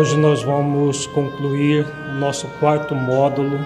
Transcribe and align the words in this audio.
Hoje 0.00 0.16
nós 0.16 0.42
vamos 0.42 1.06
concluir 1.08 1.84
o 2.10 2.14
nosso 2.14 2.46
quarto 2.58 2.94
módulo 2.94 3.58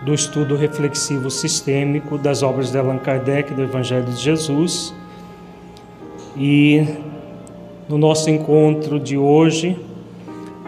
do 0.00 0.14
estudo 0.14 0.56
reflexivo 0.56 1.30
sistêmico 1.30 2.16
das 2.16 2.42
obras 2.42 2.72
de 2.72 2.78
Allan 2.78 2.96
Kardec 2.96 3.52
do 3.52 3.64
Evangelho 3.64 4.06
de 4.06 4.16
Jesus. 4.16 4.94
E 6.34 6.82
no 7.86 7.98
nosso 7.98 8.30
encontro 8.30 8.98
de 8.98 9.18
hoje, 9.18 9.78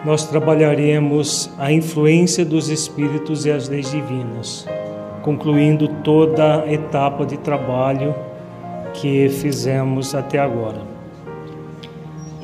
nós 0.05 0.27
trabalharemos 0.27 1.49
a 1.57 1.71
influência 1.71 2.45
dos 2.45 2.69
espíritos 2.69 3.47
e 3.47 3.51
as 3.51 3.67
leis 3.67 3.89
divinas, 3.89 4.67
concluindo 5.23 5.87
toda 6.03 6.61
a 6.61 6.71
etapa 6.71 7.25
de 7.25 7.37
trabalho 7.37 8.13
que 8.93 9.27
fizemos 9.27 10.13
até 10.13 10.37
agora. 10.37 10.92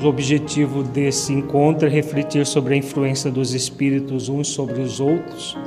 O 0.02 0.06
objetivo 0.06 0.82
desse 0.82 1.30
encontro 1.30 1.86
é 1.86 1.90
refletir 1.90 2.46
sobre 2.46 2.72
a 2.72 2.76
influência 2.78 3.30
dos 3.30 3.52
espíritos 3.52 4.30
uns 4.30 4.48
sobre 4.48 4.80
os 4.80 4.98
outros 4.98 5.58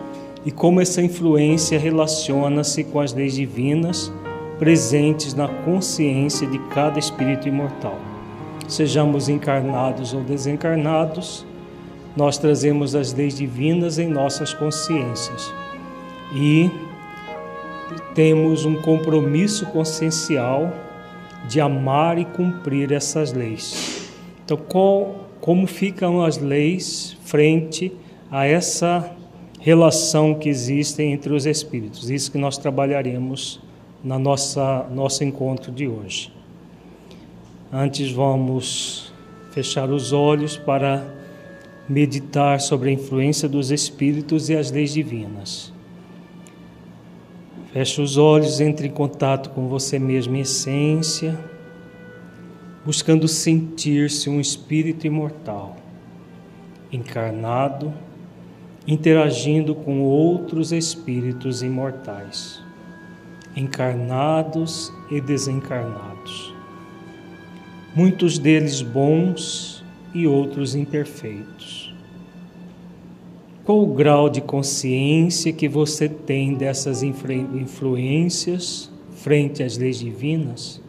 e 0.43 0.49
como 0.51 0.81
essa 0.81 1.03
influência 1.03 1.77
relaciona-se 1.77 2.83
com 2.83 2.99
as 2.99 3.13
leis 3.13 3.35
divinas 3.35 4.11
presentes 4.57 5.35
na 5.35 5.47
consciência 5.47 6.47
de 6.47 6.57
cada 6.69 6.97
espírito 6.97 7.47
imortal. 7.47 7.99
Sejamos 8.67 9.29
encarnados 9.29 10.15
ou 10.15 10.21
desencarnados, 10.21 11.45
nós 12.17 12.35
trazemos 12.35 12.95
as 12.95 13.13
leis 13.13 13.37
divinas 13.37 13.99
em 13.99 14.07
nossas 14.07 14.51
consciências 14.51 15.53
e 16.33 16.71
temos 18.15 18.65
um 18.65 18.81
compromisso 18.81 19.67
consciencial 19.67 20.73
de 21.47 21.61
amar 21.61 22.17
e 22.17 22.25
cumprir 22.25 22.91
essas 22.91 23.31
leis. 23.31 23.92
Então, 24.45 24.57
qual, 24.57 25.29
como 25.39 25.65
ficam 25.65 26.21
as 26.21 26.37
leis 26.37 27.17
frente 27.23 27.93
a 28.29 28.45
essa 28.45 29.15
relação 29.59 30.35
que 30.35 30.49
existe 30.49 31.01
entre 31.01 31.33
os 31.33 31.45
espíritos? 31.45 32.09
Isso 32.09 32.31
que 32.31 32.37
nós 32.37 32.57
trabalharemos 32.57 33.61
na 34.03 34.19
nossa 34.19 34.85
nosso 34.91 35.23
encontro 35.23 35.71
de 35.71 35.87
hoje. 35.87 36.31
Antes 37.71 38.11
vamos 38.11 39.13
fechar 39.51 39.89
os 39.89 40.11
olhos 40.11 40.57
para 40.57 41.07
meditar 41.87 42.59
sobre 42.59 42.89
a 42.89 42.93
influência 42.93 43.47
dos 43.47 43.71
espíritos 43.71 44.49
e 44.49 44.55
as 44.55 44.71
leis 44.71 44.93
divinas. 44.93 45.71
Feche 47.71 48.01
os 48.01 48.17
olhos, 48.17 48.59
entre 48.59 48.87
em 48.87 48.91
contato 48.91 49.49
com 49.51 49.67
você 49.67 49.97
mesmo 49.97 50.35
em 50.35 50.41
essência 50.41 51.52
buscando 52.85 53.27
sentir-se 53.27 54.29
um 54.29 54.41
espírito 54.41 55.07
imortal, 55.07 55.77
encarnado, 56.91 57.93
interagindo 58.85 59.73
com 59.73 60.01
outros 60.01 60.73
espíritos 60.73 61.63
imortais, 61.63 62.61
encarnados 63.55 64.91
e 65.09 65.21
desencarnados. 65.21 66.53
Muitos 67.95 68.37
deles 68.37 68.81
bons 68.81 69.83
e 70.13 70.27
outros 70.27 70.75
imperfeitos. 70.75 71.93
Qual 73.63 73.81
o 73.81 73.93
grau 73.93 74.29
de 74.29 74.41
consciência 74.41 75.53
que 75.53 75.69
você 75.69 76.09
tem 76.09 76.53
dessas 76.53 77.01
influências 77.01 78.91
frente 79.11 79.63
às 79.63 79.77
leis 79.77 79.99
divinas? 79.99 80.82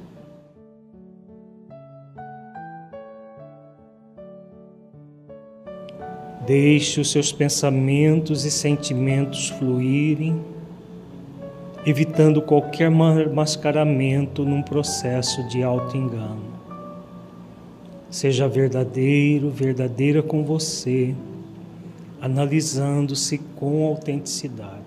Deixe 6.46 7.00
os 7.00 7.10
seus 7.10 7.32
pensamentos 7.32 8.44
e 8.44 8.50
sentimentos 8.50 9.48
fluírem, 9.48 10.40
evitando 11.86 12.42
qualquer 12.42 12.90
mascaramento 12.90 14.44
num 14.44 14.62
processo 14.62 15.46
de 15.48 15.62
auto-engano. 15.62 16.54
Seja 18.10 18.46
verdadeiro, 18.46 19.50
verdadeira 19.50 20.22
com 20.22 20.44
você, 20.44 21.14
analisando-se 22.20 23.38
com 23.56 23.86
autenticidade. 23.86 24.83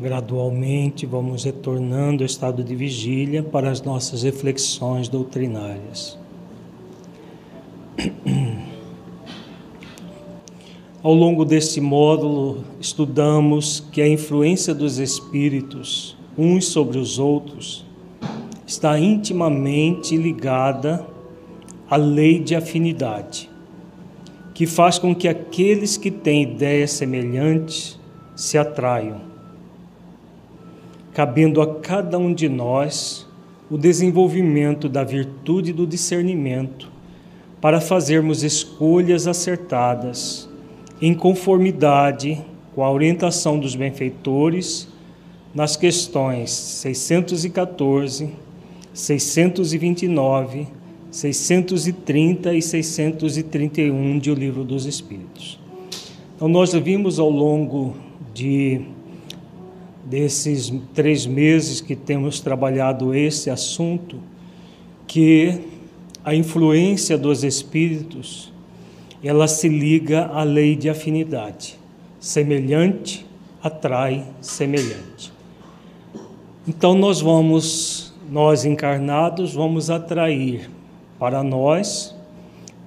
Gradualmente 0.00 1.06
vamos 1.06 1.44
retornando 1.44 2.24
ao 2.24 2.26
estado 2.26 2.64
de 2.64 2.74
vigília 2.74 3.44
para 3.44 3.70
as 3.70 3.80
nossas 3.80 4.24
reflexões 4.24 5.08
doutrinárias. 5.08 6.18
Ao 11.00 11.14
longo 11.14 11.44
deste 11.44 11.80
módulo, 11.80 12.64
estudamos 12.80 13.86
que 13.92 14.02
a 14.02 14.08
influência 14.08 14.74
dos 14.74 14.98
espíritos, 14.98 16.16
uns 16.36 16.64
sobre 16.64 16.98
os 16.98 17.20
outros, 17.20 17.86
está 18.66 18.98
intimamente 18.98 20.16
ligada 20.16 21.06
à 21.88 21.94
lei 21.94 22.40
de 22.40 22.56
afinidade, 22.56 23.48
que 24.54 24.66
faz 24.66 24.98
com 24.98 25.14
que 25.14 25.28
aqueles 25.28 25.96
que 25.96 26.10
têm 26.10 26.42
ideias 26.42 26.90
semelhantes 26.90 28.00
se 28.34 28.58
atraiam 28.58 29.33
cabendo 31.14 31.62
a 31.62 31.76
cada 31.76 32.18
um 32.18 32.34
de 32.34 32.48
nós 32.48 33.26
o 33.70 33.78
desenvolvimento 33.78 34.88
da 34.88 35.04
virtude 35.04 35.72
do 35.72 35.86
discernimento 35.86 36.90
para 37.60 37.80
fazermos 37.80 38.42
escolhas 38.42 39.26
acertadas 39.26 40.48
em 41.00 41.14
conformidade 41.14 42.44
com 42.74 42.82
a 42.82 42.90
orientação 42.90 43.58
dos 43.58 43.76
benfeitores 43.76 44.88
nas 45.54 45.76
questões 45.76 46.50
614, 46.50 48.30
629, 48.92 50.66
630 51.10 52.54
e 52.54 52.60
631 52.60 54.18
de 54.18 54.30
O 54.32 54.34
Livro 54.34 54.64
dos 54.64 54.84
Espíritos. 54.84 55.60
Então, 56.34 56.48
nós 56.48 56.74
vimos 56.74 57.20
ao 57.20 57.30
longo 57.30 57.94
de 58.34 58.80
desses 60.04 60.72
três 60.92 61.26
meses 61.26 61.80
que 61.80 61.96
temos 61.96 62.40
trabalhado 62.40 63.14
esse 63.14 63.50
assunto, 63.50 64.18
que 65.06 65.60
a 66.24 66.34
influência 66.34 67.16
dos 67.18 67.44
espíritos 67.44 68.52
ela 69.22 69.48
se 69.48 69.68
liga 69.68 70.26
à 70.26 70.42
lei 70.42 70.76
de 70.76 70.90
afinidade. 70.90 71.78
Semelhante 72.20 73.24
atrai 73.62 74.24
semelhante. 74.40 75.32
Então 76.68 76.94
nós 76.94 77.20
vamos, 77.20 78.12
nós 78.30 78.64
encarnados, 78.64 79.54
vamos 79.54 79.88
atrair 79.88 80.70
para 81.18 81.42
nós 81.42 82.14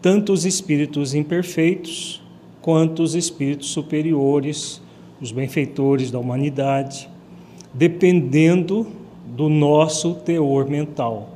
tanto 0.02 0.31
os 0.31 0.46
espíritos 0.46 1.16
imperfeitos 1.16 2.22
quanto 2.62 3.02
os 3.02 3.16
espíritos 3.16 3.70
superiores 3.70 4.81
os 5.22 5.31
benfeitores 5.31 6.12
da 6.12 6.19
humanidade, 6.19 7.10
dependendo 7.74 8.88
do 9.25 9.50
nosso 9.50 10.16
teor 10.16 10.69
mental, 10.69 11.30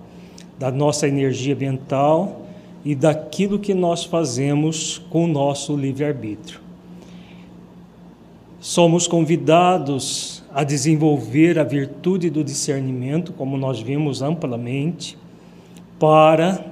da 0.57 0.71
nossa 0.71 1.07
energia 1.07 1.55
mental 1.55 2.45
e 2.83 2.95
daquilo 2.95 3.59
que 3.59 3.73
nós 3.73 4.03
fazemos 4.03 4.97
com 5.09 5.25
o 5.25 5.27
nosso 5.27 5.75
livre-arbítrio. 5.75 6.59
Somos 8.59 9.07
convidados 9.07 10.43
a 10.53 10.63
desenvolver 10.63 11.57
a 11.57 11.63
virtude 11.63 12.29
do 12.29 12.43
discernimento, 12.43 13.33
como 13.33 13.57
nós 13.57 13.79
vimos 13.79 14.21
amplamente, 14.21 15.17
para, 15.97 16.63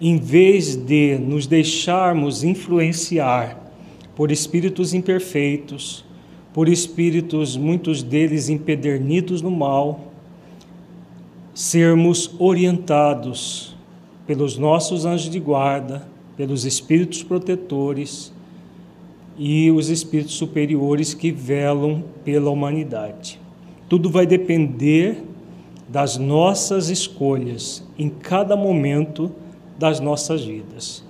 em 0.00 0.16
vez 0.16 0.74
de 0.74 1.16
nos 1.18 1.46
deixarmos 1.46 2.42
influenciar 2.42 3.60
por 4.16 4.30
espíritos 4.30 4.94
imperfeitos, 4.94 6.03
por 6.54 6.68
espíritos, 6.68 7.56
muitos 7.56 8.04
deles 8.04 8.48
empedernidos 8.48 9.42
no 9.42 9.50
mal, 9.50 10.12
sermos 11.52 12.30
orientados 12.38 13.76
pelos 14.24 14.56
nossos 14.56 15.04
anjos 15.04 15.28
de 15.28 15.40
guarda, 15.40 16.06
pelos 16.36 16.64
espíritos 16.64 17.24
protetores 17.24 18.32
e 19.36 19.68
os 19.72 19.88
espíritos 19.88 20.34
superiores 20.34 21.12
que 21.12 21.32
velam 21.32 22.04
pela 22.24 22.50
humanidade. 22.50 23.40
Tudo 23.88 24.08
vai 24.08 24.24
depender 24.24 25.24
das 25.88 26.16
nossas 26.16 26.88
escolhas 26.88 27.82
em 27.98 28.08
cada 28.08 28.56
momento 28.56 29.30
das 29.76 29.98
nossas 29.98 30.44
vidas. 30.44 31.04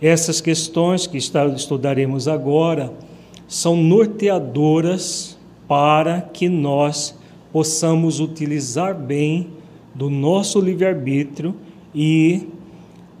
Essas 0.00 0.40
questões 0.40 1.06
que 1.06 1.16
estudaremos 1.16 2.28
agora 2.28 2.92
são 3.52 3.76
norteadoras 3.76 5.36
para 5.68 6.22
que 6.22 6.48
nós 6.48 7.14
possamos 7.52 8.18
utilizar 8.18 8.94
bem 8.94 9.48
do 9.94 10.08
nosso 10.08 10.58
livre-arbítrio 10.58 11.54
e 11.94 12.48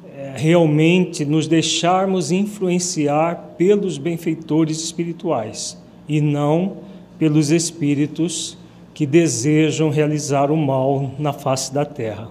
é, 0.08 0.32
realmente 0.34 1.26
nos 1.26 1.46
deixarmos 1.46 2.32
influenciar 2.32 3.56
pelos 3.58 3.98
benfeitores 3.98 4.82
espirituais 4.82 5.76
e 6.08 6.18
não 6.18 6.78
pelos 7.18 7.50
espíritos 7.50 8.56
que 8.94 9.04
desejam 9.04 9.90
realizar 9.90 10.50
o 10.50 10.56
mal 10.56 11.10
na 11.18 11.34
face 11.34 11.74
da 11.74 11.84
terra. 11.84 12.30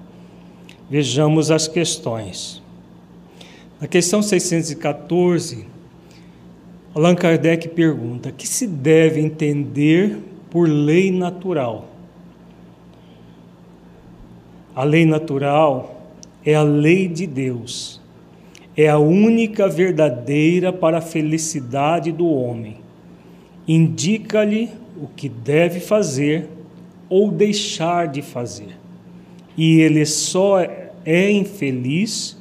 Vejamos 0.89 1.51
as 1.51 1.67
questões. 1.67 2.63
Na 3.79 3.87
questão 3.87 4.23
614, 4.23 5.69
Allan 6.93 7.15
Kardec 7.15 7.69
pergunta: 7.69 8.31
que 8.31 8.45
se 8.45 8.67
deve 8.67 9.21
entender 9.21 10.17
por 10.49 10.67
lei 10.67 11.09
natural? 11.09 11.87
A 14.75 14.83
lei 14.83 15.05
natural 15.05 16.11
é 16.45 16.53
a 16.53 16.63
lei 16.63 17.07
de 17.07 17.25
Deus, 17.25 18.01
é 18.75 18.89
a 18.89 18.97
única 18.97 19.69
verdadeira 19.69 20.73
para 20.73 20.97
a 20.97 21.01
felicidade 21.01 22.11
do 22.11 22.27
homem. 22.27 22.77
Indica-lhe 23.65 24.69
o 24.97 25.07
que 25.07 25.29
deve 25.29 25.79
fazer 25.79 26.49
ou 27.07 27.31
deixar 27.31 28.07
de 28.07 28.21
fazer, 28.21 28.77
e 29.57 29.79
ele 29.79 30.05
só 30.05 30.59
é 31.05 31.31
infeliz 31.31 32.37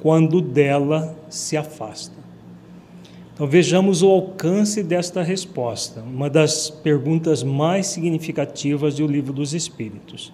quando 0.00 0.40
dela 0.40 1.16
se 1.28 1.56
afasta. 1.56 2.21
Então 3.34 3.46
vejamos 3.46 4.02
o 4.02 4.08
alcance 4.08 4.82
desta 4.82 5.22
resposta, 5.22 6.02
uma 6.02 6.28
das 6.28 6.68
perguntas 6.68 7.42
mais 7.42 7.86
significativas 7.86 8.96
do 8.96 9.06
Livro 9.06 9.32
dos 9.32 9.54
Espíritos. 9.54 10.32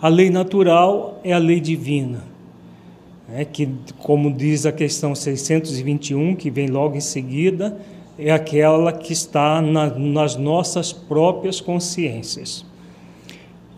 A 0.00 0.08
lei 0.08 0.30
natural 0.30 1.20
é 1.24 1.32
a 1.32 1.38
lei 1.38 1.60
divina, 1.60 2.24
é 3.32 3.44
que, 3.44 3.68
como 3.98 4.32
diz 4.32 4.66
a 4.66 4.72
questão 4.72 5.14
621, 5.14 6.36
que 6.36 6.50
vem 6.50 6.68
logo 6.68 6.96
em 6.96 7.00
seguida, 7.00 7.76
é 8.18 8.30
aquela 8.30 8.92
que 8.92 9.12
está 9.12 9.60
na, 9.60 9.86
nas 9.86 10.36
nossas 10.36 10.92
próprias 10.92 11.60
consciências. 11.60 12.64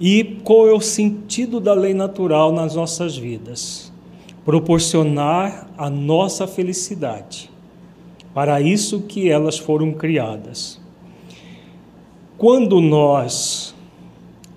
E 0.00 0.38
qual 0.42 0.68
é 0.68 0.72
o 0.72 0.80
sentido 0.80 1.60
da 1.60 1.72
lei 1.72 1.94
natural 1.94 2.52
nas 2.52 2.74
nossas 2.74 3.16
vidas? 3.16 3.92
proporcionar 4.44 5.70
a 5.76 5.88
nossa 5.88 6.46
felicidade. 6.46 7.50
Para 8.34 8.60
isso 8.60 9.02
que 9.02 9.30
elas 9.30 9.56
foram 9.56 9.92
criadas. 9.92 10.80
Quando 12.36 12.80
nós 12.80 13.74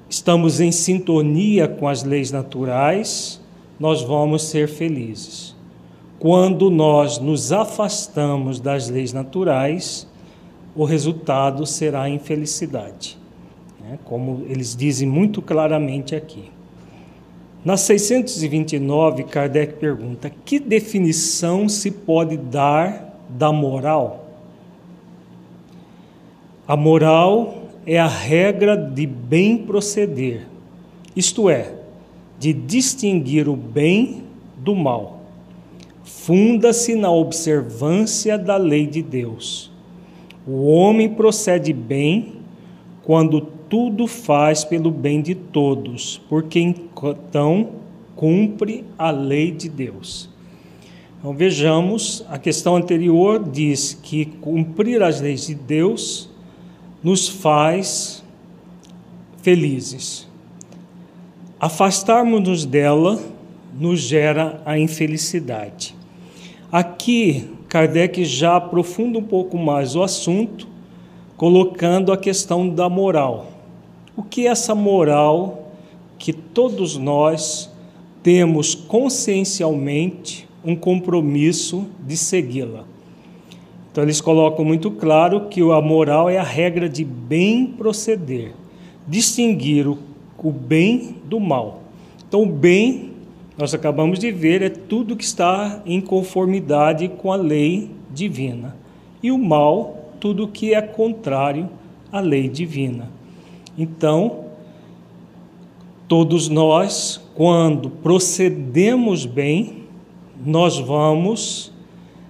estamos 0.09 0.59
em 0.59 0.71
sintonia 0.71 1.67
com 1.67 1.87
as 1.87 2.03
leis 2.03 2.31
naturais, 2.31 3.39
nós 3.79 4.01
vamos 4.01 4.43
ser 4.43 4.67
felizes. 4.67 5.55
Quando 6.17 6.71
nós 6.71 7.19
nos 7.19 7.51
afastamos 7.51 8.59
das 8.59 8.89
leis 8.89 9.13
naturais, 9.13 10.07
o 10.75 10.83
resultado 10.83 11.65
será 11.65 12.03
a 12.03 12.09
infelicidade. 12.09 13.17
Né? 13.79 13.99
Como 14.03 14.43
eles 14.49 14.75
dizem 14.75 15.07
muito 15.07 15.41
claramente 15.41 16.15
aqui. 16.15 16.45
Na 17.63 17.77
629, 17.77 19.23
Kardec 19.25 19.73
pergunta: 19.73 20.31
que 20.43 20.59
definição 20.59 21.69
se 21.69 21.91
pode 21.91 22.37
dar 22.37 23.06
da 23.29 23.51
moral? 23.51 24.25
A 26.67 26.75
moral 26.75 27.63
é 27.85 27.97
a 27.97 28.07
regra 28.07 28.75
de 28.75 29.07
bem 29.07 29.57
proceder, 29.57 30.45
isto 31.15 31.49
é, 31.49 31.73
de 32.37 32.51
distinguir 32.51 33.47
o 33.47 33.55
bem 33.55 34.23
do 34.57 34.75
mal. 34.75 35.21
Funda-se 36.03 36.95
na 36.95 37.09
observância 37.09 38.37
da 38.37 38.57
lei 38.57 38.85
de 38.85 39.01
Deus. 39.01 39.71
O 40.45 40.67
homem 40.67 41.09
procede 41.09 41.71
bem 41.71 42.33
quando 43.03 43.39
tudo 43.69 44.07
faz 44.07 44.63
pelo 44.63 44.91
bem 44.91 45.21
de 45.21 45.35
todos, 45.35 46.21
porque 46.29 46.59
então 46.59 47.69
cumpre 48.15 48.83
a 48.97 49.11
lei 49.11 49.51
de 49.51 49.69
Deus. 49.69 50.29
Então 51.19 51.33
vejamos, 51.33 52.23
a 52.29 52.37
questão 52.37 52.75
anterior 52.75 53.43
diz 53.43 53.97
que 54.03 54.25
cumprir 54.25 55.01
as 55.01 55.19
leis 55.19 55.47
de 55.47 55.55
Deus 55.55 56.29
nos 57.03 57.27
faz 57.27 58.23
felizes. 59.41 60.27
Afastarmos-nos 61.59 62.65
dela 62.65 63.19
nos 63.79 63.99
gera 63.99 64.61
a 64.63 64.77
infelicidade. 64.77 65.95
Aqui, 66.71 67.49
Kardec 67.67 68.23
já 68.23 68.55
aprofunda 68.55 69.17
um 69.17 69.23
pouco 69.23 69.57
mais 69.57 69.95
o 69.95 70.03
assunto, 70.03 70.67
colocando 71.35 72.11
a 72.11 72.17
questão 72.17 72.69
da 72.69 72.87
moral. 72.89 73.47
O 74.15 74.21
que 74.21 74.47
é 74.47 74.51
essa 74.51 74.75
moral 74.75 75.71
que 76.19 76.31
todos 76.31 76.95
nós 76.95 77.71
temos 78.21 78.75
consciencialmente 78.75 80.46
um 80.67 80.75
compromisso 80.75 81.87
de 82.05 82.17
segui-la? 82.17 82.83
Então, 83.89 84.03
eles 84.03 84.21
colocam 84.21 84.63
muito 84.63 84.91
claro 84.91 85.47
que 85.47 85.61
a 85.61 85.81
moral 85.81 86.29
é 86.29 86.37
a 86.37 86.43
regra 86.43 86.87
de 86.87 87.03
bem 87.03 87.65
proceder, 87.65 88.51
distinguir 89.07 89.87
o, 89.87 89.97
o 90.37 90.51
bem 90.51 91.15
do 91.25 91.39
mal. 91.39 91.81
Então, 92.27 92.43
o 92.43 92.45
bem, 92.45 93.13
nós 93.57 93.73
acabamos 93.73 94.19
de 94.19 94.31
ver, 94.31 94.61
é 94.61 94.69
tudo 94.69 95.15
que 95.15 95.23
está 95.23 95.81
em 95.85 95.99
conformidade 95.99 97.07
com 97.07 97.31
a 97.31 97.35
lei 97.35 97.89
divina. 98.13 98.75
E 99.23 99.31
o 99.31 99.37
mal, 99.37 100.11
tudo 100.19 100.47
que 100.47 100.75
é 100.75 100.81
contrário 100.81 101.69
à 102.11 102.19
lei 102.19 102.47
divina. 102.47 103.09
Então, 103.77 104.45
todos 106.07 106.49
nós, 106.49 107.19
quando 107.33 107.89
procedemos 107.89 109.25
bem, 109.25 109.86
nós 110.45 110.77
vamos 110.79 111.71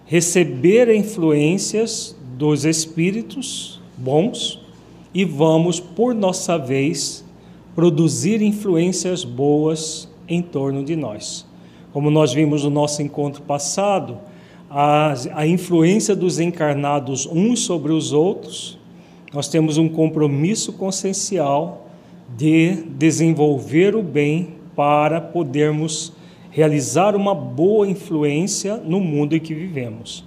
receber 0.05 0.93
influências 0.93 2.15
dos 2.37 2.65
espíritos 2.65 3.81
bons 3.97 4.59
e 5.13 5.25
vamos, 5.25 5.79
por 5.79 6.13
nossa 6.13 6.57
vez, 6.57 7.25
produzir 7.75 8.41
influências 8.41 9.23
boas 9.23 10.09
em 10.27 10.41
torno 10.41 10.83
de 10.83 10.95
nós. 10.95 11.45
Como 11.91 12.09
nós 12.09 12.33
vimos 12.33 12.63
no 12.63 12.69
nosso 12.69 13.01
encontro 13.01 13.41
passado, 13.41 14.17
a, 14.69 15.13
a 15.33 15.47
influência 15.47 16.15
dos 16.15 16.39
encarnados 16.39 17.25
uns 17.25 17.61
sobre 17.61 17.91
os 17.91 18.13
outros 18.13 18.77
nós 19.33 19.49
temos 19.49 19.77
um 19.77 19.89
compromisso 19.89 20.73
consciencial 20.73 21.87
de 22.37 22.83
desenvolver 22.97 23.95
o 23.95 24.01
bem 24.01 24.55
para 24.75 25.19
podermos 25.19 26.13
realizar 26.57 27.15
uma 27.15 27.35
boa 27.35 27.87
influência 27.87 28.77
no 28.77 28.99
mundo 28.99 29.35
em 29.35 29.39
que 29.39 29.53
vivemos. 29.53 30.25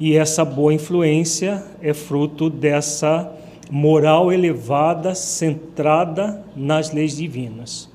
E 0.00 0.16
essa 0.16 0.44
boa 0.44 0.74
influência 0.74 1.64
é 1.80 1.94
fruto 1.94 2.50
dessa 2.50 3.32
moral 3.70 4.32
elevada, 4.32 5.14
centrada 5.14 6.44
nas 6.56 6.92
leis 6.92 7.16
divinas, 7.16 7.88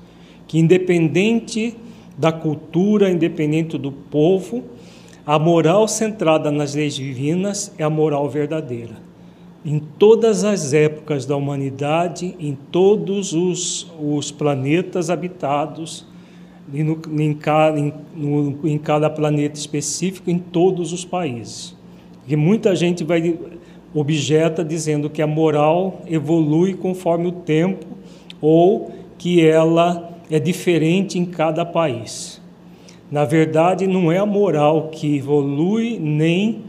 que 0.48 0.58
independente 0.58 1.76
da 2.16 2.32
cultura, 2.32 3.10
independente 3.10 3.76
do 3.76 3.92
povo, 3.92 4.64
a 5.26 5.38
moral 5.38 5.86
centrada 5.86 6.50
nas 6.50 6.74
leis 6.74 6.94
divinas 6.94 7.74
é 7.76 7.84
a 7.84 7.90
moral 7.90 8.26
verdadeira 8.26 9.04
em 9.62 9.80
todas 9.80 10.44
as 10.44 10.72
épocas 10.72 11.26
da 11.26 11.34
humanidade, 11.34 12.36
em 12.38 12.56
todos 12.70 13.32
os, 13.32 13.92
os 14.00 14.30
planetas 14.30 15.10
habitados, 15.10 16.06
e 16.72 16.82
no, 16.82 17.00
em, 17.20 17.34
cada, 17.34 17.78
em, 17.78 17.92
no, 18.14 18.58
em 18.64 18.78
cada 18.78 19.08
planeta 19.08 19.58
específico, 19.58 20.30
em 20.30 20.38
todos 20.38 20.92
os 20.92 21.04
países. 21.04 21.76
Porque 22.20 22.36
muita 22.36 22.74
gente 22.74 23.04
vai 23.04 23.38
objeta 23.94 24.64
dizendo 24.64 25.08
que 25.08 25.22
a 25.22 25.26
moral 25.26 26.02
evolui 26.06 26.74
conforme 26.74 27.28
o 27.28 27.32
tempo 27.32 27.86
ou 28.40 28.90
que 29.16 29.46
ela 29.46 30.10
é 30.30 30.38
diferente 30.38 31.18
em 31.18 31.24
cada 31.24 31.64
país. 31.64 32.40
Na 33.10 33.24
verdade, 33.24 33.86
não 33.86 34.10
é 34.10 34.18
a 34.18 34.26
moral 34.26 34.88
que 34.88 35.16
evolui, 35.16 35.98
nem 35.98 36.62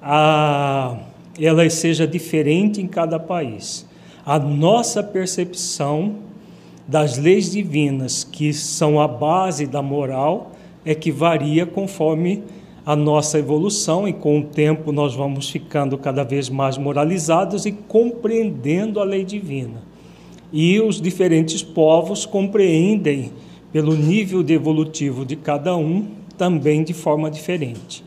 a, 0.00 0.96
ela 1.38 1.68
seja 1.68 2.06
diferente 2.06 2.80
em 2.80 2.86
cada 2.86 3.18
país. 3.18 3.86
A 4.24 4.38
nossa 4.38 5.02
percepção 5.02 6.29
das 6.90 7.16
leis 7.16 7.52
divinas, 7.52 8.24
que 8.24 8.52
são 8.52 8.98
a 8.98 9.06
base 9.06 9.64
da 9.64 9.80
moral, 9.80 10.50
é 10.84 10.92
que 10.92 11.12
varia 11.12 11.64
conforme 11.64 12.42
a 12.84 12.96
nossa 12.96 13.38
evolução 13.38 14.08
e 14.08 14.12
com 14.12 14.40
o 14.40 14.44
tempo 14.44 14.90
nós 14.90 15.14
vamos 15.14 15.48
ficando 15.48 15.96
cada 15.96 16.24
vez 16.24 16.48
mais 16.48 16.76
moralizados 16.76 17.64
e 17.64 17.70
compreendendo 17.70 18.98
a 18.98 19.04
lei 19.04 19.24
divina. 19.24 19.84
E 20.52 20.80
os 20.80 21.00
diferentes 21.00 21.62
povos 21.62 22.26
compreendem 22.26 23.30
pelo 23.72 23.94
nível 23.94 24.42
de 24.42 24.54
evolutivo 24.54 25.24
de 25.24 25.36
cada 25.36 25.76
um 25.76 26.08
também 26.36 26.82
de 26.82 26.92
forma 26.92 27.30
diferente. 27.30 28.02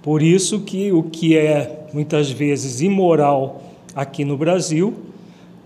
Por 0.00 0.22
isso 0.22 0.60
que 0.60 0.92
o 0.92 1.02
que 1.02 1.36
é 1.36 1.88
muitas 1.92 2.30
vezes 2.30 2.80
imoral 2.80 3.60
aqui 3.92 4.24
no 4.24 4.36
Brasil, 4.36 4.94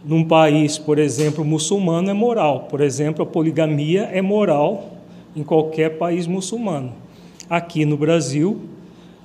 num 0.05 0.23
país, 0.23 0.77
por 0.77 0.99
exemplo, 0.99 1.45
muçulmano 1.45 2.11
é 2.11 2.13
moral. 2.13 2.67
Por 2.69 2.81
exemplo, 2.81 3.23
a 3.23 3.27
poligamia 3.27 4.03
é 4.13 4.21
moral 4.21 4.93
em 5.35 5.43
qualquer 5.43 5.97
país 5.97 6.27
muçulmano. 6.27 6.93
Aqui 7.49 7.85
no 7.85 7.97
Brasil 7.97 8.61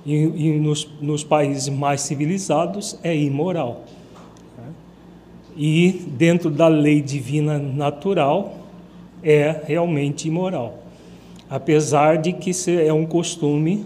e, 0.06 0.14
e 0.14 0.58
nos, 0.58 0.88
nos 1.00 1.22
países 1.22 1.68
mais 1.68 2.00
civilizados 2.00 2.98
é 3.02 3.14
imoral. 3.14 3.84
E 5.56 6.06
dentro 6.06 6.48
da 6.48 6.68
lei 6.68 7.02
divina 7.02 7.58
natural, 7.58 8.56
é 9.22 9.62
realmente 9.66 10.28
imoral. 10.28 10.78
Apesar 11.48 12.16
de 12.16 12.32
que 12.32 12.52
é 12.70 12.92
um 12.92 13.04
costume 13.04 13.84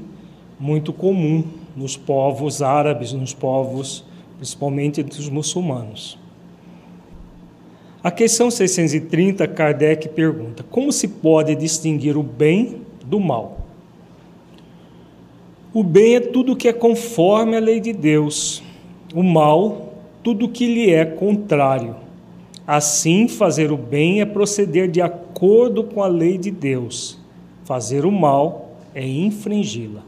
muito 0.61 0.93
comum 0.93 1.43
nos 1.75 1.97
povos 1.97 2.63
árabes, 2.63 3.13
nos 3.13 3.35
povos, 3.35 4.05
principalmente 4.37 5.01
entre 5.01 5.19
os 5.19 5.29
muçulmanos. 5.29 6.19
A 8.05 8.11
questão 8.11 8.51
630, 8.51 9.49
Kardec 9.49 10.11
pergunta: 10.11 10.63
como 10.71 10.93
se 10.93 11.09
pode 11.09 11.55
distinguir 11.55 12.19
o 12.19 12.23
bem 12.23 12.83
do 13.03 13.19
mal? 13.19 13.65
O 15.73 15.83
bem 15.83 16.17
é 16.17 16.21
tudo 16.21 16.55
que 16.55 16.69
é 16.69 16.73
conforme 16.75 17.57
a 17.57 17.61
lei 17.61 17.81
de 17.81 17.95
Deus, 17.95 18.63
o 19.15 19.23
mal, 19.23 19.95
tudo 20.23 20.51
que 20.51 20.67
lhe 20.67 20.91
é 20.91 21.07
contrário. 21.07 21.97
Assim, 22.67 23.27
fazer 23.27 23.73
o 23.73 23.77
bem 23.79 24.21
é 24.21 24.27
proceder 24.27 24.91
de 24.91 25.01
acordo 25.01 25.83
com 25.83 26.03
a 26.03 26.07
lei 26.07 26.37
de 26.37 26.51
Deus. 26.51 27.19
Fazer 27.65 28.05
o 28.05 28.13
mal 28.13 28.77
é 28.95 29.07
infringi-la. 29.07 30.03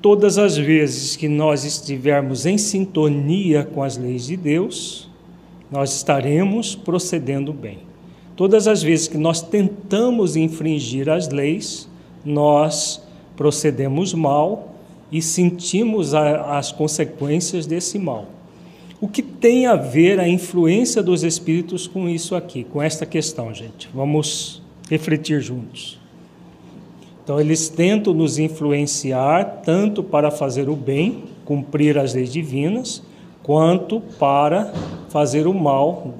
Todas 0.00 0.38
as 0.38 0.56
vezes 0.56 1.16
que 1.16 1.26
nós 1.26 1.64
estivermos 1.64 2.46
em 2.46 2.56
sintonia 2.56 3.64
com 3.64 3.82
as 3.82 3.96
leis 3.96 4.26
de 4.26 4.36
Deus, 4.36 5.09
nós 5.70 5.94
estaremos 5.94 6.74
procedendo 6.74 7.52
bem. 7.52 7.78
Todas 8.36 8.66
as 8.66 8.82
vezes 8.82 9.06
que 9.06 9.18
nós 9.18 9.40
tentamos 9.40 10.34
infringir 10.34 11.08
as 11.08 11.28
leis, 11.28 11.88
nós 12.24 13.02
procedemos 13.36 14.14
mal 14.14 14.74
e 15.12 15.20
sentimos 15.20 16.14
as 16.14 16.72
consequências 16.72 17.66
desse 17.66 17.98
mal. 17.98 18.26
O 19.00 19.08
que 19.08 19.22
tem 19.22 19.66
a 19.66 19.76
ver 19.76 20.20
a 20.20 20.28
influência 20.28 21.02
dos 21.02 21.22
espíritos 21.22 21.86
com 21.86 22.08
isso 22.08 22.34
aqui, 22.34 22.64
com 22.64 22.82
esta 22.82 23.06
questão, 23.06 23.52
gente? 23.54 23.88
Vamos 23.94 24.62
refletir 24.90 25.40
juntos. 25.40 25.98
Então, 27.24 27.40
eles 27.40 27.68
tentam 27.68 28.12
nos 28.12 28.38
influenciar 28.38 29.62
tanto 29.64 30.02
para 30.02 30.30
fazer 30.30 30.68
o 30.68 30.76
bem, 30.76 31.24
cumprir 31.44 31.96
as 31.96 32.14
leis 32.14 32.32
divinas, 32.32 33.02
quanto 33.42 34.00
para 34.18 34.72
fazer 35.08 35.46
o 35.46 35.54
mal, 35.54 36.14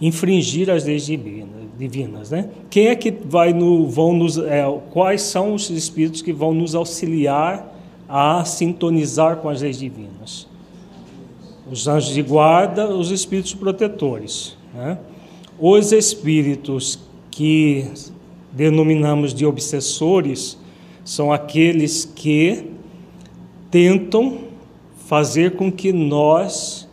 infringir 0.00 0.70
as 0.70 0.84
leis 0.84 1.06
divinas. 1.06 2.30
né? 2.30 2.48
Quem 2.70 2.88
é 2.88 2.94
que 2.94 3.10
vai 3.10 3.52
no, 3.52 3.88
vão 3.88 4.12
nos, 4.12 4.38
é, 4.38 4.64
quais 4.90 5.22
são 5.22 5.54
os 5.54 5.70
espíritos 5.70 6.22
que 6.22 6.32
vão 6.32 6.54
nos 6.54 6.74
auxiliar 6.74 7.72
a 8.08 8.44
sintonizar 8.44 9.36
com 9.36 9.48
as 9.48 9.62
leis 9.62 9.78
divinas? 9.78 10.46
os 11.70 11.88
anjos 11.88 12.12
de 12.14 12.22
guarda, 12.22 12.88
os 12.88 13.10
espíritos 13.10 13.54
protetores. 13.54 14.56
Né? 14.74 14.98
Os 15.58 15.92
espíritos 15.92 16.98
que 17.30 17.86
denominamos 18.52 19.32
de 19.32 19.46
obsessores 19.46 20.58
são 21.04 21.32
aqueles 21.32 22.04
que 22.04 22.70
tentam 23.70 24.43
fazer 25.06 25.56
com 25.56 25.70
que 25.70 25.92
nós 25.92 26.88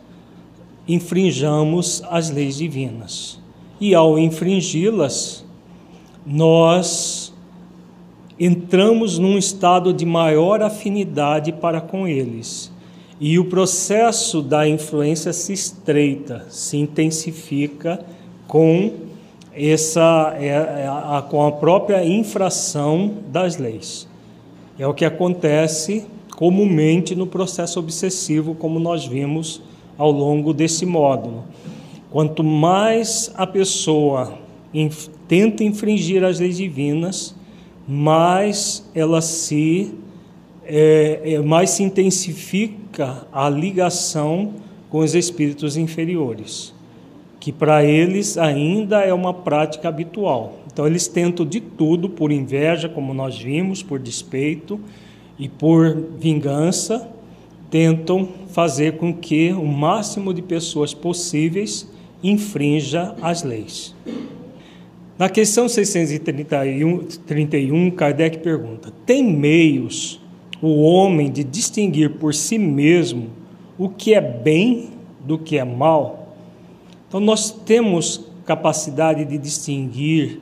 infrinjamos 0.86 2.02
as 2.10 2.30
leis 2.30 2.56
divinas. 2.56 3.40
E 3.80 3.94
ao 3.94 4.18
infringi-las, 4.18 5.44
nós 6.26 7.32
entramos 8.38 9.18
num 9.18 9.38
estado 9.38 9.92
de 9.92 10.04
maior 10.04 10.62
afinidade 10.62 11.52
para 11.52 11.80
com 11.80 12.06
eles 12.06 12.72
e 13.24 13.38
o 13.38 13.44
processo 13.44 14.42
da 14.42 14.66
influência 14.66 15.32
se 15.32 15.52
estreita, 15.52 16.44
se 16.50 16.76
intensifica 16.76 18.04
com 18.48 18.94
essa 19.54 20.34
é, 20.40 20.48
é, 20.48 21.22
com 21.30 21.46
a 21.46 21.52
própria 21.52 22.04
infração 22.04 23.14
das 23.28 23.58
leis. 23.58 24.08
É 24.76 24.84
o 24.88 24.92
que 24.92 25.04
acontece 25.04 26.04
comumente 26.42 27.14
no 27.14 27.24
processo 27.24 27.78
obsessivo, 27.78 28.52
como 28.56 28.80
nós 28.80 29.06
vimos 29.06 29.62
ao 29.96 30.10
longo 30.10 30.52
desse 30.52 30.84
módulo. 30.84 31.44
Quanto 32.10 32.42
mais 32.42 33.30
a 33.36 33.46
pessoa 33.46 34.40
inf 34.74 35.06
tenta 35.28 35.62
infringir 35.62 36.24
as 36.24 36.40
leis 36.40 36.56
divinas, 36.56 37.32
mais 37.86 38.90
ela 38.92 39.20
se 39.22 39.94
é, 40.64 41.20
é, 41.22 41.38
mais 41.38 41.70
se 41.70 41.84
intensifica 41.84 43.24
a 43.32 43.48
ligação 43.48 44.54
com 44.90 44.98
os 44.98 45.14
espíritos 45.14 45.76
inferiores, 45.76 46.74
que 47.38 47.52
para 47.52 47.84
eles 47.84 48.36
ainda 48.36 49.02
é 49.02 49.14
uma 49.14 49.32
prática 49.32 49.88
habitual. 49.88 50.54
Então, 50.72 50.88
eles 50.88 51.06
tentam 51.06 51.46
de 51.46 51.60
tudo, 51.60 52.08
por 52.08 52.32
inveja, 52.32 52.88
como 52.88 53.14
nós 53.14 53.38
vimos, 53.38 53.80
por 53.80 54.00
despeito 54.00 54.80
e 55.38 55.48
por 55.48 55.96
vingança, 56.18 57.08
tentam 57.70 58.28
fazer 58.48 58.98
com 58.98 59.14
que 59.14 59.52
o 59.52 59.64
máximo 59.64 60.34
de 60.34 60.42
pessoas 60.42 60.92
possíveis 60.92 61.88
infrinja 62.22 63.16
as 63.20 63.42
leis. 63.42 63.96
Na 65.18 65.28
questão 65.28 65.68
631, 65.68 67.90
Kardec 67.90 68.38
pergunta: 68.38 68.92
tem 69.06 69.24
meios 69.24 70.20
o 70.60 70.82
homem 70.82 71.30
de 71.30 71.42
distinguir 71.42 72.18
por 72.18 72.34
si 72.34 72.58
mesmo 72.58 73.30
o 73.78 73.88
que 73.88 74.12
é 74.14 74.20
bem 74.20 74.90
do 75.20 75.38
que 75.38 75.56
é 75.58 75.64
mal. 75.64 76.36
Então, 77.08 77.20
nós 77.20 77.50
temos 77.50 78.26
capacidade 78.44 79.24
de 79.24 79.38
distinguir, 79.38 80.40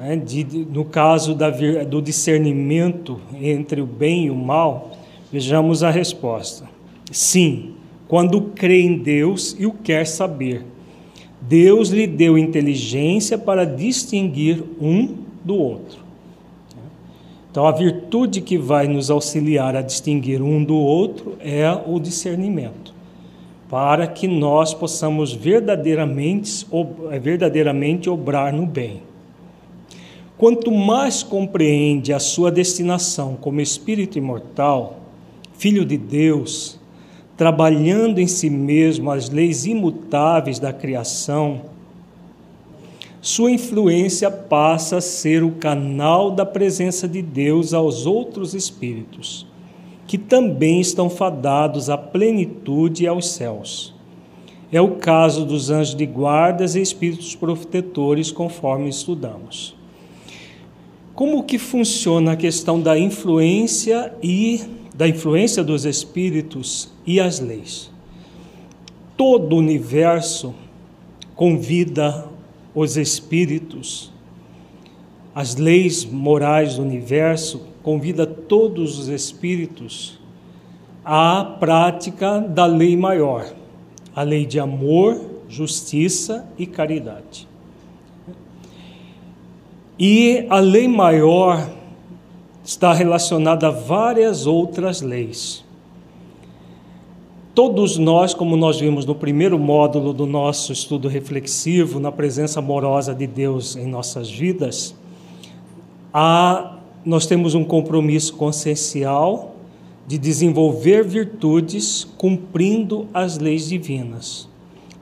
né, 0.00 0.16
de, 0.16 0.44
no 0.44 0.84
caso 0.84 1.34
da, 1.34 1.50
do 1.50 2.00
discernimento 2.00 3.20
entre 3.40 3.80
o 3.80 3.86
bem 3.86 4.26
e 4.26 4.30
o 4.30 4.34
mal, 4.34 4.92
vejamos 5.32 5.82
a 5.82 5.90
resposta. 5.90 6.68
Sim, 7.10 7.74
quando 8.08 8.40
crê 8.40 8.82
em 8.82 8.98
Deus 8.98 9.56
e 9.58 9.66
o 9.66 9.72
quer 9.72 10.06
saber. 10.06 10.64
Deus 11.40 11.90
lhe 11.90 12.06
deu 12.06 12.36
inteligência 12.36 13.36
para 13.36 13.64
distinguir 13.64 14.62
um 14.80 15.16
do 15.44 15.54
outro. 15.54 16.06
Então, 17.50 17.66
a 17.66 17.72
virtude 17.72 18.40
que 18.40 18.58
vai 18.58 18.86
nos 18.86 19.10
auxiliar 19.10 19.76
a 19.76 19.80
distinguir 19.80 20.42
um 20.42 20.62
do 20.62 20.76
outro 20.76 21.36
é 21.40 21.70
o 21.86 21.98
discernimento, 21.98 22.92
para 23.68 24.06
que 24.06 24.28
nós 24.28 24.74
possamos 24.74 25.32
verdadeiramente, 25.32 26.66
verdadeiramente 27.22 28.10
obrar 28.10 28.52
no 28.52 28.66
bem. 28.66 29.00
Quanto 30.38 30.70
mais 30.70 31.22
compreende 31.22 32.12
a 32.12 32.18
sua 32.18 32.50
destinação 32.50 33.36
como 33.40 33.58
espírito 33.58 34.18
imortal, 34.18 34.98
filho 35.56 35.82
de 35.82 35.96
Deus, 35.96 36.78
trabalhando 37.38 38.18
em 38.18 38.26
si 38.26 38.50
mesmo 38.50 39.10
as 39.10 39.30
leis 39.30 39.64
imutáveis 39.64 40.58
da 40.58 40.74
criação, 40.74 41.62
sua 43.22 43.50
influência 43.50 44.30
passa 44.30 44.98
a 44.98 45.00
ser 45.00 45.42
o 45.42 45.52
canal 45.52 46.30
da 46.30 46.44
presença 46.44 47.08
de 47.08 47.22
Deus 47.22 47.72
aos 47.72 48.04
outros 48.04 48.54
espíritos, 48.54 49.46
que 50.06 50.18
também 50.18 50.80
estão 50.80 51.08
fadados 51.08 51.88
à 51.88 51.96
plenitude 51.96 53.04
e 53.04 53.06
aos 53.06 53.30
céus. 53.30 53.94
É 54.70 54.80
o 54.82 54.96
caso 54.96 55.46
dos 55.46 55.70
anjos 55.70 55.94
de 55.94 56.04
guardas 56.04 56.74
e 56.74 56.82
espíritos 56.82 57.34
protetores, 57.34 58.30
conforme 58.30 58.88
estudamos. 58.88 59.75
Como 61.16 61.44
que 61.44 61.56
funciona 61.56 62.32
a 62.32 62.36
questão 62.36 62.78
da 62.78 62.98
influência 62.98 64.12
e 64.22 64.60
da 64.94 65.08
influência 65.08 65.64
dos 65.64 65.86
espíritos 65.86 66.92
e 67.06 67.18
as 67.18 67.40
leis? 67.40 67.90
Todo 69.16 69.54
o 69.54 69.58
universo 69.58 70.54
convida 71.34 72.28
os 72.74 72.98
espíritos, 72.98 74.12
as 75.34 75.56
leis 75.56 76.04
morais 76.04 76.76
do 76.76 76.82
universo 76.82 77.62
convida 77.82 78.26
todos 78.26 78.98
os 78.98 79.08
espíritos 79.08 80.20
à 81.02 81.56
prática 81.58 82.40
da 82.40 82.66
lei 82.66 82.94
maior, 82.94 83.54
a 84.14 84.22
lei 84.22 84.44
de 84.44 84.60
amor, 84.60 85.18
justiça 85.48 86.46
e 86.58 86.66
caridade. 86.66 87.45
E 89.98 90.46
a 90.50 90.58
lei 90.58 90.86
maior 90.86 91.70
está 92.64 92.92
relacionada 92.92 93.68
a 93.68 93.70
várias 93.70 94.46
outras 94.46 95.00
leis. 95.00 95.64
Todos 97.54 97.96
nós, 97.96 98.34
como 98.34 98.54
nós 98.54 98.78
vimos 98.78 99.06
no 99.06 99.14
primeiro 99.14 99.58
módulo 99.58 100.12
do 100.12 100.26
nosso 100.26 100.72
estudo 100.72 101.08
reflexivo, 101.08 101.98
na 101.98 102.12
presença 102.12 102.58
amorosa 102.58 103.14
de 103.14 103.26
Deus 103.26 103.76
em 103.76 103.86
nossas 103.86 104.30
vidas, 104.30 104.94
há 106.12 106.76
nós 107.02 107.24
temos 107.24 107.54
um 107.54 107.64
compromisso 107.64 108.34
consciencial 108.34 109.54
de 110.06 110.18
desenvolver 110.18 111.04
virtudes 111.04 112.04
cumprindo 112.18 113.06
as 113.14 113.38
leis 113.38 113.68
divinas. 113.68 114.48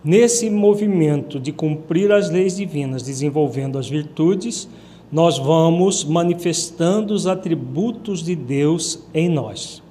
Nesse 0.04 0.50
movimento 0.50 1.40
de 1.40 1.50
cumprir 1.50 2.12
as 2.12 2.30
leis 2.30 2.56
divinas, 2.56 3.02
desenvolvendo 3.02 3.78
as 3.78 3.88
virtudes, 3.88 4.68
nós 5.10 5.38
vamos 5.38 6.04
manifestando 6.04 7.14
os 7.14 7.26
atributos 7.26 8.22
de 8.22 8.36
Deus 8.36 9.00
em 9.14 9.28
nós. 9.28 9.82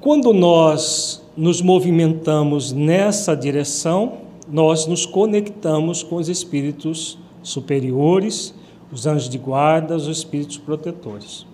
Quando 0.00 0.32
nós 0.32 1.22
nos 1.36 1.60
movimentamos 1.60 2.72
nessa 2.72 3.34
direção, 3.34 4.18
nós 4.50 4.86
nos 4.86 5.04
conectamos 5.04 6.02
com 6.02 6.16
os 6.16 6.28
espíritos 6.28 7.18
superiores 7.42 8.54
os 8.92 9.06
anjos 9.06 9.28
de 9.28 9.38
guarda, 9.38 9.96
os 9.96 10.06
espíritos 10.06 10.56
protetores. 10.58 11.46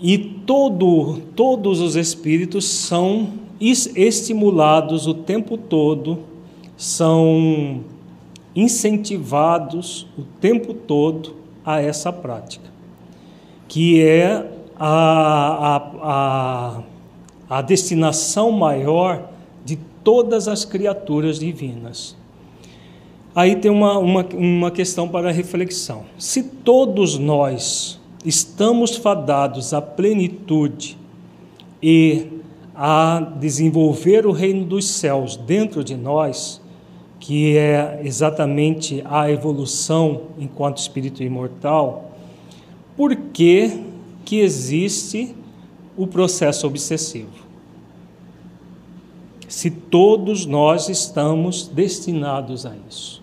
E 0.00 0.18
todo, 0.18 1.22
todos 1.36 1.80
os 1.80 1.94
espíritos 1.94 2.64
são 2.64 3.34
estimulados 3.70 5.06
o 5.06 5.14
tempo 5.14 5.56
todo, 5.56 6.20
são 6.76 7.84
incentivados 8.54 10.06
o 10.18 10.22
tempo 10.40 10.74
todo 10.74 11.36
a 11.64 11.80
essa 11.80 12.12
prática, 12.12 12.68
que 13.68 14.02
é 14.02 14.50
a, 14.76 15.76
a, 15.76 15.76
a, 16.02 16.82
a 17.58 17.62
destinação 17.62 18.50
maior 18.50 19.30
de 19.64 19.76
todas 20.02 20.48
as 20.48 20.64
criaturas 20.64 21.38
divinas. 21.38 22.16
Aí 23.34 23.56
tem 23.56 23.70
uma, 23.70 23.96
uma, 23.98 24.26
uma 24.34 24.70
questão 24.70 25.08
para 25.08 25.30
reflexão. 25.30 26.04
Se 26.18 26.42
todos 26.42 27.16
nós 27.16 27.98
estamos 28.24 28.96
fadados 28.96 29.72
à 29.72 29.80
plenitude 29.80 30.98
e 31.82 32.41
a 32.74 33.34
desenvolver 33.38 34.26
o 34.26 34.32
reino 34.32 34.64
dos 34.64 34.88
céus 34.88 35.36
dentro 35.36 35.84
de 35.84 35.96
nós, 35.96 36.60
que 37.20 37.56
é 37.56 38.00
exatamente 38.04 39.02
a 39.04 39.30
evolução 39.30 40.22
enquanto 40.38 40.78
espírito 40.78 41.22
imortal, 41.22 42.12
por 42.96 43.14
que, 43.14 43.80
que 44.24 44.40
existe 44.40 45.34
o 45.96 46.06
processo 46.06 46.66
obsessivo? 46.66 47.42
Se 49.48 49.70
todos 49.70 50.46
nós 50.46 50.88
estamos 50.88 51.68
destinados 51.68 52.64
a 52.64 52.72
isso 52.88 53.22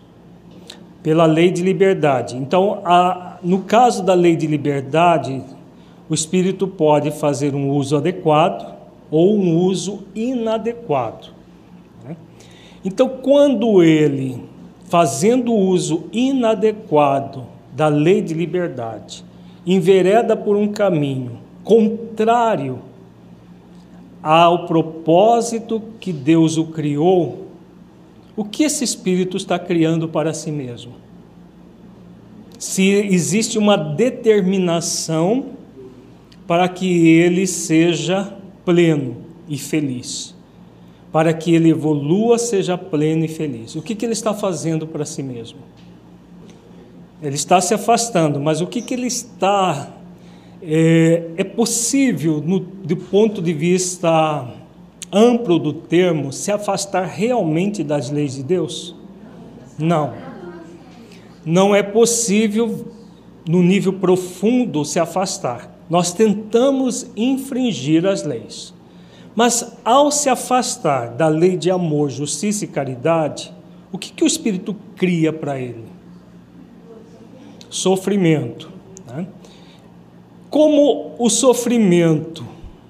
pela 1.02 1.26
lei 1.26 1.50
de 1.50 1.64
liberdade. 1.64 2.36
Então, 2.36 2.82
a, 2.84 3.38
no 3.42 3.60
caso 3.60 4.04
da 4.04 4.14
lei 4.14 4.36
de 4.36 4.46
liberdade, 4.46 5.42
o 6.10 6.14
espírito 6.14 6.68
pode 6.68 7.12
fazer 7.12 7.56
um 7.56 7.72
uso 7.72 7.96
adequado 7.98 8.79
ou 9.12 9.36
um 9.36 9.58
uso 9.58 10.04
inadequado. 10.16 11.30
Né? 12.04 12.16
Então, 12.84 13.10
quando 13.22 13.84
ele, 13.84 14.44
fazendo 14.86 15.54
uso 15.54 16.06
inadequado 16.12 17.46
da 17.76 17.88
lei 17.88 18.22
de 18.22 18.34
liberdade, 18.34 19.24
envereda 19.66 20.36
por 20.36 20.56
um 20.56 20.68
caminho 20.68 21.40
contrário 21.64 22.80
ao 24.22 24.66
propósito 24.66 25.82
que 26.00 26.12
Deus 26.12 26.58
o 26.58 26.66
criou 26.66 27.50
o 28.40 28.46
que 28.46 28.64
esse 28.64 28.86
espírito 28.86 29.36
está 29.36 29.60
criando 29.60 30.08
para 30.08 30.34
si 30.34 30.50
mesmo? 30.50 30.94
Se 32.58 32.90
existe 32.90 33.58
uma 33.58 33.76
determinação 33.76 35.48
para 36.48 36.70
que 36.70 37.10
ele 37.10 37.46
seja 37.46 38.34
pleno 38.66 39.18
e 39.48 39.58
feliz, 39.58 40.36
para 41.12 41.34
que 41.34 41.54
ele 41.54 41.70
evolua, 41.70 42.38
seja 42.38 42.78
pleno 42.78 43.26
e 43.26 43.28
feliz. 43.28 43.76
O 43.76 43.82
que, 43.82 43.96
que 43.96 44.06
ele 44.06 44.14
está 44.14 44.34
fazendo 44.34 44.86
para 44.86 45.06
si 45.06 45.24
mesmo? 45.24 45.60
Ele 47.22 47.36
está 47.36 47.60
se 47.60 47.74
afastando, 47.74 48.40
mas 48.40 48.62
o 48.62 48.68
que, 48.68 48.82
que 48.82 48.94
ele 48.94 49.08
está. 49.08 49.96
É, 50.62 51.24
é 51.38 51.44
possível, 51.44 52.44
no, 52.46 52.60
do 52.60 52.96
ponto 52.96 53.42
de 53.42 53.54
vista 53.54 54.46
amplo 55.12 55.58
do 55.58 55.74
termo 55.74 56.32
se 56.34 56.52
afastar 56.52 57.06
realmente 57.06 57.84
das 57.84 58.10
leis 58.10 58.36
de 58.36 58.44
Deus? 58.44 58.96
Não. 59.78 60.14
Não 61.46 61.74
é 61.74 61.82
possível, 61.82 62.88
no 63.48 63.64
nível 63.64 63.94
profundo, 63.94 64.84
se 64.84 65.00
afastar. 65.00 65.79
Nós 65.90 66.14
tentamos 66.14 67.10
infringir 67.16 68.06
as 68.06 68.24
leis. 68.24 68.74
Mas 69.36 69.78
ao 69.84 70.12
se 70.12 70.30
afastar 70.30 71.12
da 71.12 71.28
lei 71.28 71.58
de 71.58 71.72
amor, 71.72 72.10
justiça 72.10 72.66
e 72.66 72.68
caridade, 72.68 73.54
o 73.92 73.98
que, 73.98 74.12
que 74.12 74.24
o 74.24 74.28
Espírito 74.28 74.76
cria 74.96 75.34
para 75.34 75.60
ele? 75.60 75.86
Sofrimento. 77.70 78.70
Né? 79.08 79.28
Como 80.50 81.16
o 81.18 81.30
sofrimento 81.30 82.46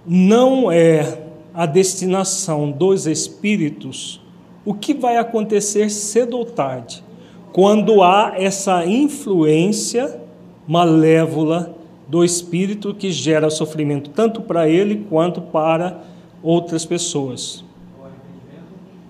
não 0.06 0.72
é 0.72 1.24
a 1.54 1.66
destinação 1.66 2.72
dos 2.72 3.06
espíritos, 3.06 4.22
o 4.66 4.74
que 4.74 4.94
vai 4.94 5.18
acontecer 5.18 5.90
cedo 5.90 6.38
ou 6.38 6.46
tarde, 6.46 7.04
quando 7.52 8.02
há 8.02 8.34
essa 8.38 8.86
influência 8.86 10.22
malévola 10.68 11.76
do 12.10 12.24
espírito 12.24 12.92
que 12.92 13.12
gera 13.12 13.52
sofrimento 13.52 14.10
tanto 14.10 14.42
para 14.42 14.68
ele 14.68 15.06
quanto 15.08 15.40
para 15.42 16.02
outras 16.42 16.84
pessoas. 16.84 17.64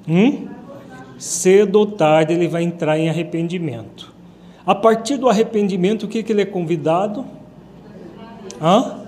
Hum? 0.05 0.49
Cedo 1.17 1.79
ou 1.79 1.85
tarde 1.85 2.33
ele 2.33 2.49
vai 2.49 2.62
entrar 2.62 2.99
em 2.99 3.07
arrependimento. 3.07 4.13
A 4.65 4.75
partir 4.75 5.15
do 5.15 5.29
arrependimento, 5.29 6.03
o 6.03 6.07
que, 6.09 6.21
que 6.21 6.33
ele 6.33 6.41
é 6.41 6.45
convidado? 6.45 7.25
Hã? 8.62 8.99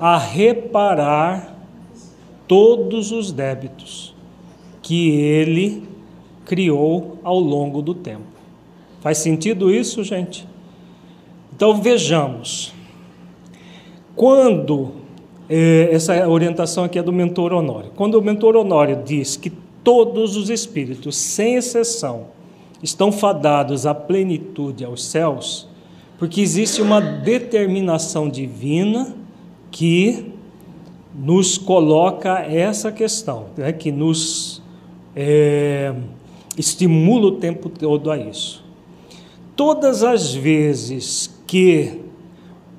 A 0.00 0.16
reparar 0.16 1.54
todos 2.46 3.12
os 3.12 3.30
débitos 3.30 4.14
que 4.80 5.10
ele 5.10 5.86
criou 6.46 7.18
ao 7.22 7.38
longo 7.38 7.82
do 7.82 7.92
tempo. 7.92 8.24
Faz 9.02 9.18
sentido 9.18 9.70
isso, 9.70 10.02
gente? 10.02 10.48
Então 11.54 11.82
vejamos. 11.82 12.77
Quando 14.18 14.94
eh, 15.48 15.90
essa 15.92 16.28
orientação 16.28 16.82
aqui 16.82 16.98
é 16.98 17.02
do 17.04 17.12
mentor 17.12 17.52
Honório. 17.52 17.92
Quando 17.94 18.16
o 18.16 18.20
mentor 18.20 18.56
Honório 18.56 19.00
diz 19.04 19.36
que 19.36 19.48
todos 19.84 20.36
os 20.36 20.50
espíritos, 20.50 21.16
sem 21.16 21.54
exceção, 21.54 22.26
estão 22.82 23.12
fadados 23.12 23.86
à 23.86 23.94
plenitude 23.94 24.84
aos 24.84 25.04
céus, 25.04 25.68
porque 26.18 26.40
existe 26.40 26.82
uma 26.82 27.00
determinação 27.00 28.28
divina 28.28 29.14
que 29.70 30.32
nos 31.14 31.56
coloca 31.56 32.40
essa 32.40 32.90
questão, 32.90 33.46
né, 33.56 33.72
que 33.72 33.92
nos 33.92 34.60
é, 35.14 35.94
estimula 36.56 37.26
o 37.28 37.32
tempo 37.36 37.68
todo 37.68 38.10
a 38.10 38.18
isso. 38.18 38.64
Todas 39.54 40.02
as 40.02 40.34
vezes 40.34 41.32
que, 41.46 42.00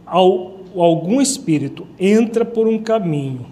ao 0.06 0.59
algum 0.76 1.22
espírito 1.22 1.88
entra 2.00 2.44
por 2.46 2.68
um 2.68 2.80
caminho 2.80 3.46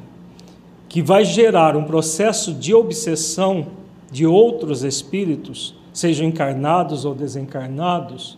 que 0.90 1.02
vai 1.02 1.26
gerar 1.26 1.76
um 1.76 1.84
processo 1.84 2.54
de 2.54 2.74
obsessão 2.74 3.68
de 4.12 4.26
outros 4.26 4.84
espíritos, 4.84 5.76
sejam 5.94 6.28
encarnados 6.28 7.06
ou 7.06 7.14
desencarnados, 7.14 8.38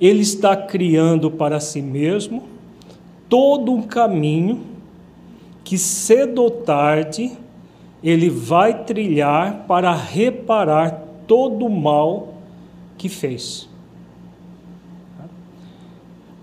ele 0.00 0.20
está 0.20 0.56
criando 0.56 1.30
para 1.30 1.58
si 1.58 1.80
mesmo 1.80 2.44
todo 3.28 3.72
um 3.72 3.82
caminho 3.82 4.62
que 5.64 5.76
cedo 5.76 6.42
ou 6.42 6.50
tarde 6.50 7.32
ele 8.02 8.30
vai 8.30 8.84
trilhar 8.84 9.64
para 9.66 9.92
reparar 9.92 11.04
todo 11.26 11.66
o 11.66 11.70
mal 11.70 12.34
que 12.96 13.08
fez. 13.08 13.68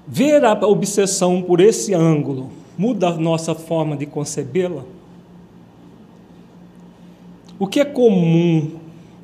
Ver 0.07 0.45
a 0.45 0.53
obsessão 0.67 1.41
por 1.41 1.59
esse 1.59 1.93
ângulo 1.93 2.51
muda 2.77 3.09
a 3.09 3.17
nossa 3.17 3.55
forma 3.55 3.97
de 3.97 4.05
concebê-la? 4.05 4.83
O 7.57 7.67
que 7.67 7.79
é 7.79 7.85
comum 7.85 8.71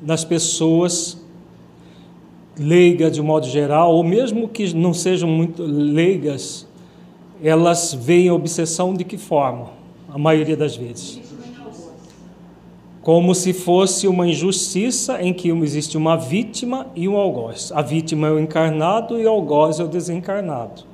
nas 0.02 0.24
pessoas 0.24 1.22
leigas 2.58 3.12
de 3.12 3.22
modo 3.22 3.46
geral, 3.46 3.94
ou 3.94 4.02
mesmo 4.02 4.48
que 4.48 4.74
não 4.74 4.92
sejam 4.92 5.28
muito 5.28 5.62
leigas, 5.62 6.66
elas 7.42 7.94
veem 7.94 8.28
a 8.28 8.34
obsessão 8.34 8.94
de 8.94 9.04
que 9.04 9.16
forma? 9.16 9.70
A 10.12 10.18
maioria 10.18 10.56
das 10.56 10.76
vezes. 10.76 11.31
Como 13.02 13.34
se 13.34 13.52
fosse 13.52 14.06
uma 14.06 14.28
injustiça 14.28 15.20
em 15.20 15.34
que 15.34 15.50
existe 15.50 15.96
uma 15.96 16.16
vítima 16.16 16.86
e 16.94 17.08
um 17.08 17.16
algoz. 17.16 17.72
A 17.74 17.82
vítima 17.82 18.28
é 18.28 18.30
o 18.30 18.38
encarnado 18.38 19.20
e 19.20 19.26
o 19.26 19.28
algoz 19.28 19.80
é 19.80 19.84
o 19.84 19.88
desencarnado. 19.88 20.84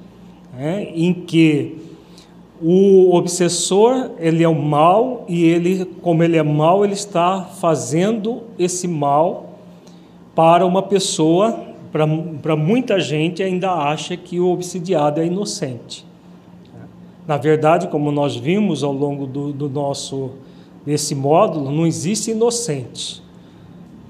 Né? 0.57 0.89
Em 0.95 1.13
que 1.13 1.77
o 2.61 3.15
obsessor, 3.15 4.13
ele 4.19 4.43
é 4.43 4.49
o 4.49 4.55
mal 4.55 5.25
e 5.29 5.45
ele, 5.45 5.85
como 6.03 6.23
ele 6.23 6.37
é 6.37 6.43
mal, 6.43 6.85
ele 6.85 6.95
está 6.95 7.43
fazendo 7.43 8.43
esse 8.59 8.89
mal 8.89 9.51
para 10.35 10.65
uma 10.65 10.83
pessoa, 10.83 11.67
para 11.93 12.57
muita 12.57 12.99
gente 12.99 13.43
ainda 13.43 13.71
acha 13.71 14.17
que 14.17 14.41
o 14.41 14.49
obsidiado 14.49 15.21
é 15.21 15.27
inocente. 15.27 16.07
Na 17.27 17.37
verdade, 17.37 17.89
como 17.89 18.11
nós 18.11 18.35
vimos 18.35 18.83
ao 18.83 18.93
longo 18.93 19.27
do, 19.27 19.53
do 19.53 19.69
nosso 19.69 20.31
desse 20.89 21.15
módulo, 21.15 21.71
não 21.71 21.87
existe 21.87 22.31
inocente. 22.31 23.23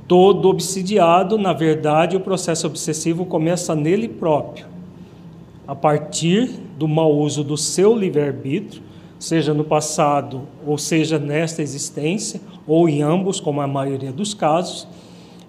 Todo 0.07 0.49
obsidiado, 0.49 1.37
na 1.37 1.53
verdade, 1.53 2.17
o 2.17 2.21
processo 2.21 2.69
obsessivo 2.69 3.27
começa 3.27 3.75
nele 3.75 4.07
próprio 4.07 4.65
a 5.67 5.75
partir 5.75 6.49
do 6.79 6.87
mau 6.87 7.13
uso 7.19 7.43
do 7.43 7.57
seu 7.57 7.99
livre-arbítrio, 7.99 8.81
seja 9.19 9.53
no 9.53 9.65
passado 9.65 10.43
ou 10.65 10.79
seja 10.79 11.19
nesta 11.19 11.63
existência, 11.63 12.41
ou 12.65 12.89
em 12.89 13.03
ambos, 13.03 13.41
como 13.41 13.61
a 13.61 13.67
maioria 13.67 14.13
dos 14.13 14.33
casos, 14.33 14.87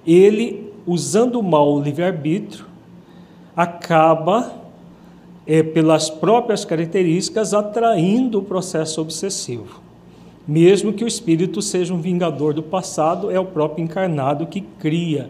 ele, 0.07 0.73
usando 0.87 1.43
mal 1.43 1.71
o 1.71 1.79
livre-arbítrio, 1.79 2.65
acaba, 3.55 4.51
é, 5.45 5.61
pelas 5.61 6.09
próprias 6.09 6.65
características, 6.65 7.53
atraindo 7.53 8.39
o 8.39 8.43
processo 8.43 8.99
obsessivo. 8.99 9.88
Mesmo 10.49 10.91
que 10.91 11.03
o 11.03 11.07
espírito 11.07 11.61
seja 11.61 11.93
um 11.93 12.01
vingador 12.01 12.55
do 12.55 12.63
passado, 12.63 13.29
é 13.29 13.39
o 13.39 13.45
próprio 13.45 13.83
encarnado 13.83 14.47
que 14.47 14.61
cria 14.61 15.29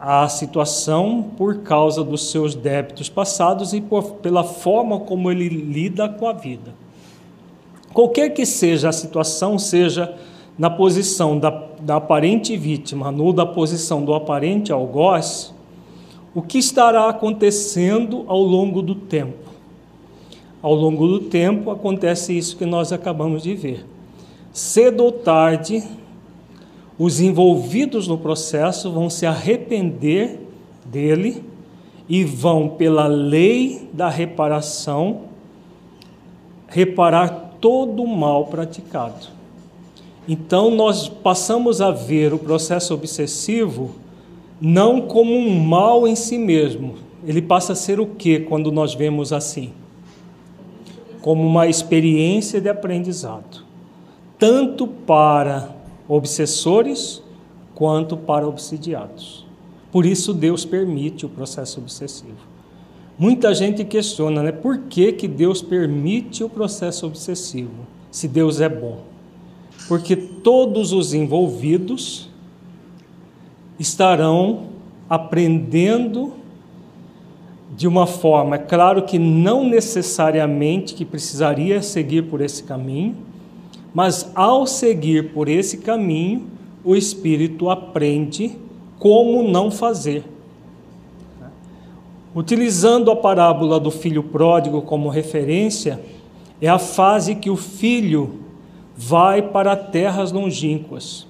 a 0.00 0.26
situação 0.26 1.22
por 1.36 1.58
causa 1.58 2.02
dos 2.02 2.30
seus 2.30 2.54
débitos 2.54 3.10
passados 3.10 3.74
e 3.74 3.80
por, 3.82 4.12
pela 4.22 4.42
forma 4.42 5.00
como 5.00 5.30
ele 5.30 5.50
lida 5.50 6.08
com 6.08 6.26
a 6.26 6.32
vida. 6.32 6.74
Qualquer 7.92 8.30
que 8.30 8.46
seja 8.46 8.88
a 8.88 8.92
situação, 8.92 9.58
seja 9.58 10.16
na 10.58 10.70
posição 10.70 11.38
da, 11.38 11.50
da 11.82 11.96
aparente 11.96 12.56
vítima 12.56 13.10
ou 13.10 13.34
da 13.34 13.44
posição 13.44 14.02
do 14.02 14.14
aparente 14.14 14.72
algoz, 14.72 15.52
o 16.34 16.40
que 16.40 16.56
estará 16.56 17.06
acontecendo 17.10 18.24
ao 18.26 18.40
longo 18.40 18.80
do 18.80 18.94
tempo? 18.94 19.46
Ao 20.62 20.72
longo 20.72 21.06
do 21.06 21.20
tempo 21.20 21.70
acontece 21.70 22.32
isso 22.32 22.56
que 22.56 22.64
nós 22.64 22.94
acabamos 22.94 23.42
de 23.42 23.54
ver. 23.54 23.97
Cedo 24.52 25.04
ou 25.04 25.12
tarde, 25.12 25.82
os 26.98 27.20
envolvidos 27.20 28.08
no 28.08 28.18
processo 28.18 28.90
vão 28.90 29.08
se 29.08 29.24
arrepender 29.24 30.40
dele 30.84 31.44
e 32.08 32.24
vão, 32.24 32.70
pela 32.70 33.06
lei 33.06 33.88
da 33.92 34.08
reparação, 34.08 35.22
reparar 36.66 37.56
todo 37.60 38.02
o 38.02 38.08
mal 38.08 38.46
praticado. 38.46 39.28
Então, 40.26 40.70
nós 40.70 41.08
passamos 41.08 41.80
a 41.80 41.90
ver 41.90 42.34
o 42.34 42.38
processo 42.38 42.92
obsessivo 42.92 43.94
não 44.60 45.02
como 45.02 45.34
um 45.34 45.58
mal 45.60 46.06
em 46.06 46.16
si 46.16 46.36
mesmo. 46.36 46.96
Ele 47.24 47.40
passa 47.40 47.72
a 47.72 47.76
ser 47.76 48.00
o 48.00 48.06
que 48.06 48.40
quando 48.40 48.72
nós 48.72 48.94
vemos 48.94 49.32
assim? 49.32 49.72
Como 51.20 51.46
uma 51.46 51.66
experiência 51.66 52.60
de 52.60 52.68
aprendizado, 52.68 53.64
tanto 54.38 54.86
para 54.86 55.74
obsessores 56.08 57.22
quanto 57.74 58.16
para 58.16 58.46
obsidiados. 58.46 59.46
Por 59.90 60.06
isso 60.06 60.32
Deus 60.32 60.64
permite 60.64 61.26
o 61.26 61.28
processo 61.28 61.80
obsessivo. 61.80 62.36
Muita 63.18 63.52
gente 63.52 63.84
questiona, 63.84 64.42
né? 64.42 64.52
Por 64.52 64.78
que, 64.82 65.12
que 65.12 65.26
Deus 65.26 65.60
permite 65.60 66.44
o 66.44 66.48
processo 66.48 67.06
obsessivo, 67.06 67.86
se 68.10 68.28
Deus 68.28 68.60
é 68.60 68.68
bom? 68.68 68.98
Porque 69.88 70.14
todos 70.14 70.92
os 70.92 71.14
envolvidos 71.14 72.28
estarão 73.78 74.68
aprendendo 75.08 76.34
de 77.76 77.86
uma 77.86 78.06
forma, 78.06 78.56
é 78.56 78.58
claro 78.58 79.02
que 79.02 79.18
não 79.18 79.68
necessariamente 79.68 80.94
que 80.94 81.04
precisaria 81.04 81.80
seguir 81.80 82.22
por 82.22 82.40
esse 82.40 82.64
caminho, 82.64 83.16
mas 83.94 84.30
ao 84.34 84.66
seguir 84.66 85.32
por 85.32 85.48
esse 85.48 85.78
caminho, 85.78 86.46
o 86.84 86.94
espírito 86.94 87.70
aprende 87.70 88.56
como 88.98 89.42
não 89.42 89.70
fazer. 89.70 90.24
Utilizando 92.34 93.10
a 93.10 93.16
parábola 93.16 93.80
do 93.80 93.90
filho 93.90 94.22
pródigo 94.22 94.82
como 94.82 95.08
referência, 95.08 96.00
é 96.60 96.68
a 96.68 96.78
fase 96.78 97.34
que 97.34 97.50
o 97.50 97.56
filho 97.56 98.40
vai 98.96 99.42
para 99.42 99.76
terras 99.76 100.32
longínquas. 100.32 101.26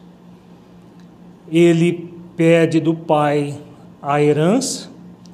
Ele 1.51 2.13
pede 2.37 2.81
do 2.81 2.95
pai 2.95 3.59
a 4.03 4.23
herança 4.23 4.91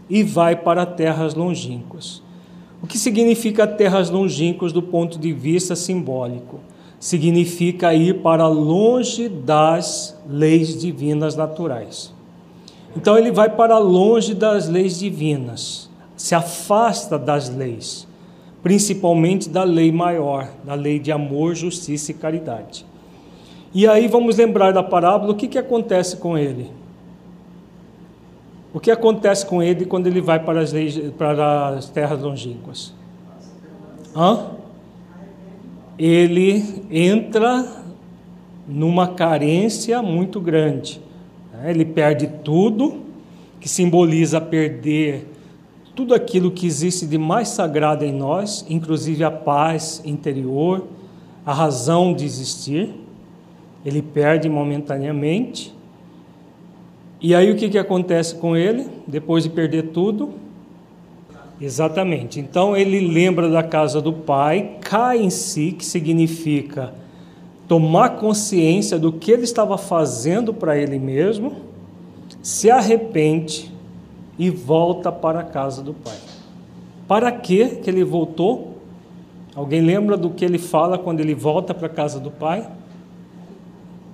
e 0.08 0.22
vai 0.22 0.56
para 0.56 0.84
terras 0.84 1.34
longínquas. 1.34 2.22
O 2.82 2.86
que 2.86 2.98
significa 2.98 3.66
terras 3.66 4.10
longínquas 4.10 4.72
do 4.72 4.82
ponto 4.82 5.18
de 5.18 5.32
vista 5.32 5.74
simbólico? 5.74 6.60
Significa 7.04 7.92
ir 7.92 8.22
para 8.22 8.48
longe 8.48 9.28
das 9.28 10.18
leis 10.26 10.80
divinas 10.80 11.36
naturais. 11.36 12.14
Então 12.96 13.18
ele 13.18 13.30
vai 13.30 13.50
para 13.50 13.76
longe 13.76 14.32
das 14.32 14.70
leis 14.70 14.98
divinas, 14.98 15.90
se 16.16 16.34
afasta 16.34 17.18
das 17.18 17.50
leis, 17.50 18.08
principalmente 18.62 19.50
da 19.50 19.64
lei 19.64 19.92
maior, 19.92 20.48
da 20.64 20.72
lei 20.72 20.98
de 20.98 21.12
amor, 21.12 21.54
justiça 21.54 22.10
e 22.10 22.14
caridade. 22.14 22.86
E 23.74 23.86
aí 23.86 24.08
vamos 24.08 24.38
lembrar 24.38 24.72
da 24.72 24.82
parábola, 24.82 25.32
o 25.32 25.36
que, 25.36 25.46
que 25.46 25.58
acontece 25.58 26.16
com 26.16 26.38
ele? 26.38 26.70
O 28.72 28.80
que 28.80 28.90
acontece 28.90 29.44
com 29.44 29.62
ele 29.62 29.84
quando 29.84 30.06
ele 30.06 30.22
vai 30.22 30.42
para 30.42 30.62
as, 30.62 30.72
leis, 30.72 30.98
para 31.18 31.68
as 31.68 31.86
terras 31.86 32.22
longínquas? 32.22 32.94
Hã? 34.16 34.53
Ele 35.98 36.84
entra 36.90 37.66
numa 38.66 39.08
carência 39.08 40.02
muito 40.02 40.40
grande. 40.40 41.00
Né? 41.52 41.70
Ele 41.70 41.84
perde 41.84 42.26
tudo, 42.42 43.02
que 43.60 43.68
simboliza 43.68 44.40
perder 44.40 45.26
tudo 45.94 46.12
aquilo 46.12 46.50
que 46.50 46.66
existe 46.66 47.06
de 47.06 47.16
mais 47.16 47.48
sagrado 47.48 48.04
em 48.04 48.12
nós, 48.12 48.66
inclusive 48.68 49.22
a 49.22 49.30
paz 49.30 50.02
interior, 50.04 50.84
a 51.46 51.52
razão 51.52 52.12
de 52.12 52.24
existir. 52.24 52.90
Ele 53.84 54.02
perde 54.02 54.48
momentaneamente. 54.48 55.74
E 57.20 57.34
aí 57.34 57.50
o 57.50 57.56
que, 57.56 57.68
que 57.68 57.78
acontece 57.78 58.34
com 58.34 58.56
ele? 58.56 58.86
Depois 59.06 59.44
de 59.44 59.50
perder 59.50 59.90
tudo, 59.90 60.34
Exatamente. 61.64 62.38
Então 62.38 62.76
ele 62.76 63.00
lembra 63.00 63.48
da 63.48 63.62
casa 63.62 63.98
do 63.98 64.12
pai, 64.12 64.76
cai 64.82 65.22
em 65.22 65.30
si, 65.30 65.72
que 65.72 65.84
significa 65.84 66.92
tomar 67.66 68.18
consciência 68.18 68.98
do 68.98 69.10
que 69.10 69.32
ele 69.32 69.44
estava 69.44 69.78
fazendo 69.78 70.52
para 70.52 70.76
ele 70.76 70.98
mesmo, 70.98 71.56
se 72.42 72.70
arrepende 72.70 73.72
e 74.38 74.50
volta 74.50 75.10
para 75.10 75.40
a 75.40 75.42
casa 75.42 75.82
do 75.82 75.94
pai. 75.94 76.18
Para 77.08 77.32
que 77.32 77.76
que 77.76 77.88
ele 77.88 78.04
voltou? 78.04 78.76
Alguém 79.54 79.80
lembra 79.80 80.18
do 80.18 80.28
que 80.28 80.44
ele 80.44 80.58
fala 80.58 80.98
quando 80.98 81.20
ele 81.20 81.34
volta 81.34 81.72
para 81.72 81.86
a 81.86 81.90
casa 81.90 82.20
do 82.20 82.30
pai? 82.30 82.68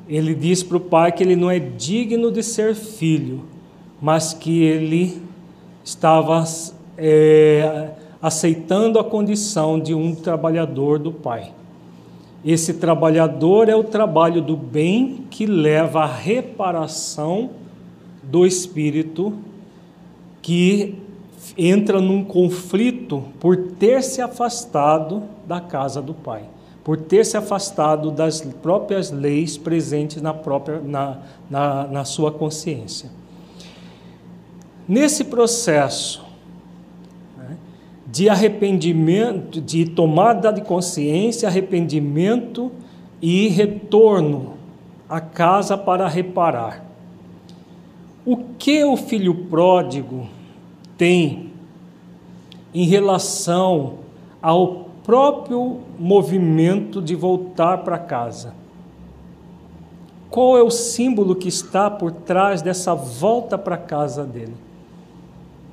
Ele 0.08 0.36
diz 0.36 0.62
para 0.62 0.76
o 0.76 0.80
pai 0.80 1.10
que 1.10 1.24
ele 1.24 1.34
não 1.34 1.50
é 1.50 1.58
digno 1.58 2.30
de 2.30 2.44
ser 2.44 2.76
filho, 2.76 3.42
mas 4.00 4.32
que 4.32 4.62
ele 4.62 5.20
estava 5.82 6.44
é, 7.00 7.90
aceitando 8.20 8.98
a 8.98 9.04
condição 9.04 9.80
de 9.80 9.94
um 9.94 10.14
trabalhador 10.14 10.98
do 10.98 11.10
pai. 11.10 11.52
Esse 12.44 12.74
trabalhador 12.74 13.68
é 13.68 13.74
o 13.74 13.84
trabalho 13.84 14.42
do 14.42 14.56
bem 14.56 15.26
que 15.30 15.46
leva 15.46 16.00
à 16.00 16.06
reparação 16.06 17.50
do 18.22 18.46
espírito 18.46 19.32
que 20.42 20.94
entra 21.56 22.00
num 22.00 22.24
conflito 22.24 23.24
por 23.40 23.56
ter 23.78 24.02
se 24.02 24.20
afastado 24.20 25.22
da 25.46 25.60
casa 25.60 26.00
do 26.00 26.14
pai, 26.14 26.44
por 26.84 26.96
ter 26.96 27.24
se 27.24 27.36
afastado 27.36 28.10
das 28.10 28.40
próprias 28.40 29.10
leis 29.10 29.58
presentes 29.58 30.22
na, 30.22 30.32
própria, 30.32 30.80
na, 30.80 31.18
na, 31.48 31.86
na 31.86 32.04
sua 32.04 32.30
consciência. 32.30 33.10
Nesse 34.88 35.24
processo 35.24 36.29
de 38.10 38.28
arrependimento, 38.28 39.60
de 39.60 39.86
tomada 39.86 40.52
de 40.52 40.62
consciência, 40.62 41.48
arrependimento 41.48 42.72
e 43.22 43.48
retorno 43.48 44.54
à 45.08 45.20
casa 45.20 45.78
para 45.78 46.08
reparar. 46.08 46.84
O 48.26 48.36
que 48.58 48.84
o 48.84 48.96
filho 48.96 49.34
pródigo 49.46 50.26
tem 50.98 51.50
em 52.74 52.84
relação 52.84 53.98
ao 54.42 54.90
próprio 55.04 55.78
movimento 55.98 57.00
de 57.00 57.14
voltar 57.14 57.78
para 57.78 57.98
casa? 57.98 58.54
Qual 60.28 60.58
é 60.58 60.62
o 60.62 60.70
símbolo 60.70 61.34
que 61.34 61.48
está 61.48 61.90
por 61.90 62.12
trás 62.12 62.60
dessa 62.60 62.94
volta 62.94 63.56
para 63.56 63.76
casa 63.76 64.24
dele? 64.24 64.54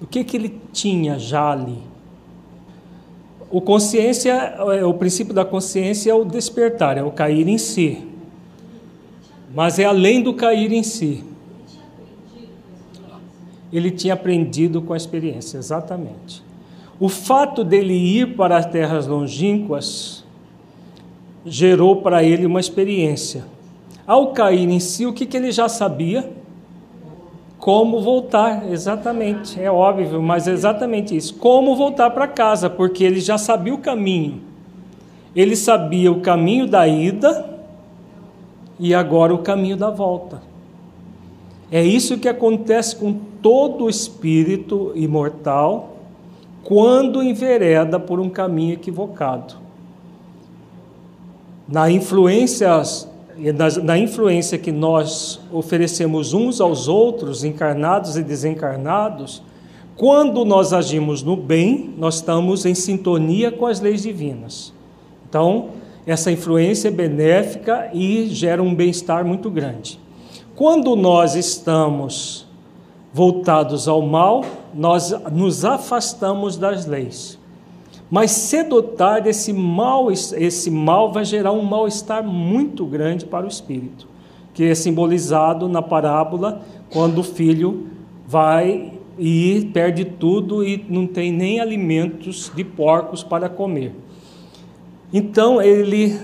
O 0.02 0.06
que, 0.06 0.24
que 0.24 0.38
ele 0.38 0.62
tinha 0.72 1.18
já 1.18 1.52
ali? 1.52 1.97
O 3.50 3.62
consciência, 3.62 4.34
é, 4.34 4.86
o 4.86 4.94
princípio 4.94 5.34
da 5.34 5.46
consciência 5.46 6.12
é 6.12 6.14
o 6.14 6.26
despertar, 6.26 6.98
é 6.98 7.04
o 7.04 7.12
cair 7.12 7.48
em 7.48 7.58
si. 7.58 8.06
Mas 9.54 9.80
é 9.80 9.86
além 9.86 10.22
do 10.22 10.34
cair 10.34 10.72
em 10.72 10.84
si 10.84 11.24
ele 13.72 13.92
tinha 13.92 14.14
aprendido 14.14 14.82
com 14.82 14.94
a 14.94 14.98
experiência, 14.98 15.58
exatamente. 15.58 16.44
O 17.00 17.10
fato 17.10 17.64
dele 17.64 17.94
ir 17.94 18.36
para 18.36 18.58
as 18.58 18.66
terras 18.66 19.06
longínquas 19.08 20.24
gerou 21.46 21.98
para 21.98 22.24
ele 22.24 22.46
uma 22.46 22.60
experiência. 22.60 23.46
Ao 24.06 24.32
cair 24.32 24.70
em 24.70 24.80
si, 24.80 25.06
o 25.06 25.14
que, 25.14 25.26
que 25.26 25.36
ele 25.36 25.52
já 25.52 25.68
sabia? 25.70 26.32
Como 27.68 28.00
voltar, 28.00 28.72
exatamente, 28.72 29.62
é 29.62 29.70
óbvio, 29.70 30.22
mas 30.22 30.48
é 30.48 30.54
exatamente 30.54 31.14
isso. 31.14 31.36
Como 31.36 31.76
voltar 31.76 32.12
para 32.12 32.26
casa, 32.26 32.70
porque 32.70 33.04
ele 33.04 33.20
já 33.20 33.38
sabia 33.38 33.74
o 33.74 33.80
caminho. 33.80 34.40
Ele 35.36 35.54
sabia 35.54 36.10
o 36.10 36.22
caminho 36.22 36.66
da 36.66 36.88
ida 36.88 37.60
e 38.80 38.96
agora 38.96 39.36
o 39.36 39.40
caminho 39.40 39.76
da 39.76 39.90
volta. 39.90 40.42
É 41.70 41.84
isso 41.84 42.18
que 42.18 42.30
acontece 42.30 42.96
com 42.96 43.14
todo 43.42 43.90
espírito 43.90 44.94
imortal 44.96 45.98
quando 46.64 47.22
envereda 47.22 48.00
por 48.00 48.18
um 48.18 48.30
caminho 48.30 48.76
equivocado. 48.76 49.56
Na 51.68 51.92
influência, 51.92 52.82
na 53.84 53.98
influência 53.98 54.58
que 54.58 54.72
nós 54.72 55.40
oferecemos 55.52 56.34
uns 56.34 56.60
aos 56.60 56.88
outros, 56.88 57.44
encarnados 57.44 58.18
e 58.18 58.24
desencarnados, 58.24 59.44
quando 59.96 60.46
nós 60.46 60.74
agimos 60.74 61.24
no 61.24 61.36
bem, 61.36 61.94
nós 61.98 62.16
estamos 62.16 62.66
em 62.66 62.76
sintonia 62.76 63.52
com 63.52 63.66
as 63.66 63.80
leis 63.80 64.04
divinas. 64.04 64.74
Então, 65.28 65.70
essa 66.06 66.32
influência 66.32 66.88
é 66.88 66.92
benéfica 66.92 67.90
e 67.94 68.28
gera 68.28 68.62
um 68.62 68.74
bem-estar 68.74 69.26
muito 69.26 69.50
grande. 69.50 70.00
Quando 70.56 70.96
nós 70.96 71.36
estamos 71.36 72.48
voltados 73.14 73.88
ao 73.88 74.02
mal, 74.02 74.44
nós 74.74 75.14
nos 75.32 75.66
afastamos 75.66 76.58
das 76.58 76.86
leis. 76.86 77.38
Mas 78.10 78.32
cedo 78.32 78.78
ou 78.78 78.84
tarde 78.84 79.30
esse 79.30 79.52
mal, 79.52 80.10
esse 80.12 80.72
mal 80.72 81.12
vai 81.12 81.26
gerar 81.26 81.52
um 81.52 81.64
mal-estar 81.64 82.24
muito 82.24 82.86
grande 82.86 83.26
para 83.26 83.46
o 83.46 83.50
espírito, 83.50 84.08
que 84.54 84.64
é 84.64 84.76
simbolizado 84.76 85.68
na 85.68 85.82
parábola 85.82 86.62
quando 86.92 87.20
o 87.20 87.24
filho 87.24 87.88
vai 88.26 88.94
e 89.20 89.70
perde 89.74 90.06
tudo 90.06 90.64
e 90.64 90.86
não 90.88 91.08
tem 91.08 91.32
nem 91.32 91.60
alimentos 91.60 92.52
de 92.56 92.64
porcos 92.64 93.24
para 93.24 93.50
comer. 93.50 93.94
Então 95.12 95.62
ele 95.62 96.18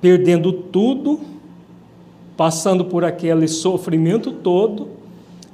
perdendo 0.00 0.52
tudo, 0.52 1.20
passando 2.36 2.84
por 2.84 3.04
aquele 3.04 3.48
sofrimento 3.48 4.30
todo, 4.30 4.88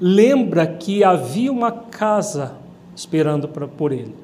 lembra 0.01 0.67
que 0.67 1.03
havia 1.03 1.51
uma 1.51 1.71
casa 1.71 2.57
esperando 2.95 3.49
por 3.49 3.93
ele, 3.93 4.15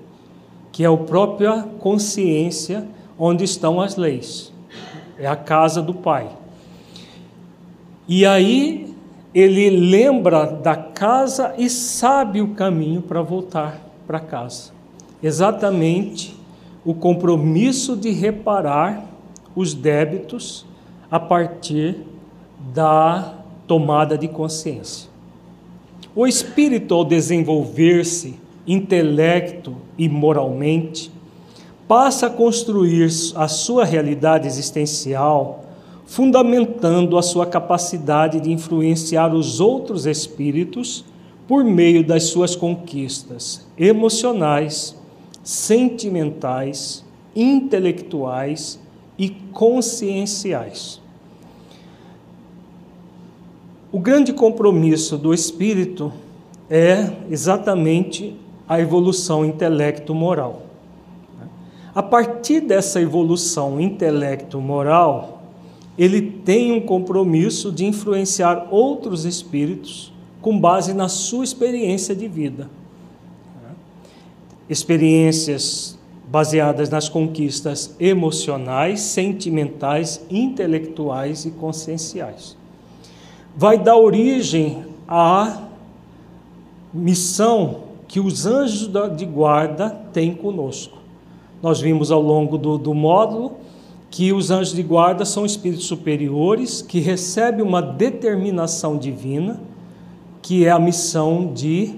que 0.79 0.85
é 0.85 0.87
a 0.87 0.97
própria 0.97 1.65
consciência 1.81 2.87
onde 3.19 3.43
estão 3.43 3.81
as 3.81 3.97
leis. 3.97 4.53
É 5.19 5.27
a 5.27 5.35
casa 5.35 5.83
do 5.83 5.93
Pai. 5.93 6.29
E 8.07 8.25
aí 8.25 8.95
ele 9.35 9.71
lembra 9.71 10.47
da 10.47 10.77
casa 10.77 11.53
e 11.59 11.69
sabe 11.69 12.41
o 12.41 12.55
caminho 12.55 13.03
para 13.03 13.21
voltar 13.23 13.81
para 14.07 14.21
casa. 14.21 14.71
Exatamente 15.21 16.37
o 16.85 16.95
compromisso 16.95 17.97
de 17.97 18.11
reparar 18.11 19.05
os 19.57 19.75
débitos 19.75 20.65
a 21.11 21.19
partir 21.19 22.05
da 22.73 23.35
tomada 23.67 24.17
de 24.17 24.29
consciência. 24.29 25.11
O 26.15 26.25
espírito, 26.25 26.95
ao 26.95 27.05
desenvolver-se 27.05 28.47
intelecto 28.69 29.75
e 29.97 30.09
moralmente, 30.09 31.11
passa 31.89 32.27
a 32.27 32.31
construir 32.31 33.09
a 33.35 33.49
sua 33.49 33.85
realidade 33.85 34.47
existencial, 34.47 35.65
fundamentando 36.05 37.17
a 37.17 37.23
sua 37.23 37.47
capacidade 37.47 38.39
de 38.41 38.53
influenciar 38.53 39.35
os 39.35 39.59
outros 39.59 40.05
espíritos 40.05 41.03
por 41.47 41.65
meio 41.65 42.05
das 42.05 42.25
suas 42.25 42.55
conquistas 42.55 43.67
emocionais, 43.77 44.95
sentimentais, 45.43 47.03
intelectuais 47.35 48.79
e 49.19 49.31
conscienciais. 49.31 51.01
O 53.91 53.99
grande 53.99 54.35
compromisso 54.35 55.17
do 55.17 55.33
espírito 55.33 56.13
é 56.69 57.11
exatamente 57.31 58.37
a 58.69 58.81
evolução 58.81 59.45
intelecto-moral. 59.45 60.63
A 61.95 62.03
partir 62.03 62.61
dessa 62.61 63.01
evolução 63.01 63.81
intelecto-moral, 63.81 65.43
ele 65.97 66.21
tem 66.21 66.71
um 66.71 66.81
compromisso 66.81 67.73
de 67.73 67.87
influenciar 67.87 68.69
outros 68.71 69.25
espíritos 69.25 70.13
com 70.41 70.59
base 70.59 70.95
na 70.95 71.09
sua 71.09 71.43
experiência 71.43 72.15
de 72.15 72.29
vida. 72.29 72.71
Experiências 74.69 75.99
baseadas 76.29 76.91
nas 76.91 77.09
conquistas 77.09 77.97
emocionais, 77.99 79.01
sentimentais, 79.01 80.21
intelectuais 80.31 81.47
e 81.47 81.51
conscienciais 81.51 82.59
vai 83.59 83.77
dar 83.77 83.97
origem 83.97 84.85
à 85.09 85.65
missão 86.95 87.88
que 88.09 88.19
os 88.19 88.47
anjos 88.47 88.91
de 89.17 89.27
guarda 89.27 89.91
têm 90.13 90.35
conosco. 90.35 90.97
Nós 91.63 91.81
vimos 91.81 92.11
ao 92.11 92.23
longo 92.23 92.57
do, 92.57 92.79
do 92.79 92.95
módulo 92.95 93.59
que 94.11 94.33
os 94.33 94.51
anjos 94.51 94.75
de 94.75 94.83
guarda 94.83 95.27
são 95.27 95.45
espíritos 95.45 95.87
superiores 95.87 96.81
que 96.81 96.99
recebem 96.99 97.63
uma 97.63 97.83
determinação 97.83 98.97
divina, 98.97 99.61
que 100.41 100.65
é 100.65 100.71
a 100.71 100.79
missão 100.79 101.53
de 101.53 101.95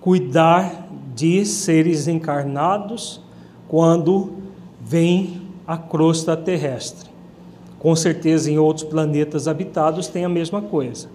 cuidar 0.00 0.88
de 1.14 1.44
seres 1.44 2.08
encarnados 2.08 3.20
quando 3.68 4.32
vem 4.80 5.42
a 5.66 5.76
crosta 5.76 6.34
terrestre. 6.34 7.10
Com 7.78 7.94
certeza, 7.94 8.50
em 8.50 8.58
outros 8.58 8.88
planetas 8.88 9.46
habitados 9.46 10.08
tem 10.08 10.24
a 10.24 10.28
mesma 10.28 10.62
coisa. 10.62 11.08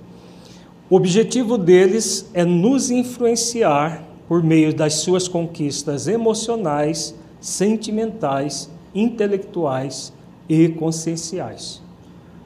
O 0.89 0.95
objetivo 0.95 1.57
deles 1.57 2.29
é 2.33 2.45
nos 2.45 2.91
influenciar 2.91 4.06
por 4.27 4.43
meio 4.43 4.73
das 4.73 4.95
suas 4.95 5.27
conquistas 5.27 6.07
emocionais, 6.07 7.15
sentimentais, 7.39 8.69
intelectuais 8.93 10.11
e 10.49 10.69
conscienciais. 10.69 11.81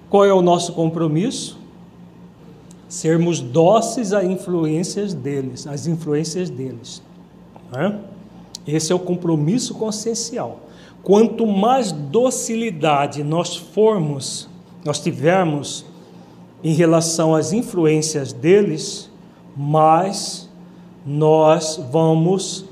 Qual 0.10 0.26
é 0.26 0.34
o 0.34 0.42
nosso 0.42 0.74
compromisso? 0.74 1.60
Sermos 2.88 3.40
dóceis 3.40 4.12
a 4.12 4.24
influências 4.24 5.14
deles, 5.14 5.66
às 5.66 5.88
influências 5.88 6.50
deles. 6.50 7.02
Né? 7.72 8.00
Esse 8.68 8.92
é 8.92 8.96
o 8.96 9.00
compromisso 9.00 9.74
consciencial. 9.76 10.60
Quanto 11.02 11.48
mais 11.48 11.92
docilidade 11.92 13.24
nós 13.24 13.56
formos, 13.56 14.48
nós 14.86 15.00
tivermos 15.00 15.86
em 16.64 16.74
relação 16.74 17.34
às 17.34 17.54
influências 17.54 18.34
deles, 18.34 19.10
mais 19.56 20.41
nós 21.06 21.80
vamos 21.92 22.66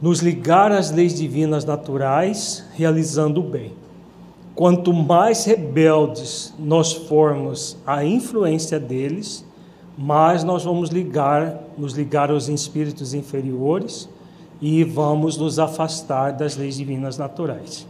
nos 0.00 0.20
ligar 0.20 0.70
às 0.70 0.90
leis 0.90 1.14
divinas 1.14 1.64
naturais, 1.64 2.64
realizando 2.74 3.40
o 3.40 3.42
bem. 3.42 3.72
Quanto 4.54 4.92
mais 4.92 5.44
rebeldes 5.44 6.52
nós 6.58 6.92
formos 6.92 7.76
à 7.86 8.04
influência 8.04 8.78
deles, 8.78 9.44
mais 9.96 10.44
nós 10.44 10.64
vamos 10.64 10.90
ligar, 10.90 11.60
nos 11.76 11.92
ligar 11.92 12.30
aos 12.30 12.48
espíritos 12.48 13.14
inferiores 13.14 14.08
e 14.60 14.84
vamos 14.84 15.36
nos 15.36 15.58
afastar 15.58 16.32
das 16.32 16.56
leis 16.56 16.76
divinas 16.76 17.18
naturais. 17.18 17.86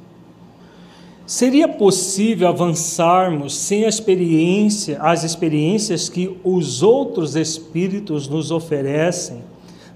Seria 1.26 1.68
possível 1.68 2.48
avançarmos 2.48 3.54
sem 3.54 3.84
a 3.84 3.88
experiência, 3.88 4.98
as 5.02 5.24
experiências 5.24 6.08
que 6.08 6.38
os 6.42 6.82
outros 6.82 7.36
espíritos 7.36 8.26
nos 8.26 8.50
oferecem, 8.50 9.42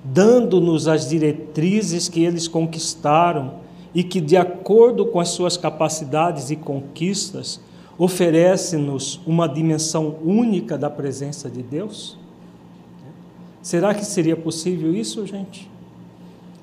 dando-nos 0.04 0.88
as 0.88 1.08
diretrizes 1.08 2.08
que 2.08 2.24
eles 2.24 2.48
conquistaram 2.48 3.54
e 3.94 4.02
que, 4.02 4.20
de 4.20 4.36
acordo 4.36 5.06
com 5.06 5.20
as 5.20 5.28
suas 5.28 5.56
capacidades 5.56 6.50
e 6.50 6.56
conquistas, 6.56 7.60
oferece-nos 7.98 9.20
uma 9.26 9.46
dimensão 9.46 10.16
única 10.24 10.76
da 10.78 10.90
presença 10.90 11.48
de 11.48 11.62
Deus? 11.62 12.16
Será 13.60 13.94
que 13.94 14.04
seria 14.04 14.36
possível 14.36 14.94
isso, 14.94 15.26
gente? 15.26 15.70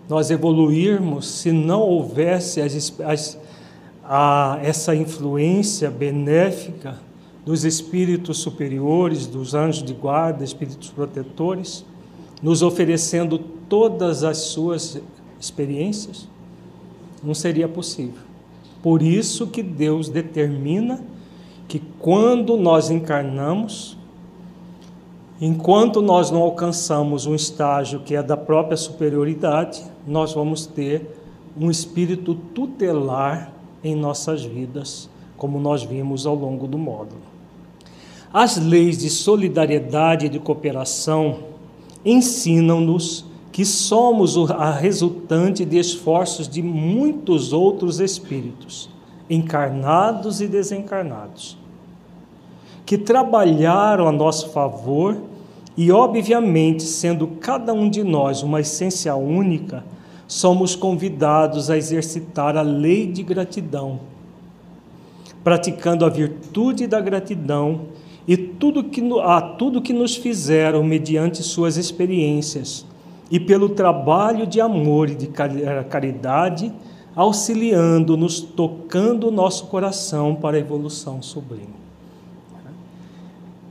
Nós 0.10 0.32
evoluirmos 0.32 1.28
se 1.28 1.52
não 1.52 1.82
houvesse 1.82 2.62
as, 2.62 2.94
as 3.00 3.38
a 4.12 4.58
essa 4.64 4.96
influência 4.96 5.92
benéfica 5.92 6.98
dos 7.46 7.64
espíritos 7.64 8.40
superiores, 8.40 9.28
dos 9.28 9.54
anjos 9.54 9.84
de 9.84 9.94
guarda, 9.94 10.44
espíritos 10.44 10.90
protetores, 10.90 11.86
nos 12.42 12.62
oferecendo 12.62 13.38
todas 13.38 14.24
as 14.24 14.38
suas 14.38 15.02
experiências, 15.40 16.28
não 17.24 17.34
seria 17.34 17.68
possível. 17.68 18.22
Por 18.82 19.02
isso 19.02 19.48
que 19.48 19.62
Deus 19.62 20.10
determina 20.10 21.02
que 21.68 21.82
quando 22.00 22.58
nós 22.58 22.90
encarnamos, 22.90 23.98
enquanto 25.40 26.02
nós 26.02 26.32
não 26.32 26.42
alcançamos 26.42 27.26
um 27.26 27.36
estágio 27.36 28.00
que 28.00 28.16
é 28.16 28.24
da 28.24 28.38
própria 28.38 28.78
superioridade, 28.78 29.84
nós 30.08 30.34
vamos 30.34 30.66
ter 30.66 31.16
um 31.60 31.70
espírito 31.70 32.34
tutelar 32.34 33.54
em 33.84 33.96
nossas 33.96 34.44
vidas, 34.44 35.10
como 35.38 35.60
nós 35.60 35.84
vimos 35.84 36.26
ao 36.26 36.36
longo 36.36 36.68
do 36.68 36.78
módulo. 36.78 37.22
As 38.32 38.58
leis 38.58 38.98
de 38.98 39.10
solidariedade 39.10 40.28
e 40.28 40.30
de 40.30 40.40
cooperação 40.40 41.49
ensinam-nos 42.04 43.26
que 43.52 43.66
somos 43.66 44.38
a 44.52 44.72
resultante 44.72 45.66
de 45.66 45.78
esforços 45.78 46.48
de 46.48 46.62
muitos 46.62 47.52
outros 47.52 48.00
espíritos, 48.00 48.90
encarnados 49.30 50.40
e 50.40 50.48
desencarnados, 50.48 51.58
que 52.86 52.98
trabalharam 52.98 54.08
a 54.08 54.12
nosso 54.12 54.50
favor 54.50 55.18
e, 55.76 55.92
obviamente, 55.92 56.84
sendo 56.84 57.28
cada 57.28 57.74
um 57.74 57.90
de 57.90 58.04
nós 58.04 58.44
uma 58.44 58.62
essência 58.62 59.16
única, 59.16 59.84
somos 60.28 60.76
convidados 60.76 61.70
a 61.70 61.78
exercitar 61.78 62.56
a 62.56 62.62
lei 62.62 63.08
de 63.08 63.24
gratidão, 63.24 64.00
praticando 65.44 66.06
a 66.06 66.10
virtude 66.10 66.86
da 66.86 67.02
gratidão 67.02 67.82
e 68.30 68.38
tudo 68.38 68.84
que, 68.84 69.02
a 69.24 69.42
tudo 69.42 69.82
que 69.82 69.92
nos 69.92 70.16
fizeram 70.16 70.84
mediante 70.84 71.42
suas 71.42 71.78
experiências 71.78 72.86
e 73.32 73.40
pelo 73.40 73.70
trabalho 73.70 74.46
de 74.46 74.62
amor 74.62 75.10
e 75.10 75.16
de 75.16 75.32
eh, 75.64 75.84
caridade, 75.90 76.72
auxiliando-nos, 77.16 78.40
tocando 78.40 79.30
o 79.30 79.32
nosso 79.32 79.66
coração 79.66 80.36
para 80.36 80.58
a 80.58 80.60
evolução 80.60 81.24
sublime. 81.24 81.74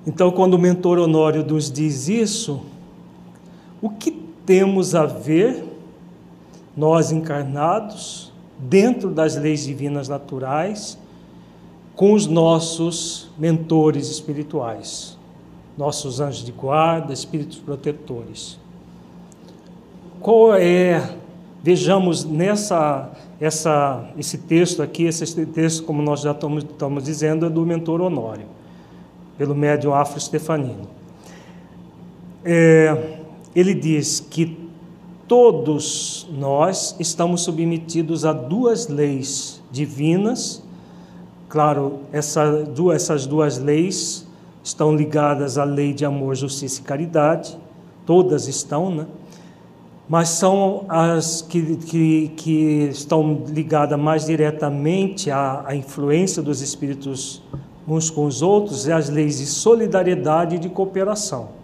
Então, 0.04 0.32
quando 0.32 0.54
o 0.54 0.58
mentor 0.58 0.98
Honório 0.98 1.46
nos 1.46 1.70
diz 1.70 2.08
isso, 2.08 2.60
o 3.80 3.88
que 3.88 4.10
temos 4.44 4.92
a 4.92 5.06
ver 5.06 5.62
nós 6.76 7.12
encarnados, 7.12 8.32
dentro 8.58 9.08
das 9.08 9.36
leis 9.36 9.64
divinas 9.64 10.08
naturais, 10.08 10.98
com 11.98 12.12
os 12.12 12.28
nossos 12.28 13.28
mentores 13.36 14.08
espirituais, 14.08 15.18
nossos 15.76 16.20
anjos 16.20 16.44
de 16.44 16.52
guarda, 16.52 17.12
espíritos 17.12 17.58
protetores. 17.58 18.56
Qual 20.20 20.54
é, 20.54 21.16
vejamos 21.60 22.24
nessa 22.24 23.10
essa, 23.40 24.08
esse 24.16 24.38
texto 24.38 24.80
aqui, 24.80 25.06
esse 25.06 25.44
texto, 25.46 25.82
como 25.82 26.00
nós 26.00 26.20
já 26.20 26.30
estamos, 26.30 26.62
estamos 26.62 27.02
dizendo, 27.02 27.46
é 27.46 27.50
do 27.50 27.66
mentor 27.66 28.00
Honório, 28.00 28.46
pelo 29.36 29.56
médium 29.56 29.92
Afro 29.92 30.20
Stefanino. 30.20 30.88
É, 32.44 33.18
ele 33.56 33.74
diz 33.74 34.20
que 34.20 34.56
todos 35.26 36.28
nós 36.30 36.94
estamos 37.00 37.40
submetidos 37.40 38.24
a 38.24 38.32
duas 38.32 38.86
leis 38.86 39.60
divinas. 39.72 40.62
Claro, 41.48 42.00
essa, 42.12 42.66
essas 42.94 43.26
duas 43.26 43.58
leis 43.58 44.26
estão 44.62 44.94
ligadas 44.94 45.56
à 45.56 45.64
lei 45.64 45.92
de 45.92 46.04
amor, 46.04 46.34
justiça 46.34 46.80
e 46.80 46.84
caridade, 46.84 47.58
todas 48.04 48.48
estão, 48.48 48.94
né? 48.94 49.06
Mas 50.08 50.30
são 50.30 50.84
as 50.88 51.42
que, 51.42 51.76
que, 51.76 52.28
que 52.36 52.88
estão 52.90 53.42
ligadas 53.46 53.98
mais 53.98 54.26
diretamente 54.26 55.30
à, 55.30 55.64
à 55.66 55.74
influência 55.74 56.42
dos 56.42 56.62
espíritos 56.62 57.42
uns 57.86 58.10
com 58.10 58.26
os 58.26 58.42
outros, 58.42 58.86
e 58.86 58.92
as 58.92 59.08
leis 59.08 59.38
de 59.38 59.46
solidariedade 59.46 60.56
e 60.56 60.58
de 60.58 60.68
cooperação. 60.68 61.56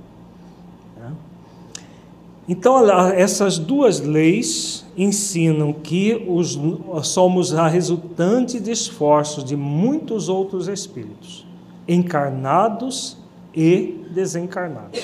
Então, 2.49 2.91
essas 3.13 3.59
duas 3.59 4.01
leis 4.01 4.84
ensinam 4.97 5.73
que 5.73 6.25
os, 6.29 6.59
somos 7.03 7.55
a 7.55 7.67
resultante 7.67 8.61
de 8.61 8.71
esforços 8.71 9.45
de 9.45 9.57
muitos 9.57 10.29
outros 10.29 10.69
espíritos, 10.69 11.47
encarnados 11.87 13.17
e 13.55 14.05
desencarnados. 14.13 15.01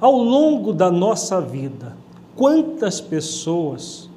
Ao 0.00 0.16
longo 0.16 0.72
da 0.72 0.90
nossa 0.90 1.40
vida, 1.40 1.96
quantas 2.36 3.00
pessoas 3.00 4.10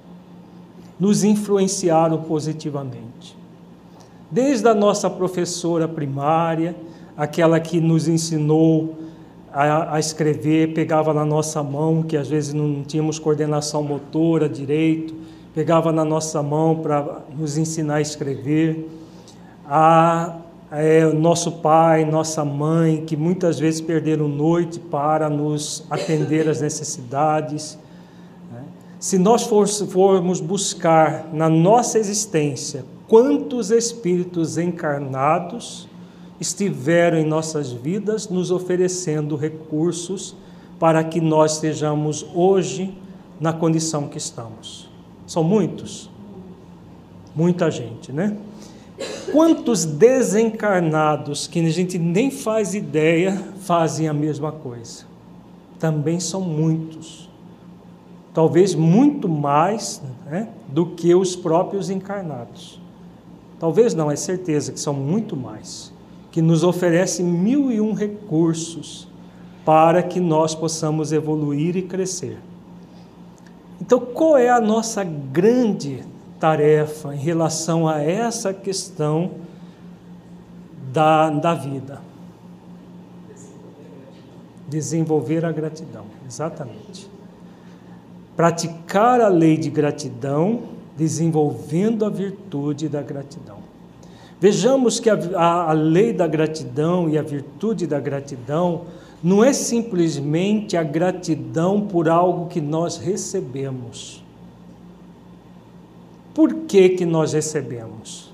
nos 1.00 1.24
influenciaram 1.24 2.22
positivamente? 2.24 3.38
Desde 4.30 4.68
a 4.68 4.74
nossa 4.74 5.10
professora 5.10 5.88
primária, 5.88 6.76
aquela 7.16 7.60
que 7.60 7.80
nos 7.80 8.08
ensinou 8.08 8.97
a, 9.66 9.96
a, 9.96 10.00
escrever, 10.00 10.74
pegava 10.74 11.12
na 11.16 11.26
nossa 11.26 11.64
mão, 11.64 12.04
que 12.04 12.16
às 12.16 12.28
vezes 12.28 12.54
não 12.54 12.84
tínhamos 12.84 13.18
coordenação 13.18 13.82
motora 13.82 14.48
direito, 14.48 15.16
pegava 15.56 15.92
na 15.92 16.06
nossa 16.06 16.44
mão 16.44 16.76
para 16.76 17.22
nos 17.36 17.58
ensinar 17.58 17.96
a 17.96 18.02
escrever. 18.02 18.88
A, 19.66 20.36
é, 20.72 21.06
nosso 21.06 21.54
pai, 21.54 22.06
nossa 22.06 22.46
mãe, 22.46 23.04
que 23.04 23.18
muitas 23.18 23.58
vezes 23.58 23.82
perderam 23.82 24.28
noite 24.28 24.80
para 24.80 25.28
nos 25.28 25.84
atender 25.90 26.48
às 26.48 26.62
necessidades. 26.62 27.80
Né? 28.52 28.62
Se 29.00 29.18
nós 29.18 29.48
formos 29.48 30.40
buscar 30.40 31.30
na 31.34 31.50
nossa 31.50 31.98
existência 31.98 32.86
quantos 33.08 33.72
espíritos 33.72 34.60
encarnados 34.60 35.88
estiveram 36.40 37.18
em 37.18 37.26
nossas 37.26 37.72
vidas 37.72 38.30
nos 38.30 38.52
oferecendo 38.52 39.36
recursos 39.36 40.36
para 40.80 41.04
que 41.04 41.20
nós 41.20 41.54
estejamos 41.54 42.26
hoje 42.34 42.96
na 43.40 43.54
condição 43.54 44.08
que 44.08 44.18
estamos. 44.18 44.90
São 45.26 45.44
muitos? 45.44 46.10
Muita 47.36 47.70
gente, 47.70 48.12
né? 48.12 48.38
Quantos 49.32 49.86
desencarnados 49.86 51.46
que 51.46 51.60
a 51.60 51.70
gente 51.70 52.00
nem 52.00 52.32
faz 52.32 52.74
ideia 52.74 53.44
fazem 53.60 54.08
a 54.08 54.14
mesma 54.14 54.52
coisa? 54.52 55.06
Também 55.78 56.20
são 56.20 56.42
muitos. 56.42 57.30
Talvez 58.34 58.74
muito 58.74 59.28
mais 59.28 60.02
né, 60.26 60.50
do 60.68 60.88
que 60.88 61.14
os 61.14 61.36
próprios 61.36 61.90
encarnados. 61.90 62.80
talvez 63.60 63.94
não, 63.94 64.12
é 64.12 64.16
certeza 64.16 64.72
que 64.72 64.80
são 64.80 64.94
muito 64.94 65.36
mais, 65.36 65.92
que 66.38 66.42
nos 66.44 66.64
oferece 66.64 67.24
mil 67.24 67.72
e 67.72 67.82
um 67.82 67.94
recursos 67.94 69.08
para 69.66 70.04
que 70.04 70.20
nós 70.20 70.54
possamos 70.54 71.12
evoluir 71.12 71.76
e 71.76 71.82
crescer. 71.82 72.38
Então, 73.82 74.00
qual 74.00 74.38
é 74.38 74.48
a 74.48 74.62
nossa 74.62 75.04
grande 75.04 76.04
tarefa 76.40 77.16
em 77.16 77.18
relação 77.18 77.88
a 77.88 78.04
essa 78.04 78.54
questão 78.54 79.32
da, 80.94 81.32
da 81.32 81.56
vida? 81.56 82.04
Desenvolver 84.70 85.44
a 85.44 85.52
gratidão, 85.52 86.06
exatamente. 86.28 87.10
Praticar 88.36 89.22
a 89.22 89.28
lei 89.28 89.58
de 89.58 89.72
gratidão, 89.72 90.66
desenvolvendo 90.96 92.06
a 92.06 92.12
virtude 92.12 92.88
da 92.88 93.02
gratidão. 93.02 93.67
Vejamos 94.40 95.00
que 95.00 95.10
a, 95.10 95.18
a, 95.36 95.72
a 95.72 95.74
lei 95.74 96.14
da 96.14 96.28
gratidão 96.28 97.10
e 97.10 97.18
a 97.18 97.24
virtude 97.24 97.88
da 97.88 98.00
gratidão 98.00 98.84
não 99.24 99.44
é 99.44 99.52
simplesmente 99.52 100.78
a 100.78 100.84
gratidão 100.84 101.82
por 101.82 102.08
algo 102.08 102.48
que 102.48 102.62
nós 102.62 102.98
recebemos. 102.98 104.24
Por 106.36 106.54
que, 106.54 106.90
que 106.90 107.06
nós 107.06 107.34
recebemos? 107.34 108.32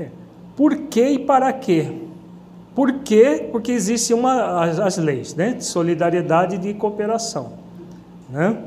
É. 0.00 0.08
Por 0.56 0.76
que 0.76 1.10
e 1.10 1.18
para 1.20 1.52
quê? 1.52 1.92
Por 2.74 2.92
quê? 2.94 3.48
Porque 3.52 3.70
existem 3.70 4.16
uma, 4.16 4.64
as, 4.64 4.80
as, 4.80 4.96
leis 4.96 5.34
né? 5.34 5.52
de 5.52 5.64
solidariedade 5.64 6.56
e 6.56 6.58
de 6.58 6.74
cooperação. 6.74 7.52
Né? 8.28 8.60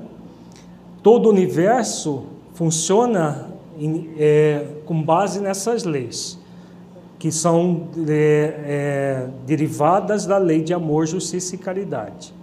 Todo 1.01 1.25
o 1.25 1.29
universo 1.29 2.23
funciona 2.53 3.49
em, 3.77 4.13
é, 4.17 4.65
com 4.85 5.01
base 5.01 5.41
nessas 5.41 5.83
leis 5.83 6.41
que 7.23 7.31
são 7.31 7.87
é, 8.05 8.11
é, 8.65 9.29
derivadas 9.45 10.25
da 10.25 10.37
lei 10.37 10.61
de 10.61 10.73
amor, 10.73 11.07
justiça 11.07 11.55
e 11.55 11.57
caridade. 11.57 12.33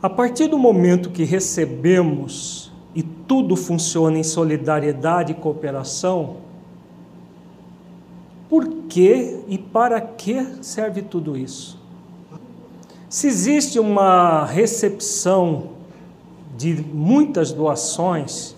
A 0.00 0.08
partir 0.08 0.46
do 0.46 0.56
momento 0.56 1.10
que 1.10 1.24
recebemos 1.24 2.70
e 2.94 3.02
tudo 3.02 3.56
funciona 3.56 4.16
em 4.16 4.22
solidariedade 4.22 5.32
e 5.32 5.34
cooperação, 5.34 6.36
por 8.48 8.64
que 8.88 9.40
e 9.48 9.58
para 9.58 10.00
que 10.00 10.40
serve 10.62 11.02
tudo 11.02 11.36
isso? 11.36 11.82
Se 13.08 13.26
existe 13.26 13.80
uma 13.80 14.44
recepção 14.44 15.70
de 16.56 16.74
muitas 16.74 17.50
doações, 17.50 18.54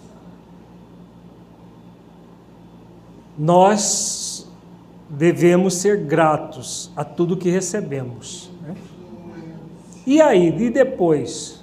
nós 3.38 4.29
devemos 5.10 5.74
ser 5.74 6.04
gratos 6.04 6.90
a 6.94 7.04
tudo 7.04 7.36
que 7.36 7.50
recebemos. 7.50 8.50
Né? 8.62 8.76
E 10.06 10.20
aí, 10.22 10.48
e 10.48 10.70
depois? 10.70 11.60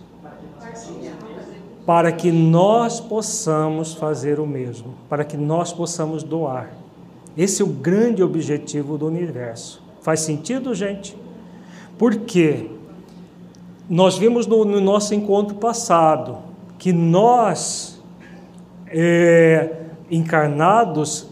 Para 1.85 2.11
que 2.11 2.31
nós 2.31 2.99
possamos 2.99 3.93
fazer 3.93 4.41
o 4.41 4.45
mesmo, 4.45 4.95
para 5.07 5.23
que 5.23 5.37
nós 5.37 5.71
possamos 5.71 6.21
doar. 6.21 6.73
Esse 7.37 7.61
é 7.61 7.65
o 7.65 7.69
grande 7.69 8.21
objetivo 8.21 8.97
do 8.97 9.07
universo. 9.07 9.81
Faz 10.01 10.19
sentido, 10.19 10.75
gente? 10.75 11.15
Porque 11.97 12.69
nós 13.89 14.17
vimos 14.17 14.45
no, 14.45 14.65
no 14.65 14.81
nosso 14.81 15.15
encontro 15.15 15.55
passado 15.55 16.39
que 16.77 16.91
nós, 16.91 18.01
é, 18.87 19.77
encarnados, 20.11 21.27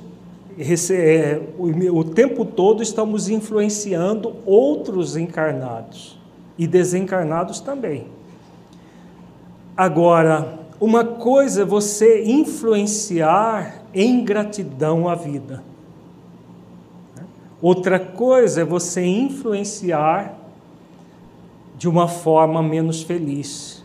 o 1.91 2.03
tempo 2.03 2.45
todo 2.45 2.81
estamos 2.81 3.29
influenciando 3.29 4.35
outros 4.45 5.17
encarnados 5.17 6.17
e 6.57 6.65
desencarnados 6.65 7.59
também. 7.59 8.07
Agora, 9.75 10.59
uma 10.79 11.03
coisa 11.03 11.63
é 11.63 11.65
você 11.65 12.23
influenciar 12.23 13.83
em 13.93 14.23
gratidão 14.23 15.09
a 15.09 15.15
vida. 15.15 15.63
Outra 17.61 17.99
coisa 17.99 18.61
é 18.61 18.65
você 18.65 19.05
influenciar 19.05 20.37
de 21.77 21.89
uma 21.89 22.07
forma 22.07 22.61
menos 22.61 23.01
feliz. 23.01 23.83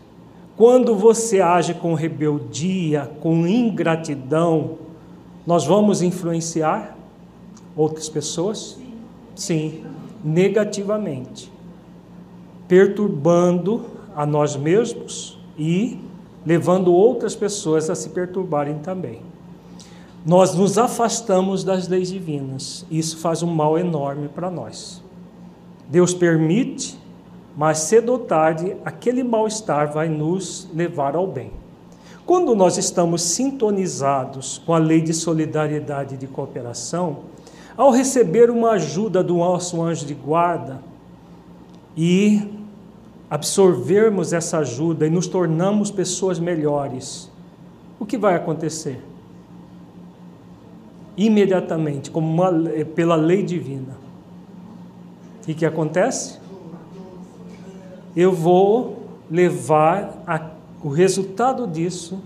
Quando 0.55 0.95
você 0.95 1.41
age 1.41 1.73
com 1.73 1.93
rebeldia, 1.93 3.09
com 3.19 3.47
ingratidão, 3.47 4.77
nós 5.45 5.65
vamos 5.65 6.01
influenciar 6.01 6.97
outras 7.75 8.07
pessoas? 8.07 8.77
Sim, 9.35 9.83
negativamente, 10.23 11.51
perturbando 12.67 13.85
a 14.15 14.25
nós 14.25 14.55
mesmos 14.55 15.39
e 15.57 15.99
levando 16.45 16.93
outras 16.93 17.35
pessoas 17.35 17.89
a 17.89 17.95
se 17.95 18.09
perturbarem 18.09 18.79
também. 18.79 19.21
Nós 20.25 20.53
nos 20.53 20.77
afastamos 20.77 21.63
das 21.63 21.87
leis 21.87 22.09
divinas, 22.09 22.85
isso 22.91 23.17
faz 23.17 23.41
um 23.41 23.47
mal 23.47 23.77
enorme 23.77 24.27
para 24.27 24.51
nós. 24.51 25.01
Deus 25.89 26.13
permite, 26.13 26.97
mas 27.57 27.79
cedo 27.79 28.11
ou 28.11 28.19
tarde 28.19 28.77
aquele 28.85 29.23
mal-estar 29.23 29.91
vai 29.91 30.07
nos 30.07 30.69
levar 30.73 31.15
ao 31.15 31.25
bem. 31.25 31.51
Quando 32.31 32.55
nós 32.55 32.77
estamos 32.77 33.23
sintonizados 33.23 34.57
com 34.65 34.73
a 34.73 34.77
lei 34.77 35.01
de 35.01 35.13
solidariedade 35.13 36.15
e 36.15 36.17
de 36.17 36.27
cooperação, 36.27 37.23
ao 37.75 37.91
receber 37.91 38.49
uma 38.49 38.71
ajuda 38.71 39.21
do 39.21 39.35
nosso 39.35 39.81
anjo 39.81 40.05
de 40.05 40.13
guarda 40.13 40.81
e 41.93 42.49
absorvermos 43.29 44.31
essa 44.31 44.59
ajuda 44.59 45.05
e 45.05 45.09
nos 45.09 45.27
tornamos 45.27 45.91
pessoas 45.91 46.39
melhores, 46.39 47.29
o 47.99 48.05
que 48.05 48.17
vai 48.17 48.35
acontecer? 48.35 49.03
Imediatamente, 51.17 52.09
como 52.09 52.27
uma, 52.31 52.49
pela 52.95 53.17
lei 53.17 53.43
divina. 53.43 53.97
O 55.41 55.53
que 55.53 55.65
acontece? 55.65 56.39
Eu 58.15 58.31
vou 58.31 59.03
levar 59.29 60.23
a 60.25 60.60
o 60.83 60.89
resultado 60.89 61.67
disso 61.67 62.19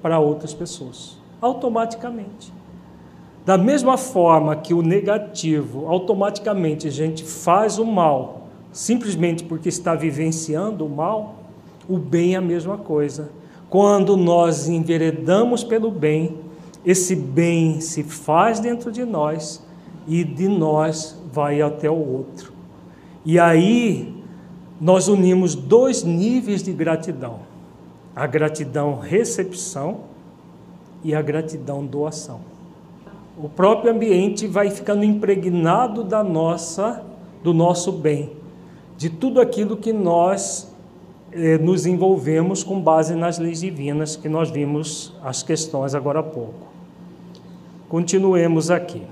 para 0.00 0.18
outras 0.18 0.54
pessoas, 0.54 1.16
automaticamente. 1.40 2.52
Da 3.44 3.58
mesma 3.58 3.96
forma 3.96 4.54
que 4.54 4.72
o 4.72 4.82
negativo, 4.82 5.86
automaticamente 5.88 6.86
a 6.86 6.90
gente 6.90 7.24
faz 7.24 7.78
o 7.78 7.84
mal, 7.84 8.46
simplesmente 8.72 9.42
porque 9.44 9.68
está 9.68 9.94
vivenciando 9.94 10.86
o 10.86 10.88
mal, 10.88 11.36
o 11.88 11.98
bem 11.98 12.34
é 12.34 12.38
a 12.38 12.40
mesma 12.40 12.78
coisa. 12.78 13.30
Quando 13.68 14.16
nós 14.16 14.68
enveredamos 14.68 15.64
pelo 15.64 15.90
bem, 15.90 16.38
esse 16.84 17.16
bem 17.16 17.80
se 17.80 18.04
faz 18.04 18.60
dentro 18.60 18.92
de 18.92 19.04
nós 19.04 19.64
e 20.06 20.22
de 20.22 20.46
nós 20.46 21.20
vai 21.32 21.60
até 21.60 21.90
o 21.90 21.96
outro. 21.96 22.52
E 23.24 23.38
aí 23.38 24.22
nós 24.80 25.08
unimos 25.08 25.54
dois 25.54 26.04
níveis 26.04 26.62
de 26.62 26.72
gratidão 26.72 27.51
a 28.14 28.26
gratidão 28.26 28.98
recepção 28.98 30.00
e 31.02 31.14
a 31.14 31.22
gratidão 31.22 31.84
doação. 31.84 32.40
O 33.36 33.48
próprio 33.48 33.92
ambiente 33.92 34.46
vai 34.46 34.70
ficando 34.70 35.04
impregnado 35.04 36.04
da 36.04 36.22
nossa, 36.22 37.02
do 37.42 37.54
nosso 37.54 37.90
bem, 37.90 38.32
de 38.96 39.08
tudo 39.08 39.40
aquilo 39.40 39.76
que 39.76 39.92
nós 39.92 40.70
eh, 41.32 41.56
nos 41.56 41.86
envolvemos 41.86 42.62
com 42.62 42.78
base 42.78 43.14
nas 43.14 43.38
leis 43.38 43.60
divinas 43.60 44.16
que 44.16 44.28
nós 44.28 44.50
vimos 44.50 45.14
as 45.24 45.42
questões 45.42 45.94
agora 45.94 46.20
há 46.20 46.22
pouco. 46.22 46.72
Continuemos 47.88 48.70
aqui. 48.70 49.02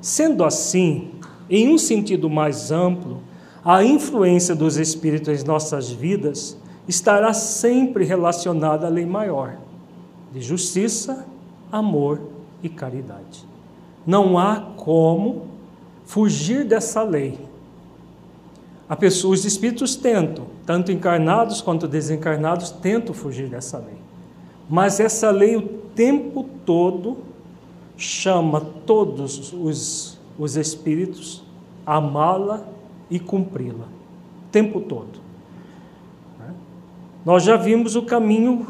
Sendo 0.00 0.42
assim, 0.42 1.10
em 1.48 1.68
um 1.68 1.78
sentido 1.78 2.30
mais 2.30 2.72
amplo, 2.72 3.20
a 3.62 3.84
influência 3.84 4.54
dos 4.54 4.76
espíritos 4.76 5.42
em 5.42 5.46
nossas 5.46 5.90
vidas 5.90 6.56
estará 6.86 7.32
sempre 7.32 8.04
relacionada 8.04 8.86
à 8.86 8.90
lei 8.90 9.06
maior 9.06 9.56
de 10.32 10.40
justiça, 10.40 11.26
amor 11.70 12.20
e 12.62 12.68
caridade. 12.68 13.46
Não 14.06 14.38
há 14.38 14.60
como 14.76 15.46
fugir 16.04 16.64
dessa 16.64 17.02
lei. 17.02 17.38
Pessoa, 18.98 19.34
os 19.34 19.44
espíritos 19.44 19.96
tentam, 19.96 20.46
tanto 20.64 20.92
encarnados 20.92 21.60
quanto 21.60 21.88
desencarnados, 21.88 22.70
tentam 22.70 23.12
fugir 23.12 23.48
dessa 23.48 23.78
lei. 23.78 23.98
Mas 24.70 25.00
essa 25.00 25.30
lei 25.30 25.56
o 25.56 25.62
tempo 25.62 26.44
todo 26.64 27.18
chama 27.96 28.60
todos 28.60 29.52
os, 29.52 30.18
os 30.38 30.56
espíritos 30.56 31.42
a 31.84 31.96
amá-la 31.96 32.66
e 33.10 33.18
cumpri-la. 33.18 33.84
O 33.84 34.50
tempo 34.50 34.80
todo. 34.80 35.23
Nós 37.24 37.42
já 37.42 37.56
vimos 37.56 37.96
o 37.96 38.02
caminho 38.02 38.66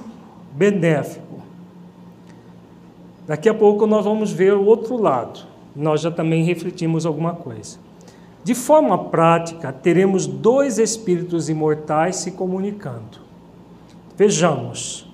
benéfico. 0.53 1.43
Daqui 3.27 3.49
a 3.49 3.55
pouco 3.55 3.87
nós 3.87 4.05
vamos 4.05 4.31
ver 4.31 4.53
o 4.55 4.65
outro 4.65 4.97
lado. 4.97 5.41
Nós 5.75 6.03
já 6.03 6.11
também 6.11 6.45
refletimos 6.45 7.05
alguma 7.05 7.35
coisa. 7.35 7.79
De 8.45 8.55
forma 8.55 9.07
prática, 9.07 9.73
teremos 9.73 10.27
dois 10.27 10.79
espíritos 10.79 11.49
imortais 11.49 12.17
se 12.17 12.31
comunicando. 12.31 13.19
Vejamos. 14.17 15.09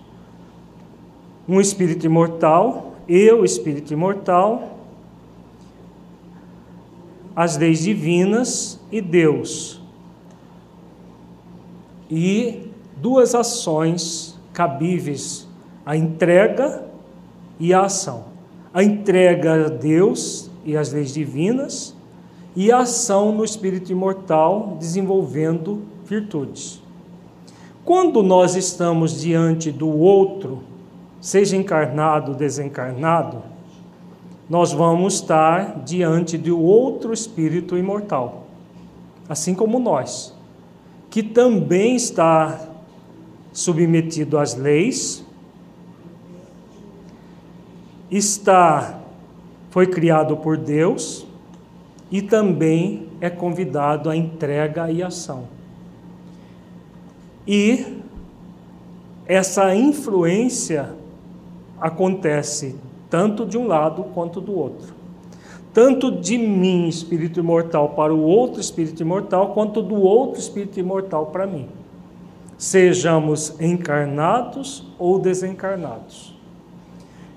Um 1.49 1.61
espírito 1.61 2.05
imortal, 2.05 2.93
eu, 3.09 3.45
espírito 3.45 3.93
imortal, 3.93 4.79
as 7.35 7.57
leis 7.57 7.81
divinas 7.85 8.81
e 8.91 9.01
Deus. 9.01 9.81
E 12.11 12.70
duas 13.01 13.35
ações 13.35 14.39
cabíveis: 14.53 15.49
a 15.85 15.97
entrega 15.97 16.85
e 17.59 17.73
a 17.73 17.83
ação. 17.83 18.25
A 18.73 18.85
entrega 18.85 19.67
a 19.67 19.69
Deus 19.69 20.51
e 20.65 20.77
as 20.77 20.93
leis 20.93 21.13
divinas 21.13 21.95
e 22.55 22.71
a 22.71 22.79
ação 22.79 23.33
no 23.33 23.45
espírito 23.45 23.91
imortal 23.93 24.77
desenvolvendo 24.79 25.83
virtudes. 26.05 26.81
Quando 27.85 28.23
nós 28.23 28.55
estamos 28.55 29.21
diante 29.21 29.73
do 29.73 29.89
outro, 29.89 30.63
seja 31.21 31.57
encarnado 31.57 32.33
ou 32.33 32.37
desencarnado, 32.37 33.43
nós 34.49 34.73
vamos 34.73 35.15
estar 35.15 35.81
diante 35.85 36.37
de 36.37 36.51
outro 36.51 37.13
espírito 37.13 37.77
imortal, 37.77 38.47
assim 39.29 39.55
como 39.55 39.79
nós, 39.79 40.35
que 41.09 41.23
também 41.23 41.95
está 41.95 42.70
submetido 43.61 44.39
às 44.39 44.55
leis, 44.55 45.25
está 48.11 48.99
foi 49.71 49.87
criado 49.87 50.37
por 50.37 50.57
Deus 50.57 51.27
e 52.11 52.21
também 52.21 53.07
é 53.21 53.31
convidado 53.31 54.11
à 54.11 54.17
entrega 54.17 54.91
e 54.91 55.03
ação. 55.03 55.45
E 57.47 57.99
essa 59.27 59.75
influência 59.77 60.93
acontece 61.81 62.77
tanto 63.09 63.47
de 63.47 63.57
um 63.57 63.67
lado 63.67 64.05
quanto 64.15 64.41
do 64.41 64.57
outro. 64.57 64.95
Tanto 65.73 66.11
de 66.11 66.37
mim, 66.37 66.89
espírito 66.89 67.39
imortal, 67.39 67.91
para 67.91 68.13
o 68.13 68.23
outro 68.23 68.61
espírito 68.61 69.03
imortal, 69.03 69.53
quanto 69.53 69.81
do 69.81 69.95
outro 69.95 70.41
espírito 70.41 70.81
imortal 70.81 71.27
para 71.27 71.47
mim. 71.47 71.69
Sejamos 72.61 73.59
encarnados 73.59 74.85
ou 74.99 75.19
desencarnados. 75.19 76.39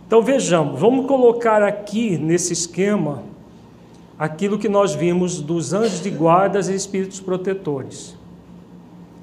Então 0.05 0.21
vejamos, 0.21 0.77
vamos 0.77 1.07
colocar 1.07 1.63
aqui 1.63 2.17
nesse 2.17 2.51
esquema 2.51 3.23
aquilo 4.19 4.59
que 4.59 4.67
nós 4.67 4.93
vimos 4.93 5.39
dos 5.39 5.71
anjos 5.71 6.01
de 6.01 6.09
guardas 6.09 6.67
e 6.67 6.75
espíritos 6.75 7.21
protetores. 7.21 8.17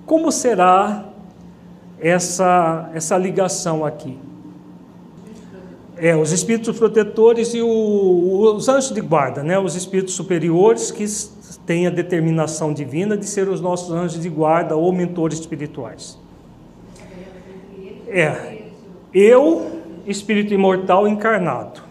Como 0.07 0.33
será 0.33 1.05
essa, 2.01 2.91
essa 2.95 3.19
ligação 3.19 3.85
aqui? 3.85 4.19
É, 6.03 6.17
os 6.17 6.33
espíritos 6.33 6.79
protetores 6.79 7.53
e 7.53 7.61
o, 7.61 8.55
os 8.57 8.69
anjos 8.69 8.91
de 8.91 9.01
guarda, 9.03 9.43
né? 9.43 9.59
os 9.59 9.77
espíritos 9.77 10.15
superiores 10.15 10.91
que 10.91 11.05
têm 11.67 11.87
a 11.87 11.91
determinação 11.91 12.73
divina 12.73 13.17
de 13.19 13.27
ser 13.27 13.49
os 13.49 13.61
nossos 13.61 13.93
anjos 13.93 14.21
de 14.21 14.29
guarda 14.31 14.75
ou 14.77 14.91
mentores 14.93 15.39
espirituais. 15.39 16.19
É, 18.09 18.63
eu, 19.13 19.71
espírito 20.07 20.55
imortal 20.55 21.07
encarnado 21.07 21.91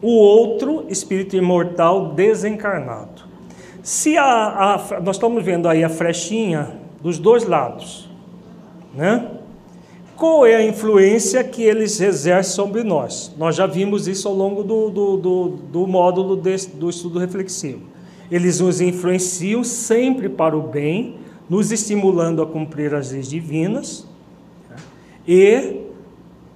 o 0.00 0.10
outro 0.10 0.86
espírito 0.88 1.36
imortal 1.36 2.12
desencarnado. 2.12 3.22
Se 3.82 4.16
a, 4.16 4.74
a, 4.74 5.00
nós 5.00 5.16
estamos 5.16 5.42
vendo 5.44 5.68
aí 5.68 5.82
a 5.82 5.88
flechinha 5.88 6.72
dos 7.02 7.18
dois 7.18 7.44
lados, 7.44 8.08
né? 8.94 9.37
Qual 10.18 10.44
é 10.44 10.56
a 10.56 10.66
influência 10.66 11.44
que 11.44 11.62
eles 11.62 12.00
exercem 12.00 12.52
sobre 12.52 12.82
nós? 12.82 13.32
Nós 13.38 13.54
já 13.54 13.66
vimos 13.66 14.08
isso 14.08 14.26
ao 14.26 14.34
longo 14.34 14.64
do, 14.64 14.90
do, 14.90 15.16
do, 15.16 15.48
do 15.70 15.86
módulo 15.86 16.34
desse, 16.34 16.70
do 16.70 16.90
estudo 16.90 17.20
reflexivo. 17.20 17.82
Eles 18.28 18.58
nos 18.58 18.80
influenciam 18.80 19.62
sempre 19.62 20.28
para 20.28 20.58
o 20.58 20.60
bem, 20.60 21.18
nos 21.48 21.70
estimulando 21.70 22.42
a 22.42 22.46
cumprir 22.46 22.96
as 22.96 23.12
leis 23.12 23.30
divinas 23.30 24.08
né? 24.68 24.76
e 25.26 25.82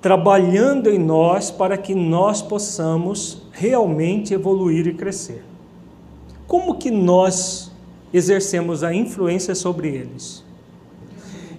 trabalhando 0.00 0.90
em 0.90 0.98
nós 0.98 1.52
para 1.52 1.78
que 1.78 1.94
nós 1.94 2.42
possamos 2.42 3.42
realmente 3.52 4.34
evoluir 4.34 4.88
e 4.88 4.92
crescer. 4.92 5.44
Como 6.48 6.78
que 6.78 6.90
nós 6.90 7.70
exercemos 8.12 8.82
a 8.82 8.92
influência 8.92 9.54
sobre 9.54 9.86
eles? 9.86 10.42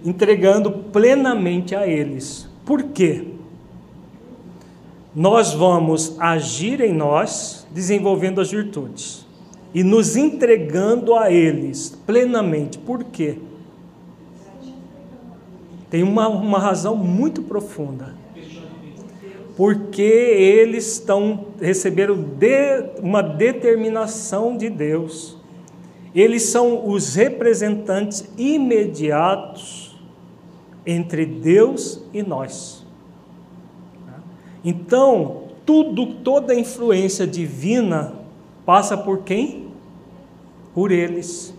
Entregando 0.04 0.72
plenamente 0.72 1.76
a 1.76 1.88
eles. 1.88 2.48
Por 2.66 2.84
quê? 2.84 3.28
Nós 5.16 5.54
vamos 5.54 6.16
agir 6.20 6.82
em 6.82 6.94
nós, 6.94 7.68
desenvolvendo 7.72 8.42
as 8.42 8.52
virtudes 8.52 9.26
e 9.74 9.84
nos 9.84 10.16
entregando 10.16 11.16
a 11.16 11.32
eles 11.32 11.90
plenamente. 12.06 12.78
Por 12.78 13.04
quê? 13.04 13.38
Tem 15.90 16.04
uma, 16.04 16.28
uma 16.28 16.60
razão 16.60 16.96
muito 16.96 17.44
profunda 17.44 18.24
porque 19.56 20.02
eles 20.02 20.94
estão 20.94 21.48
receberam 21.62 22.16
de, 22.16 23.00
uma 23.00 23.22
determinação 23.22 24.58
de 24.58 24.70
Deus. 24.70 25.38
Eles 26.14 26.44
são 26.44 26.88
os 26.88 27.16
representantes 27.16 28.28
imediatos 28.38 29.83
entre 30.86 31.26
Deus 31.26 32.02
e 32.14 32.22
nós. 32.22 32.86
Então, 34.64 35.44
tudo, 35.66 36.06
toda 36.16 36.54
a 36.54 36.60
influência 36.60 37.28
divina 37.28 38.14
passa 38.66 38.98
por 38.98 39.20
quem? 39.20 39.68
Por 40.74 40.92
eles. 40.92 41.54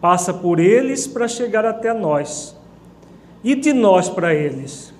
Passa 0.00 0.32
por 0.32 0.58
eles 0.58 1.06
para 1.06 1.28
chegar 1.28 1.64
até 1.64 1.92
nós. 1.92 2.56
E 3.42 3.54
de 3.54 3.72
nós 3.72 4.08
para 4.08 4.34
eles. 4.34 4.92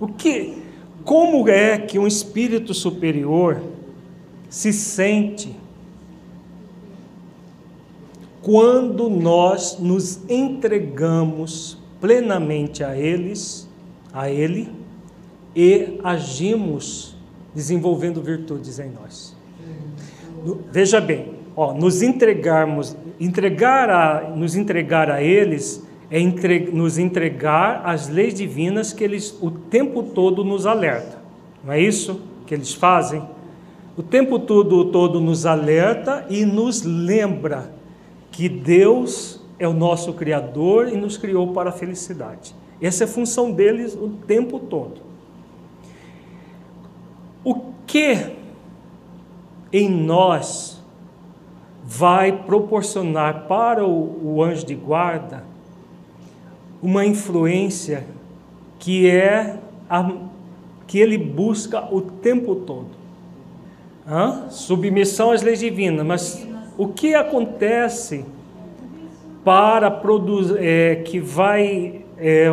O 0.00 0.08
que 0.08 0.62
como 1.04 1.48
é 1.48 1.78
que 1.78 1.98
um 1.98 2.06
espírito 2.06 2.72
superior 2.72 3.60
se 4.48 4.72
sente 4.72 5.54
quando 8.40 9.10
nós 9.10 9.78
nos 9.78 10.20
entregamos 10.28 11.78
plenamente 12.04 12.84
a 12.84 12.94
eles, 12.94 13.66
a 14.12 14.28
ele 14.28 14.70
e 15.56 15.98
agimos 16.04 17.16
desenvolvendo 17.54 18.20
virtudes 18.20 18.78
em 18.78 18.90
nós. 18.90 19.34
Veja 20.70 21.00
bem, 21.00 21.32
ó, 21.56 21.72
nos 21.72 22.02
entregarmos, 22.02 22.94
entregar 23.18 23.88
a, 23.88 24.28
nos 24.36 24.54
entregar 24.54 25.10
a 25.10 25.22
eles 25.22 25.82
é 26.10 26.20
entre, 26.20 26.70
nos 26.70 26.98
entregar 26.98 27.80
as 27.86 28.10
leis 28.10 28.34
divinas 28.34 28.92
que 28.92 29.02
eles 29.02 29.34
o 29.40 29.50
tempo 29.50 30.02
todo 30.02 30.44
nos 30.44 30.66
alerta. 30.66 31.22
Não 31.64 31.72
é 31.72 31.80
isso 31.80 32.20
que 32.46 32.52
eles 32.52 32.74
fazem? 32.74 33.22
O 33.96 34.02
tempo 34.02 34.38
todo, 34.38 34.84
todo 34.92 35.20
nos 35.20 35.46
alerta 35.46 36.26
e 36.28 36.44
nos 36.44 36.82
lembra 36.82 37.72
que 38.30 38.46
Deus 38.46 39.42
é 39.64 39.68
o 39.68 39.72
nosso 39.72 40.12
Criador 40.12 40.88
e 40.88 40.96
nos 40.96 41.16
criou 41.16 41.52
para 41.52 41.70
a 41.70 41.72
felicidade. 41.72 42.54
Essa 42.80 43.04
é 43.04 43.06
a 43.06 43.08
função 43.08 43.50
deles 43.50 43.94
o 43.94 44.10
tempo 44.26 44.58
todo. 44.58 45.00
O 47.44 47.72
que 47.86 48.32
em 49.72 49.90
nós 49.90 50.82
vai 51.82 52.32
proporcionar 52.32 53.46
para 53.46 53.84
o, 53.84 54.36
o 54.36 54.42
anjo 54.42 54.64
de 54.64 54.74
guarda 54.74 55.44
uma 56.82 57.04
influência 57.04 58.06
que 58.78 59.08
é 59.08 59.58
a, 59.88 60.12
que 60.86 60.98
ele 60.98 61.18
busca 61.18 61.92
o 61.94 62.00
tempo 62.00 62.54
todo. 62.54 62.90
Hã? 64.06 64.48
Submissão 64.50 65.30
às 65.30 65.42
leis 65.42 65.58
divinas, 65.58 66.06
mas 66.06 66.46
o 66.76 66.88
que 66.88 67.14
acontece 67.14 68.24
para 69.44 69.90
produzir 69.90 70.56
é, 70.58 70.96
que 70.96 71.20
vai 71.20 72.04
é, 72.16 72.46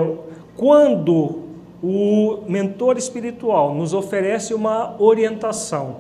quando 0.56 1.44
o 1.82 2.44
mentor 2.48 2.98
espiritual 2.98 3.74
nos 3.74 3.94
oferece 3.94 4.54
uma 4.54 5.02
orientação 5.02 5.98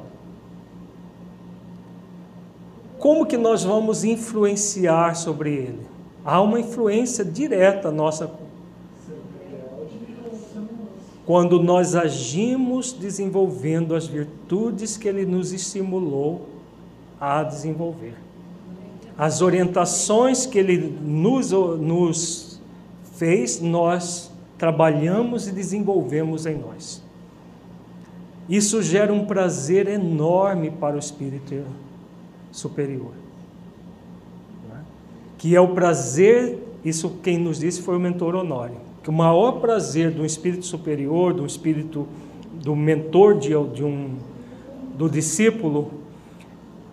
como 3.00 3.26
que 3.26 3.38
nós 3.38 3.64
vamos 3.64 4.04
influenciar 4.04 5.16
sobre 5.16 5.52
ele 5.52 5.92
Há 6.24 6.39
uma 6.39 6.60
influência 6.60 7.26
direta 7.26 7.92
nossa. 7.92 8.32
quando 11.26 11.62
nós 11.62 11.96
agimos 11.96 12.92
desenvolvendo 12.92 13.96
as 13.96 14.06
virtudes 14.06 14.98
que 14.98 15.08
Ele 15.08 15.26
nos 15.26 15.54
estimulou 15.54 16.48
a 17.20 17.44
desenvolver. 17.44 18.16
As 19.22 19.39
orientações 19.43 20.47
que 20.47 20.57
Ele 20.57 20.97
nos, 20.99 21.51
nos 21.51 22.59
fez, 23.17 23.61
nós 23.61 24.32
trabalhamos 24.57 25.47
e 25.47 25.51
desenvolvemos 25.51 26.47
em 26.47 26.57
nós. 26.57 27.03
Isso 28.49 28.82
gera 28.82 29.13
um 29.13 29.24
prazer 29.24 29.88
enorme 29.88 30.72
para 30.72 30.95
o 30.95 30.97
espírito 30.97 31.63
superior. 32.51 33.11
É? 34.72 34.80
Que 35.38 35.55
é 35.55 35.61
o 35.61 35.67
prazer, 35.67 36.57
isso 36.84 37.11
quem 37.22 37.38
nos 37.38 37.59
disse 37.59 37.80
foi 37.84 37.97
o 37.97 37.99
mentor 37.99 38.34
Honório, 38.34 38.78
que 39.03 39.11
o 39.11 39.13
maior 39.13 39.59
prazer 39.59 40.09
do 40.09 40.26
espírito 40.26 40.65
superior, 40.65 41.32
do 41.32 41.45
espírito 41.45 42.07
do 42.51 42.76
mentor 42.76 43.38
de, 43.38 43.49
de 43.72 43.84
um 43.84 44.15
do 44.97 45.07
discípulo 45.07 46.01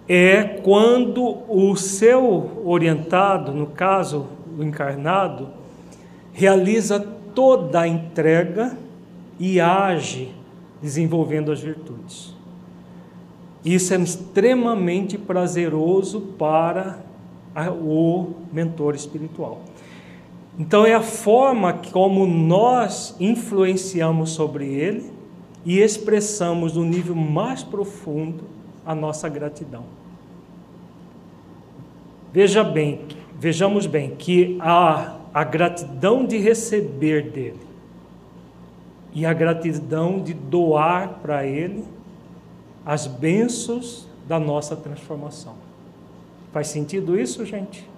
é 0.08 0.42
quando 0.42 1.42
o 1.48 1.76
seu 1.76 2.62
orientado, 2.64 3.52
no 3.52 3.66
caso 3.66 4.26
o 4.58 4.64
encarnado, 4.64 5.48
realiza 6.32 6.98
toda 7.34 7.80
a 7.80 7.88
entrega 7.88 8.76
e 9.38 9.60
age 9.60 10.32
desenvolvendo 10.80 11.52
as 11.52 11.60
virtudes. 11.60 12.34
Isso 13.64 13.92
é 13.92 13.98
extremamente 13.98 15.18
prazeroso 15.18 16.20
para 16.38 17.00
o 17.82 18.32
mentor 18.52 18.94
espiritual. 18.94 19.60
Então, 20.58 20.86
é 20.86 20.94
a 20.94 21.02
forma 21.02 21.72
como 21.92 22.26
nós 22.26 23.14
influenciamos 23.20 24.30
sobre 24.30 24.66
ele 24.66 25.12
e 25.64 25.78
expressamos 25.78 26.74
no 26.74 26.84
nível 26.84 27.14
mais 27.14 27.62
profundo 27.62 28.44
a 28.86 28.94
nossa 28.94 29.28
gratidão. 29.28 29.97
Veja 32.32 32.62
bem, 32.62 33.00
vejamos 33.38 33.86
bem 33.86 34.14
que 34.14 34.58
a, 34.60 35.16
a 35.32 35.44
gratidão 35.44 36.26
de 36.26 36.36
receber 36.36 37.30
dele 37.30 37.60
e 39.14 39.24
a 39.24 39.32
gratidão 39.32 40.20
de 40.20 40.34
doar 40.34 41.20
para 41.22 41.46
ele 41.46 41.84
as 42.84 43.06
bênçãos 43.06 44.06
da 44.26 44.38
nossa 44.38 44.76
transformação. 44.76 45.54
Faz 46.52 46.68
sentido 46.68 47.18
isso, 47.18 47.44
gente? 47.46 47.88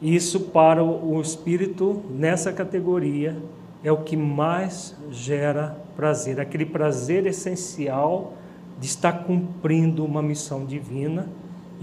Isso 0.00 0.38
para 0.38 0.82
o 0.82 1.20
espírito 1.20 2.02
nessa 2.10 2.52
categoria 2.52 3.36
é 3.82 3.90
o 3.90 3.98
que 3.98 4.16
mais 4.16 4.96
gera 5.10 5.76
prazer, 5.96 6.40
aquele 6.40 6.66
prazer 6.66 7.26
essencial 7.26 8.34
de 8.78 8.86
estar 8.86 9.24
cumprindo 9.24 10.04
uma 10.04 10.22
missão 10.22 10.64
divina 10.64 11.28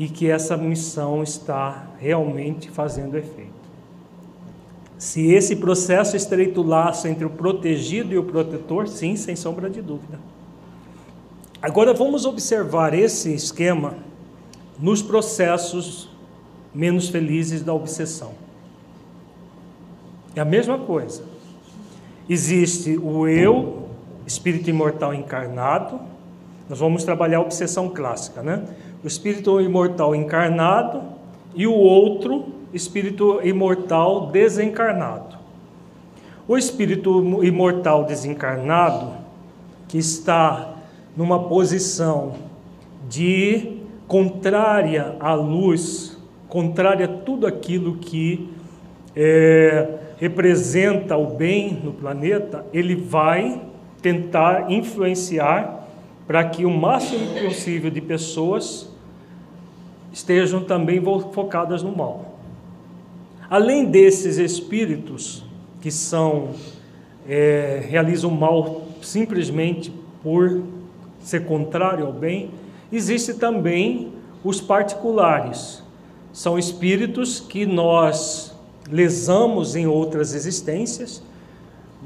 e 0.01 0.09
que 0.09 0.27
essa 0.27 0.57
missão 0.57 1.21
está 1.21 1.85
realmente 1.99 2.71
fazendo 2.71 3.15
efeito. 3.15 3.51
Se 4.97 5.31
esse 5.31 5.55
processo 5.55 6.17
estreita 6.17 6.59
o 6.59 6.63
laço 6.63 7.07
entre 7.07 7.23
o 7.23 7.29
protegido 7.29 8.11
e 8.11 8.17
o 8.17 8.23
protetor, 8.23 8.87
sim, 8.87 9.15
sem 9.15 9.35
sombra 9.35 9.69
de 9.69 9.79
dúvida. 9.79 10.19
Agora 11.61 11.93
vamos 11.93 12.25
observar 12.25 12.95
esse 12.95 13.31
esquema 13.31 13.93
nos 14.79 15.03
processos 15.03 16.09
menos 16.73 17.09
felizes 17.09 17.61
da 17.61 17.71
obsessão. 17.71 18.31
É 20.35 20.41
a 20.41 20.45
mesma 20.45 20.79
coisa. 20.79 21.23
Existe 22.27 22.97
o 22.97 23.27
eu, 23.27 23.87
espírito 24.25 24.67
imortal 24.67 25.13
encarnado. 25.13 25.99
Nós 26.67 26.79
vamos 26.79 27.03
trabalhar 27.03 27.37
a 27.37 27.41
obsessão 27.41 27.87
clássica, 27.87 28.41
né? 28.41 28.65
O 29.03 29.07
espírito 29.07 29.59
imortal 29.59 30.15
encarnado 30.15 31.01
e 31.55 31.65
o 31.65 31.73
outro 31.73 32.45
espírito 32.73 33.39
imortal 33.43 34.27
desencarnado. 34.27 35.37
O 36.47 36.57
espírito 36.57 37.43
imortal 37.43 38.03
desencarnado, 38.03 39.13
que 39.87 39.97
está 39.97 40.75
numa 41.15 41.47
posição 41.47 42.33
de 43.09 43.77
contrária 44.07 45.15
à 45.19 45.33
luz, 45.33 46.17
contrária 46.47 47.05
a 47.05 47.09
tudo 47.09 47.47
aquilo 47.47 47.95
que 47.95 48.49
é, 49.15 49.97
representa 50.17 51.17
o 51.17 51.35
bem 51.35 51.73
no 51.83 51.93
planeta, 51.93 52.65
ele 52.71 52.95
vai 52.95 53.61
tentar 54.01 54.71
influenciar 54.71 55.87
para 56.27 56.43
que 56.43 56.65
o 56.65 56.69
máximo 56.69 57.27
possível 57.41 57.89
de 57.89 58.01
pessoas 58.01 58.90
estejam 60.11 60.63
também 60.63 61.01
focadas 61.33 61.83
no 61.83 61.95
mal. 61.95 62.37
Além 63.49 63.85
desses 63.85 64.37
espíritos 64.37 65.43
que 65.81 65.91
são 65.91 66.49
é, 67.27 67.83
realizam 67.87 68.31
mal 68.31 68.83
simplesmente 69.01 69.93
por 70.23 70.63
ser 71.19 71.45
contrário 71.45 72.05
ao 72.05 72.13
bem, 72.13 72.51
existe 72.91 73.33
também 73.33 74.13
os 74.43 74.59
particulares. 74.59 75.83
São 76.33 76.57
espíritos 76.57 77.39
que 77.39 77.65
nós 77.65 78.55
lesamos 78.89 79.75
em 79.75 79.85
outras 79.85 80.33
existências. 80.33 81.21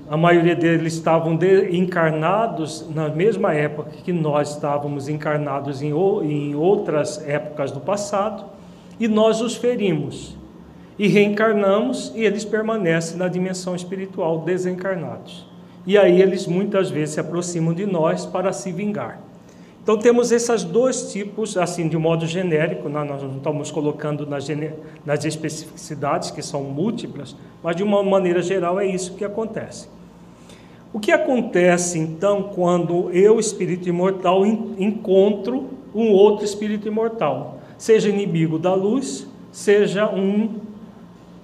A 0.09 0.15
maioria 0.15 0.55
deles 0.55 0.93
estavam 0.93 1.39
encarnados 1.71 2.87
na 2.93 3.09
mesma 3.09 3.53
época 3.53 3.91
que 4.03 4.13
nós 4.13 4.51
estávamos 4.51 5.09
encarnados 5.09 5.81
em, 5.81 5.89
em 5.89 6.55
outras 6.55 7.27
épocas 7.27 7.71
do 7.71 7.79
passado, 7.79 8.45
e 8.99 9.07
nós 9.07 9.41
os 9.41 9.55
ferimos. 9.55 10.37
E 10.97 11.07
reencarnamos 11.07 12.13
e 12.15 12.23
eles 12.23 12.45
permanecem 12.45 13.17
na 13.17 13.27
dimensão 13.27 13.75
espiritual 13.75 14.39
desencarnados. 14.39 15.45
E 15.85 15.97
aí 15.97 16.21
eles 16.21 16.47
muitas 16.47 16.89
vezes 16.89 17.15
se 17.15 17.19
aproximam 17.19 17.73
de 17.73 17.85
nós 17.85 18.25
para 18.25 18.53
se 18.53 18.71
vingar. 18.71 19.19
Então 19.85 19.99
temos 19.99 20.31
esses 20.31 20.63
dois 20.63 21.13
tipos, 21.13 21.55
assim, 21.55 21.87
de 21.87 21.95
um 21.95 21.99
modo 21.99 22.25
genérico, 22.25 22.89
né? 22.89 23.03
nós 23.03 23.21
não 23.21 23.37
estamos 23.37 23.69
colocando 23.69 24.25
nas, 24.25 24.47
nas 25.05 25.23
especificidades, 25.23 26.31
que 26.31 26.41
são 26.41 26.63
múltiplas, 26.63 27.35
mas 27.61 27.75
de 27.75 27.83
uma 27.83 28.01
maneira 28.01 28.41
geral 28.41 28.79
é 28.79 28.87
isso 28.87 29.13
que 29.13 29.23
acontece. 29.23 29.87
O 30.91 30.99
que 30.99 31.11
acontece 31.11 31.99
então 31.99 32.49
quando 32.55 33.11
eu, 33.11 33.39
espírito 33.39 33.87
imortal, 33.87 34.43
encontro 34.43 35.69
um 35.93 36.09
outro 36.09 36.43
espírito 36.43 36.87
imortal, 36.87 37.59
seja 37.77 38.09
inimigo 38.09 38.57
da 38.57 38.73
luz, 38.73 39.27
seja 39.51 40.09
um 40.09 40.61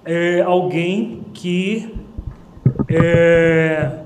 é, 0.04 0.42
alguém 0.42 1.26
que 1.32 1.94
é, 2.90 4.00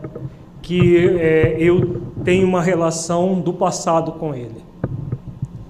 que 0.61 1.07
é, 1.19 1.55
eu 1.57 2.04
tenho 2.26 2.47
uma 2.47 2.61
relação 2.61 3.39
do 3.39 3.53
passado 3.53 4.13
com 4.13 4.34
ele. 4.34 4.65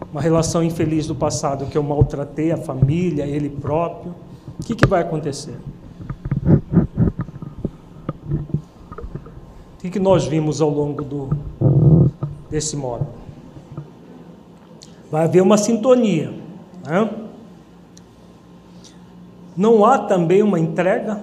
Uma 0.10 0.22
relação 0.22 0.64
infeliz 0.64 1.06
do 1.06 1.14
passado, 1.14 1.66
que 1.66 1.78
eu 1.78 1.84
maltratei 1.84 2.54
a 2.54 2.58
família, 2.58 3.26
ele 3.26 3.50
próprio. 3.50 4.16
O 4.58 4.64
que, 4.64 4.74
que 4.74 4.88
vai 4.88 5.02
acontecer? 5.02 5.60
O 9.74 9.82
que, 9.82 9.90
que 9.90 10.00
nós 10.00 10.26
vimos 10.26 10.62
ao 10.62 10.70
longo 10.70 11.04
do, 11.04 11.30
desse 12.50 12.78
módulo? 12.78 13.10
Vai 15.12 15.26
haver 15.26 15.42
uma 15.42 15.58
sintonia. 15.58 16.34
Né? 16.86 17.10
Não 19.58 19.84
há 19.84 20.00
também 20.00 20.42
uma 20.42 20.58
entrega? 20.58 21.22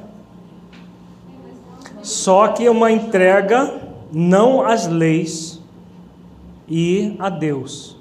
Só 2.02 2.48
que 2.48 2.68
uma 2.68 2.92
entrega 2.92 3.91
não 4.12 4.60
às 4.62 4.86
leis 4.86 5.58
e 6.68 7.16
a 7.18 7.30
Deus. 7.30 7.96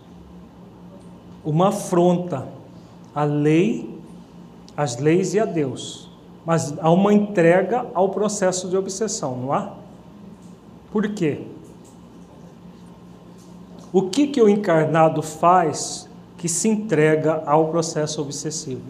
Uma 1.44 1.70
afronta 1.70 2.48
à 3.16 3.24
lei, 3.24 3.98
às 4.76 4.98
leis 4.98 5.34
e 5.34 5.40
a 5.40 5.46
Deus. 5.46 6.10
Mas 6.46 6.78
há 6.80 6.92
uma 6.92 7.14
entrega 7.14 7.88
ao 7.94 8.10
processo 8.10 8.68
de 8.68 8.76
obsessão, 8.76 9.38
não 9.38 9.54
há? 9.54 9.74
Por 10.92 11.08
quê? 11.10 11.42
O 13.94 14.04
que, 14.04 14.28
que 14.28 14.42
o 14.42 14.50
encarnado 14.50 15.22
faz 15.22 16.10
que 16.38 16.50
se 16.50 16.68
entrega 16.68 17.44
ao 17.46 17.70
processo 17.70 18.22
obsessivo? 18.22 18.82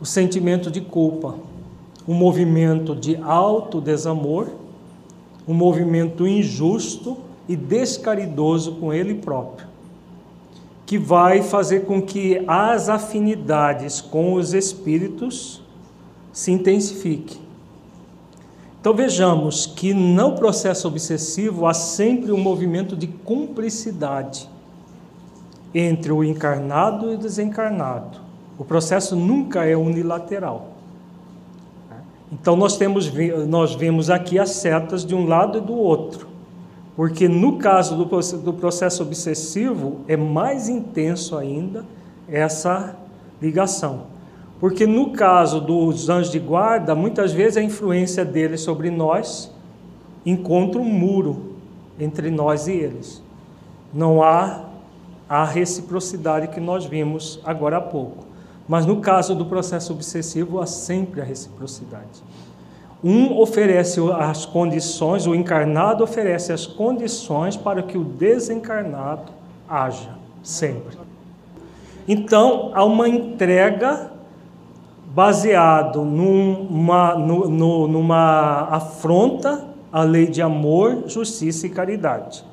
O 0.00 0.06
sentimento 0.06 0.70
de 0.70 0.80
culpa 0.80 1.36
um 2.08 2.14
movimento 2.14 2.96
de 2.96 3.16
alto 3.16 3.82
desamor, 3.82 4.48
um 5.46 5.52
movimento 5.52 6.26
injusto 6.26 7.18
e 7.46 7.54
descaridoso 7.54 8.76
com 8.76 8.94
ele 8.94 9.16
próprio, 9.16 9.68
que 10.86 10.96
vai 10.96 11.42
fazer 11.42 11.84
com 11.84 12.00
que 12.00 12.42
as 12.48 12.88
afinidades 12.88 14.00
com 14.00 14.32
os 14.32 14.54
espíritos 14.54 15.62
se 16.32 16.50
intensifiquem. 16.50 17.42
Então 18.80 18.94
vejamos 18.94 19.66
que 19.66 19.92
no 19.92 20.34
processo 20.34 20.88
obsessivo 20.88 21.66
há 21.66 21.74
sempre 21.74 22.32
um 22.32 22.38
movimento 22.38 22.96
de 22.96 23.06
cumplicidade 23.06 24.48
entre 25.74 26.10
o 26.10 26.24
encarnado 26.24 27.12
e 27.12 27.16
o 27.16 27.18
desencarnado. 27.18 28.18
O 28.56 28.64
processo 28.64 29.14
nunca 29.14 29.66
é 29.66 29.76
unilateral. 29.76 30.77
Então 32.30 32.56
nós 32.56 32.76
temos 32.76 33.10
nós 33.48 33.74
vemos 33.74 34.10
aqui 34.10 34.38
as 34.38 34.50
setas 34.50 35.04
de 35.04 35.14
um 35.14 35.26
lado 35.26 35.58
e 35.58 35.60
do 35.60 35.74
outro. 35.74 36.28
Porque 36.94 37.28
no 37.28 37.58
caso 37.58 37.96
do, 37.96 38.04
do 38.38 38.52
processo 38.52 39.02
obsessivo 39.02 40.00
é 40.08 40.16
mais 40.16 40.68
intenso 40.68 41.36
ainda 41.36 41.84
essa 42.28 42.96
ligação. 43.40 44.06
Porque 44.60 44.86
no 44.86 45.12
caso 45.12 45.60
dos 45.60 46.08
anjos 46.08 46.32
de 46.32 46.40
guarda, 46.40 46.94
muitas 46.94 47.32
vezes 47.32 47.56
a 47.56 47.62
influência 47.62 48.24
deles 48.24 48.60
sobre 48.60 48.90
nós 48.90 49.52
encontra 50.26 50.80
um 50.80 50.84
muro 50.84 51.54
entre 51.98 52.30
nós 52.30 52.66
e 52.66 52.72
eles. 52.72 53.22
Não 53.94 54.22
há 54.22 54.64
a 55.28 55.44
reciprocidade 55.44 56.48
que 56.48 56.60
nós 56.60 56.84
vimos 56.84 57.40
agora 57.44 57.76
há 57.76 57.80
pouco. 57.80 58.27
Mas 58.68 58.84
no 58.84 59.00
caso 59.00 59.34
do 59.34 59.46
processo 59.46 59.94
obsessivo, 59.94 60.60
há 60.60 60.66
sempre 60.66 61.22
a 61.22 61.24
reciprocidade. 61.24 62.22
Um 63.02 63.38
oferece 63.38 64.00
as 64.18 64.44
condições, 64.44 65.26
o 65.26 65.34
encarnado 65.34 66.04
oferece 66.04 66.52
as 66.52 66.66
condições 66.66 67.56
para 67.56 67.82
que 67.82 67.96
o 67.96 68.04
desencarnado 68.04 69.32
haja, 69.68 70.10
sempre. 70.42 70.98
Então, 72.06 72.70
há 72.74 72.84
uma 72.84 73.08
entrega 73.08 74.10
baseado 75.14 76.04
numa, 76.04 77.14
numa 77.14 78.68
afronta 78.70 79.64
à 79.90 80.02
lei 80.02 80.26
de 80.26 80.42
amor, 80.42 81.04
justiça 81.06 81.66
e 81.66 81.70
caridade. 81.70 82.44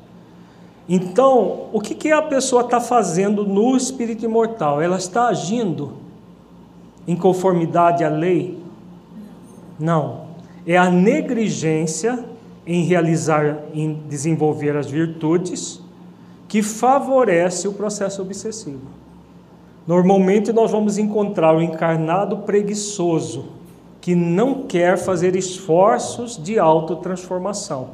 Então, 0.87 1.65
o 1.73 1.81
que, 1.81 1.95
que 1.95 2.11
a 2.11 2.21
pessoa 2.21 2.61
está 2.61 2.79
fazendo 2.79 3.43
no 3.43 3.75
espírito 3.75 4.23
imortal? 4.23 4.81
Ela 4.81 4.97
está 4.97 5.27
agindo 5.27 6.04
em 7.07 7.15
conformidade 7.15 8.03
à 8.03 8.09
lei? 8.09 8.57
Não. 9.79 10.25
É 10.65 10.77
a 10.77 10.89
negligência 10.89 12.25
em 12.65 12.83
realizar, 12.83 13.59
em 13.73 14.01
desenvolver 14.07 14.75
as 14.75 14.89
virtudes 14.89 15.81
que 16.47 16.63
favorece 16.63 17.67
o 17.67 17.73
processo 17.73 18.21
obsessivo. 18.21 18.87
Normalmente 19.85 20.51
nós 20.51 20.71
vamos 20.71 20.97
encontrar 20.97 21.55
o 21.55 21.61
encarnado 21.61 22.37
preguiçoso, 22.37 23.45
que 24.01 24.15
não 24.15 24.63
quer 24.63 24.97
fazer 24.97 25.35
esforços 25.35 26.41
de 26.41 26.57
autotransformação. 26.57 27.89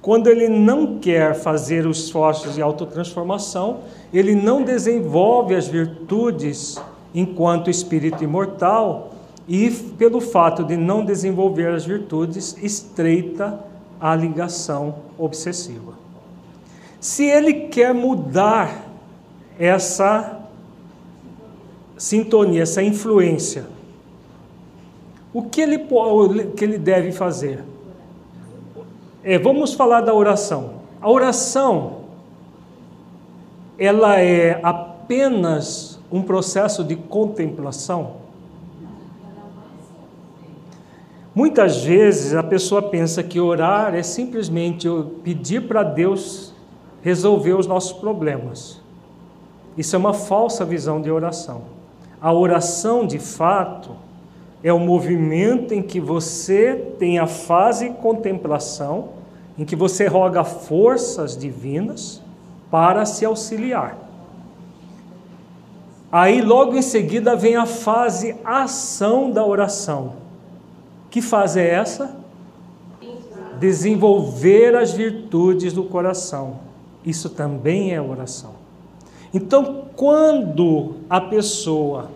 Quando 0.00 0.26
ele 0.26 0.48
não 0.48 0.98
quer 0.98 1.34
fazer 1.34 1.86
os 1.86 2.04
esforços 2.04 2.56
de 2.56 2.62
autotransformação, 2.62 3.78
ele 4.12 4.34
não 4.34 4.64
desenvolve 4.64 5.54
as 5.54 5.68
virtudes 5.68 6.80
enquanto 7.14 7.70
espírito 7.70 8.24
imortal 8.24 9.12
e, 9.48 9.70
pelo 9.70 10.20
fato 10.20 10.64
de 10.64 10.76
não 10.76 11.04
desenvolver 11.04 11.68
as 11.68 11.84
virtudes, 11.84 12.56
estreita 12.62 13.58
a 14.00 14.14
ligação 14.14 14.96
obsessiva. 15.18 15.92
Se 17.00 17.24
ele 17.24 17.68
quer 17.68 17.92
mudar 17.92 18.88
essa 19.58 20.42
sintonia, 22.02 22.62
essa 22.62 22.82
influência. 22.82 23.66
O 25.32 25.42
que 25.44 25.60
ele, 25.60 25.78
que 26.56 26.64
ele 26.64 26.76
deve 26.76 27.12
fazer? 27.12 27.62
É, 29.22 29.38
vamos 29.38 29.74
falar 29.74 30.00
da 30.00 30.12
oração. 30.12 30.82
A 31.00 31.08
oração, 31.08 32.00
ela 33.78 34.20
é 34.20 34.58
apenas 34.62 35.91
um 36.12 36.22
processo 36.22 36.84
de 36.84 36.94
contemplação. 36.94 38.22
Muitas 41.34 41.82
vezes 41.82 42.34
a 42.34 42.42
pessoa 42.42 42.82
pensa 42.82 43.22
que 43.22 43.40
orar 43.40 43.94
é 43.94 44.02
simplesmente 44.02 44.86
pedir 45.24 45.66
para 45.66 45.82
Deus 45.82 46.52
resolver 47.00 47.54
os 47.54 47.66
nossos 47.66 47.92
problemas. 47.92 48.82
Isso 49.76 49.96
é 49.96 49.98
uma 49.98 50.12
falsa 50.12 50.62
visão 50.62 51.00
de 51.00 51.10
oração. 51.10 51.62
A 52.20 52.30
oração, 52.30 53.06
de 53.06 53.18
fato, 53.18 53.92
é 54.62 54.70
o 54.70 54.78
movimento 54.78 55.72
em 55.72 55.82
que 55.82 55.98
você 55.98 56.94
tem 56.98 57.18
a 57.18 57.26
fase 57.26 57.88
contemplação, 57.90 59.08
em 59.58 59.64
que 59.64 59.74
você 59.74 60.06
roga 60.06 60.44
forças 60.44 61.36
divinas 61.36 62.20
para 62.70 63.06
se 63.06 63.24
auxiliar. 63.24 63.96
Aí, 66.12 66.42
logo 66.42 66.76
em 66.76 66.82
seguida, 66.82 67.34
vem 67.34 67.56
a 67.56 67.64
fase 67.64 68.36
ação 68.44 69.30
da 69.30 69.46
oração. 69.46 70.16
Que 71.10 71.22
fase 71.22 71.58
é 71.58 71.70
essa? 71.70 72.14
Desenvolver 73.58 74.76
as 74.76 74.92
virtudes 74.92 75.72
do 75.72 75.84
coração. 75.84 76.58
Isso 77.02 77.30
também 77.30 77.94
é 77.94 78.00
oração. 78.00 78.50
Então, 79.32 79.86
quando 79.96 80.96
a 81.08 81.18
pessoa 81.18 82.10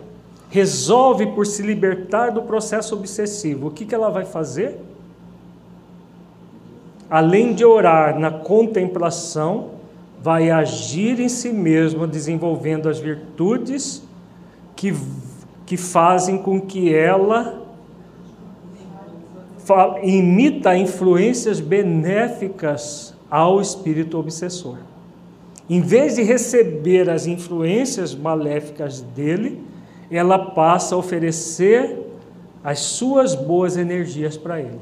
resolve 0.51 1.27
por 1.27 1.47
se 1.47 1.63
libertar 1.63 2.29
do 2.31 2.43
processo 2.43 2.93
obsessivo, 2.93 3.67
o 3.67 3.71
que, 3.71 3.83
que 3.83 3.95
ela 3.95 4.11
vai 4.11 4.25
fazer? 4.25 4.79
Além 7.09 7.55
de 7.55 7.65
orar 7.65 8.19
na 8.19 8.29
contemplação, 8.29 9.76
vai 10.21 10.49
agir 10.49 11.19
em 11.19 11.29
si 11.29 11.49
mesma, 11.49 12.07
desenvolvendo 12.07 12.89
as 12.89 12.99
virtudes 12.99 14.03
que, 14.75 14.93
que 15.65 15.77
fazem 15.77 16.37
com 16.37 16.59
que 16.59 16.93
ela 16.93 17.61
imita 20.01 20.77
influências 20.77 21.59
benéficas 21.59 23.13
ao 23.29 23.59
espírito 23.59 24.17
obsessor. 24.17 24.77
Em 25.69 25.81
vez 25.81 26.15
de 26.15 26.23
receber 26.23 27.09
as 27.09 27.27
influências 27.27 28.15
maléficas 28.15 29.01
dele, 29.01 29.61
ela 30.09 30.39
passa 30.39 30.95
a 30.95 30.97
oferecer 30.97 31.99
as 32.63 32.79
suas 32.79 33.35
boas 33.35 33.75
energias 33.75 34.37
para 34.37 34.61
ele. 34.61 34.79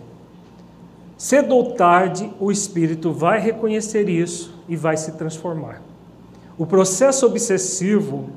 Cedo 1.18 1.56
ou 1.56 1.74
tarde, 1.74 2.32
o 2.40 2.52
espírito 2.52 3.12
vai 3.12 3.40
reconhecer 3.40 4.08
isso 4.08 4.55
e 4.68 4.76
vai 4.76 4.98
se 4.98 5.14
transformar. 5.14 5.82
O 6.58 6.66
processo 6.66 7.26
obsessivo, 7.26 8.30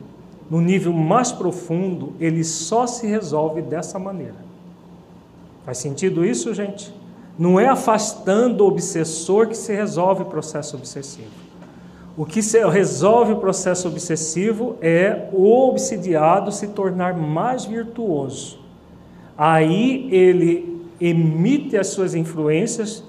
no 0.50 0.60
nível 0.60 0.92
mais 0.92 1.30
profundo, 1.30 2.12
ele 2.18 2.42
só 2.42 2.86
se 2.86 3.06
resolve 3.06 3.62
dessa 3.62 3.98
maneira. 3.98 4.48
Faz 5.64 5.78
sentido 5.78 6.24
isso, 6.24 6.52
gente? 6.54 6.92
Não 7.38 7.60
é 7.60 7.68
afastando 7.68 8.64
o 8.64 8.68
obsessor 8.68 9.46
que 9.46 9.56
se 9.56 9.72
resolve 9.74 10.22
o 10.22 10.26
processo 10.26 10.76
obsessivo. 10.76 11.48
O 12.16 12.26
que 12.26 12.40
resolve 12.72 13.34
o 13.34 13.36
processo 13.36 13.86
obsessivo 13.86 14.76
é 14.80 15.28
o 15.32 15.68
obsidiado 15.68 16.50
se 16.50 16.66
tornar 16.66 17.16
mais 17.16 17.64
virtuoso. 17.64 18.58
Aí 19.36 20.08
ele 20.12 20.82
emite 21.00 21.76
as 21.76 21.86
suas 21.86 22.16
influências, 22.16 23.04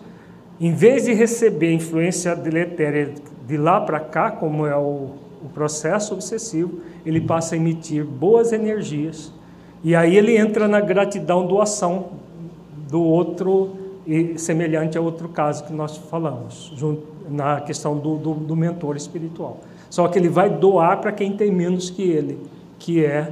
em 0.60 0.74
vez 0.74 1.06
de 1.06 1.14
receber 1.14 1.72
influência 1.72 2.36
deletéria 2.36 3.14
de 3.48 3.58
lá 3.58 3.80
para 3.80 4.00
cá, 4.00 4.30
como 4.30 4.66
é 4.66 4.76
o, 4.76 5.12
o 5.42 5.50
processo 5.54 6.14
obsessivo, 6.14 6.82
ele 7.06 7.22
passa 7.22 7.56
a 7.56 7.58
emitir 7.58 8.04
boas 8.04 8.52
energias. 8.52 9.32
E 9.84 9.96
aí 9.96 10.18
ele 10.18 10.38
entra 10.38 10.68
na 10.68 10.82
gratidão 10.82 11.48
doação 11.48 12.08
do 12.90 13.02
outro, 13.02 13.70
semelhante 14.36 14.98
a 14.98 15.02
outro 15.02 15.30
caso 15.30 15.64
que 15.64 15.72
nós 15.72 15.96
falamos, 15.96 16.74
junto 16.76 17.04
na 17.30 17.62
questão 17.62 17.98
do, 17.98 18.18
do, 18.18 18.34
do 18.34 18.56
mentor 18.56 18.98
espiritual. 18.98 19.62
Só 19.90 20.08
que 20.08 20.20
ele 20.20 20.30
vai 20.30 20.50
doar 20.50 21.00
para 21.00 21.12
quem 21.12 21.32
tem 21.38 21.52
menos 21.52 21.90
que 21.90 22.04
ele, 22.04 22.38
que 22.78 23.06
é 23.06 23.32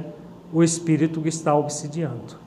o 0.52 0.62
espírito 0.62 1.20
que 1.20 1.28
está 1.28 1.54
obsidiando. 1.54 2.38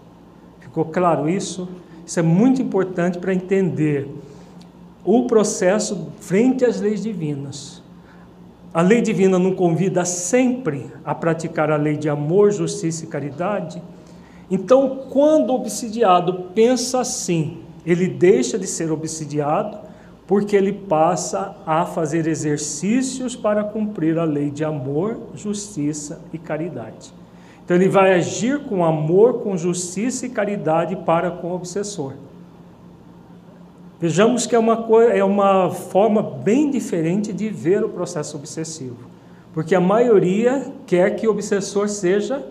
Ficou 0.59 0.86
claro 0.86 1.29
isso? 1.29 1.69
Isso 2.05 2.19
é 2.19 2.23
muito 2.23 2.61
importante 2.61 3.19
para 3.19 3.34
entender 3.34 4.07
o 5.04 5.26
processo 5.28 6.10
frente 6.20 6.64
às 6.64 6.80
leis 6.80 7.02
divinas. 7.02 7.82
A 8.74 8.82
lei 8.82 9.02
divina 9.02 9.38
não 9.38 9.54
convida 9.54 10.06
sempre 10.06 10.86
a 11.04 11.14
praticar 11.14 11.72
a 11.72 11.76
lei 11.76 11.97
de 11.97 12.08
amor, 12.08 12.52
justiça 12.52 13.04
e 13.04 13.08
caridade. 13.08 13.82
Então, 14.49 15.08
quando 15.10 15.49
o 15.49 15.56
obsidiado 15.56 16.45
pensa 16.56 16.99
assim, 16.99 17.60
ele 17.86 18.08
deixa 18.08 18.58
de 18.58 18.68
ser 18.68 18.91
obsidiado 18.91 19.78
porque 20.28 20.56
ele 20.56 20.72
passa 20.72 21.58
a 21.66 21.86
fazer 21.86 22.26
exercícios 22.28 23.36
para 23.36 23.66
cumprir 23.66 24.18
a 24.18 24.24
lei 24.24 24.49
de 24.49 24.64
amor, 24.64 25.18
justiça 25.36 26.22
e 26.32 26.38
caridade. 26.38 27.14
Então 27.66 27.76
ele 27.76 27.89
vai 27.89 28.14
agir 28.14 28.60
com 28.64 28.86
amor, 28.86 29.39
com 29.41 29.58
justiça 29.58 30.26
e 30.26 30.30
caridade 30.30 30.95
para 30.95 31.32
com 31.32 31.52
o 31.52 31.56
obsessor. 31.56 32.14
Vejamos 34.02 34.47
que 34.47 34.56
é 34.56 34.60
uma, 34.60 34.88
é 35.14 35.24
uma 35.24 35.70
forma 35.70 36.24
bem 36.24 36.72
diferente 36.72 37.32
de 37.32 37.49
ver 37.49 37.84
o 37.84 37.89
processo 37.89 38.36
obsessivo, 38.36 38.97
porque 39.54 39.76
a 39.76 39.80
maioria 39.80 40.74
quer 40.88 41.16
que 41.16 41.28
o 41.28 41.32
obsessor 41.32 41.88
seja 41.88 42.43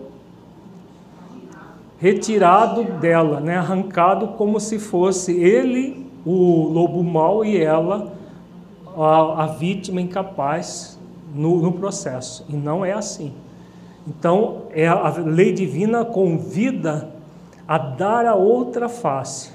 retirado 1.99 2.85
dela, 2.85 3.41
né? 3.41 3.57
arrancado 3.57 4.29
como 4.29 4.61
se 4.61 4.79
fosse 4.79 5.33
ele 5.33 6.09
o 6.25 6.69
lobo 6.69 7.03
mau 7.03 7.43
e 7.43 7.61
ela 7.61 8.13
a, 8.95 9.43
a 9.43 9.47
vítima 9.47 9.99
incapaz 9.99 10.97
no, 11.35 11.61
no 11.61 11.73
processo. 11.73 12.45
E 12.47 12.55
não 12.55 12.85
é 12.85 12.93
assim. 12.93 13.33
Então, 14.07 14.63
é 14.71 14.87
a 14.87 15.09
lei 15.17 15.51
divina 15.51 16.05
convida 16.05 17.09
a 17.67 17.77
dar 17.77 18.25
a 18.25 18.35
outra 18.35 18.87
face 18.87 19.50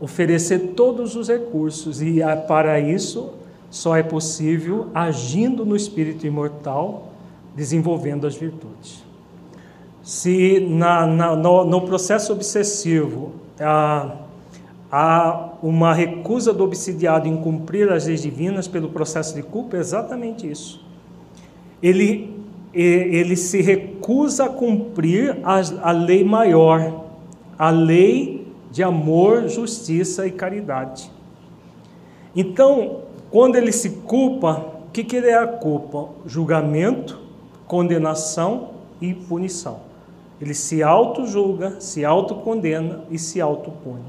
oferecer 0.00 0.72
todos 0.74 1.16
os 1.16 1.28
recursos, 1.28 2.02
e 2.02 2.20
para 2.46 2.80
isso 2.80 3.30
só 3.70 3.96
é 3.96 4.02
possível 4.02 4.88
agindo 4.94 5.64
no 5.64 5.74
espírito 5.74 6.26
imortal, 6.26 7.12
desenvolvendo 7.56 8.26
as 8.26 8.36
virtudes. 8.36 9.02
Se 10.02 10.60
na, 10.60 11.06
na, 11.06 11.34
no, 11.34 11.64
no, 11.64 11.80
processo 11.80 12.32
obsessivo 12.32 13.32
há, 13.58 14.16
há 14.92 15.48
uma 15.62 15.94
recusa 15.94 16.52
do 16.52 16.62
obsidiado 16.62 17.26
em 17.26 17.36
cumprir 17.36 17.90
as 17.90 18.06
leis 18.06 18.22
divinas 18.22 18.68
pelo 18.68 18.90
processo 18.90 19.34
de 19.34 19.42
culpa, 19.42 19.76
é 19.76 19.80
exatamente 19.80 20.48
isso. 20.48 20.84
Ele, 21.82 22.36
ele 22.72 23.34
se 23.34 23.62
recusa 23.62 24.44
a 24.44 24.48
cumprir 24.48 25.38
a, 25.42 25.60
a 25.82 25.90
lei 25.90 26.22
maior, 26.22 27.06
a 27.58 27.70
lei 27.70 28.43
de 28.74 28.82
amor, 28.82 29.46
justiça 29.46 30.26
e 30.26 30.32
caridade. 30.32 31.08
Então, 32.34 33.02
quando 33.30 33.54
ele 33.54 33.70
se 33.70 33.88
culpa, 33.88 34.66
o 34.88 34.90
que, 34.90 35.04
que 35.04 35.16
é 35.16 35.38
a 35.38 35.46
culpa? 35.46 36.08
Julgamento, 36.26 37.20
condenação 37.68 38.70
e 39.00 39.14
punição. 39.14 39.78
Ele 40.40 40.54
se 40.54 40.82
auto-julga, 40.82 41.76
se 41.78 42.04
auto-condena 42.04 43.04
e 43.12 43.16
se 43.16 43.40
auto-pune, 43.40 44.02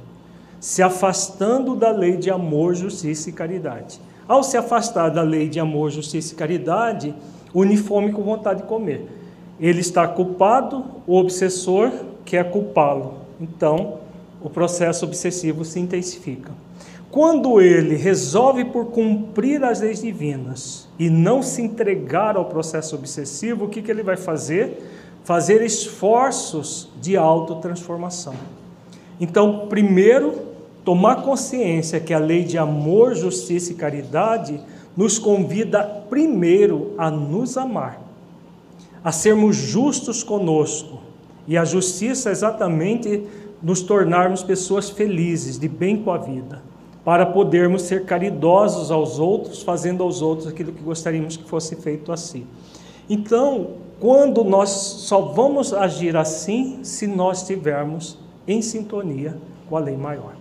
se 0.60 0.82
afastando 0.82 1.76
da 1.76 1.92
lei 1.92 2.18
de 2.18 2.32
amor, 2.32 2.74
justiça 2.74 3.30
e 3.30 3.34
caridade. 3.34 4.02
Ao 4.28 4.42
se 4.42 4.58
afastar 4.58 5.10
da 5.10 5.22
lei 5.22 5.48
de 5.48 5.60
amor, 5.60 5.92
justiça 5.92 6.34
e 6.34 6.36
caridade, 6.36 7.14
uniforme 7.54 8.12
com 8.12 8.24
vontade 8.24 8.64
de 8.64 8.68
comer. 8.68 9.08
Ele 9.60 9.82
está 9.82 10.08
culpado, 10.08 10.84
o 11.06 11.16
obsessor 11.16 11.92
quer 12.26 12.50
culpá-lo. 12.50 13.14
Então, 13.40 14.05
o 14.46 14.50
processo 14.52 15.06
obsessivo 15.06 15.66
se 15.66 15.80
intensifica. 15.80 16.52
Quando 17.10 17.60
ele 17.60 17.96
resolve 17.96 18.66
por 18.66 18.92
cumprir 18.92 19.64
as 19.64 19.82
leis 19.82 20.04
divinas 20.04 20.88
e 21.00 21.10
não 21.10 21.42
se 21.42 21.64
entregar 21.64 22.38
ao 22.38 22.46
processo 22.46 22.96
obsessivo, 22.96 23.66
o 23.66 23.70
que, 23.70 23.82
que 23.82 23.90
ele 23.90 24.04
vai 24.04 24.16
fazer? 24.16 24.84
Fazer 25.24 25.64
esforços 25.64 26.88
de 27.02 27.18
autotransformação. 27.18 28.36
Então, 29.20 29.66
primeiro, 29.68 30.36
tomar 30.84 31.24
consciência 31.24 32.00
que 32.00 32.14
a 32.14 32.20
lei 32.20 32.44
de 32.44 32.60
amor, 32.60 33.16
justiça 33.16 33.72
e 33.72 33.76
caridade 33.76 34.62
nos 34.96 35.18
convida 35.18 35.84
primeiro 36.08 36.94
a 37.00 37.10
nos 37.10 37.58
amar, 37.58 38.00
a 39.04 39.12
sermos 39.12 39.56
justos 39.56 40.22
conosco. 40.22 41.00
E 41.48 41.58
a 41.58 41.66
justiça 41.66 42.30
é 42.30 42.32
exatamente 42.32 43.24
nos 43.66 43.82
tornarmos 43.82 44.44
pessoas 44.44 44.92
felizes, 44.92 45.58
de 45.58 45.68
bem 45.68 45.98
com 45.98 46.12
a 46.12 46.20
vida, 46.20 46.62
para 47.04 47.26
podermos 47.26 47.82
ser 47.82 48.06
caridosos 48.06 48.92
aos 48.92 49.18
outros, 49.18 49.64
fazendo 49.64 50.04
aos 50.04 50.22
outros 50.22 50.48
aquilo 50.48 50.72
que 50.72 50.84
gostaríamos 50.84 51.36
que 51.36 51.50
fosse 51.50 51.76
feito 51.76 52.12
a 52.12 52.18
si. 52.18 52.46
Então, 53.10 53.70
quando 54.00 54.44
nós 54.44 54.70
só 54.70 55.20
vamos 55.20 55.74
agir 55.74 56.16
assim 56.16 56.84
se 56.84 57.08
nós 57.08 57.42
estivermos 57.42 58.20
em 58.48 58.62
sintonia 58.62 59.36
com 59.68 59.76
a 59.76 59.80
lei 59.80 59.98
maior. 59.98 60.36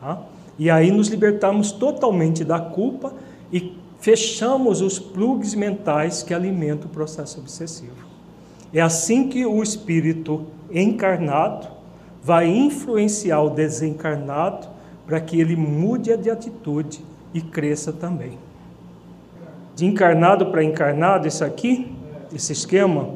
Tá? 0.00 0.22
E 0.58 0.70
aí 0.70 0.90
nos 0.90 1.08
libertamos 1.08 1.72
totalmente 1.72 2.42
da 2.42 2.58
culpa 2.58 3.12
e 3.52 3.76
fechamos 3.98 4.80
os 4.80 4.98
plugs 4.98 5.54
mentais 5.54 6.22
que 6.22 6.32
alimentam 6.32 6.88
o 6.88 6.90
processo 6.90 7.38
obsessivo. 7.38 8.08
É 8.72 8.80
assim 8.80 9.28
que 9.28 9.44
o 9.44 9.62
espírito 9.62 10.46
encarnado 10.72 11.79
vai 12.22 12.46
influenciar 12.46 13.40
o 13.42 13.50
desencarnado 13.50 14.68
para 15.06 15.20
que 15.20 15.40
ele 15.40 15.56
mude 15.56 16.16
de 16.16 16.30
atitude 16.30 17.00
e 17.32 17.40
cresça 17.40 17.92
também. 17.92 18.38
De 19.74 19.86
encarnado 19.86 20.46
para 20.46 20.62
encarnado, 20.62 21.26
isso 21.26 21.44
aqui, 21.44 21.92
esse 22.34 22.52
esquema, 22.52 23.14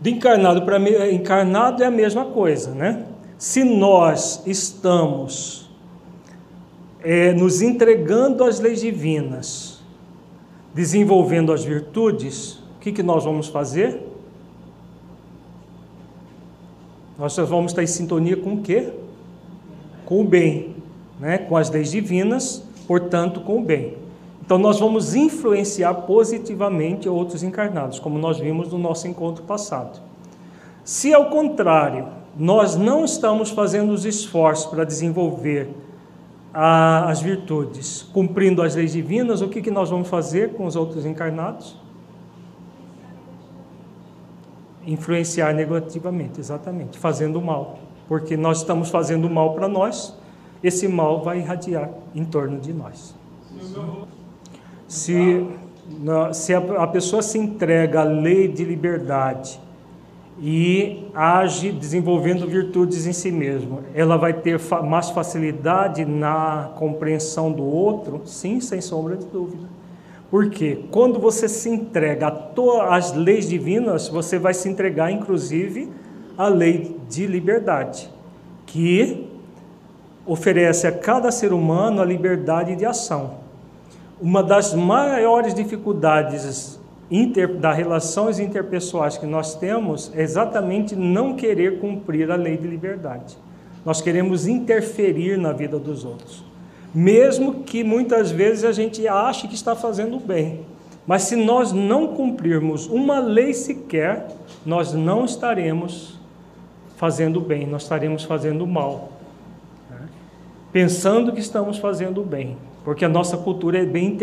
de 0.00 0.10
encarnado 0.10 0.62
para 0.62 0.78
encarnado 1.10 1.82
é 1.82 1.86
a 1.86 1.90
mesma 1.90 2.26
coisa, 2.26 2.70
né? 2.72 3.06
Se 3.38 3.64
nós 3.64 4.42
estamos 4.46 5.68
é, 7.02 7.32
nos 7.32 7.60
entregando 7.60 8.44
às 8.44 8.60
leis 8.60 8.80
divinas, 8.80 9.80
desenvolvendo 10.74 11.52
as 11.52 11.64
virtudes, 11.64 12.54
o 12.76 12.80
que, 12.80 12.92
que 12.92 13.02
nós 13.02 13.24
vamos 13.24 13.48
fazer? 13.48 14.05
Nós 17.18 17.36
vamos 17.36 17.72
estar 17.72 17.82
em 17.82 17.86
sintonia 17.86 18.36
com 18.36 18.54
o 18.54 18.62
quê? 18.62 18.92
Com 20.04 20.20
o 20.20 20.24
bem, 20.24 20.76
né? 21.18 21.38
com 21.38 21.56
as 21.56 21.70
leis 21.70 21.90
divinas, 21.90 22.62
portanto, 22.86 23.40
com 23.40 23.58
o 23.58 23.62
bem. 23.62 23.94
Então, 24.44 24.58
nós 24.58 24.78
vamos 24.78 25.14
influenciar 25.14 25.92
positivamente 25.94 27.08
outros 27.08 27.42
encarnados, 27.42 27.98
como 27.98 28.18
nós 28.18 28.38
vimos 28.38 28.70
no 28.70 28.78
nosso 28.78 29.08
encontro 29.08 29.42
passado. 29.42 30.00
Se, 30.84 31.12
ao 31.12 31.30
contrário, 31.30 32.06
nós 32.38 32.76
não 32.76 33.04
estamos 33.04 33.50
fazendo 33.50 33.92
os 33.92 34.04
esforços 34.04 34.66
para 34.66 34.84
desenvolver 34.84 35.70
a, 36.54 37.10
as 37.10 37.20
virtudes, 37.20 38.02
cumprindo 38.12 38.62
as 38.62 38.76
leis 38.76 38.92
divinas, 38.92 39.40
o 39.40 39.48
que, 39.48 39.60
que 39.60 39.70
nós 39.70 39.90
vamos 39.90 40.08
fazer 40.08 40.50
com 40.50 40.64
os 40.64 40.76
outros 40.76 41.04
encarnados? 41.04 41.76
Influenciar 44.86 45.52
negativamente, 45.52 46.40
exatamente, 46.40 46.98
fazendo 46.98 47.40
mal. 47.40 47.78
Porque 48.08 48.36
nós 48.36 48.58
estamos 48.58 48.88
fazendo 48.88 49.28
mal 49.28 49.54
para 49.54 49.68
nós, 49.68 50.16
esse 50.62 50.86
mal 50.86 51.22
vai 51.22 51.38
irradiar 51.38 51.90
em 52.14 52.24
torno 52.24 52.58
de 52.58 52.72
nós. 52.72 53.14
Se, 54.86 55.46
se 56.32 56.54
a 56.54 56.86
pessoa 56.86 57.20
se 57.22 57.38
entrega 57.38 58.00
à 58.00 58.04
lei 58.04 58.46
de 58.48 58.64
liberdade 58.64 59.60
e 60.38 61.08
age 61.14 61.72
desenvolvendo 61.72 62.46
virtudes 62.46 63.06
em 63.06 63.12
si 63.12 63.32
mesmo, 63.32 63.80
ela 63.94 64.16
vai 64.16 64.32
ter 64.32 64.60
mais 64.84 65.10
facilidade 65.10 66.04
na 66.04 66.70
compreensão 66.76 67.50
do 67.50 67.64
outro? 67.64 68.22
Sim, 68.24 68.60
sem 68.60 68.80
sombra 68.80 69.16
de 69.16 69.26
dúvida. 69.26 69.75
Porque 70.30 70.84
quando 70.90 71.20
você 71.20 71.48
se 71.48 71.68
entrega 71.68 72.50
às 72.88 73.12
leis 73.12 73.48
divinas, 73.48 74.08
você 74.08 74.38
vai 74.38 74.54
se 74.54 74.68
entregar, 74.68 75.10
inclusive, 75.10 75.88
à 76.36 76.48
lei 76.48 76.96
de 77.08 77.26
liberdade, 77.26 78.10
que 78.66 79.28
oferece 80.26 80.86
a 80.86 80.92
cada 80.92 81.30
ser 81.30 81.52
humano 81.52 82.02
a 82.02 82.04
liberdade 82.04 82.74
de 82.74 82.84
ação. 82.84 83.34
Uma 84.20 84.42
das 84.42 84.74
maiores 84.74 85.54
dificuldades 85.54 86.80
inter, 87.08 87.54
das 87.54 87.76
relações 87.76 88.40
interpessoais 88.40 89.16
que 89.16 89.26
nós 89.26 89.54
temos 89.54 90.10
é 90.12 90.22
exatamente 90.22 90.96
não 90.96 91.36
querer 91.36 91.78
cumprir 91.78 92.30
a 92.32 92.36
lei 92.36 92.56
de 92.56 92.66
liberdade. 92.66 93.38
Nós 93.84 94.00
queremos 94.00 94.48
interferir 94.48 95.38
na 95.38 95.52
vida 95.52 95.78
dos 95.78 96.04
outros 96.04 96.44
mesmo 96.96 97.62
que 97.64 97.84
muitas 97.84 98.30
vezes 98.30 98.64
a 98.64 98.72
gente 98.72 99.06
ache 99.06 99.46
que 99.46 99.54
está 99.54 99.76
fazendo 99.76 100.18
bem. 100.18 100.64
Mas 101.06 101.24
se 101.24 101.36
nós 101.36 101.70
não 101.70 102.08
cumprirmos 102.14 102.86
uma 102.86 103.18
lei 103.18 103.52
sequer, 103.52 104.28
nós 104.64 104.94
não 104.94 105.26
estaremos 105.26 106.18
fazendo 106.96 107.38
bem, 107.38 107.66
nós 107.66 107.82
estaremos 107.82 108.24
fazendo 108.24 108.66
mal. 108.66 109.12
Né? 109.90 110.08
Pensando 110.72 111.32
que 111.32 111.38
estamos 111.40 111.76
fazendo 111.76 112.22
bem, 112.22 112.56
porque 112.82 113.04
a 113.04 113.10
nossa 113.10 113.36
cultura 113.36 113.78
é 113.78 113.84
bem 113.84 114.18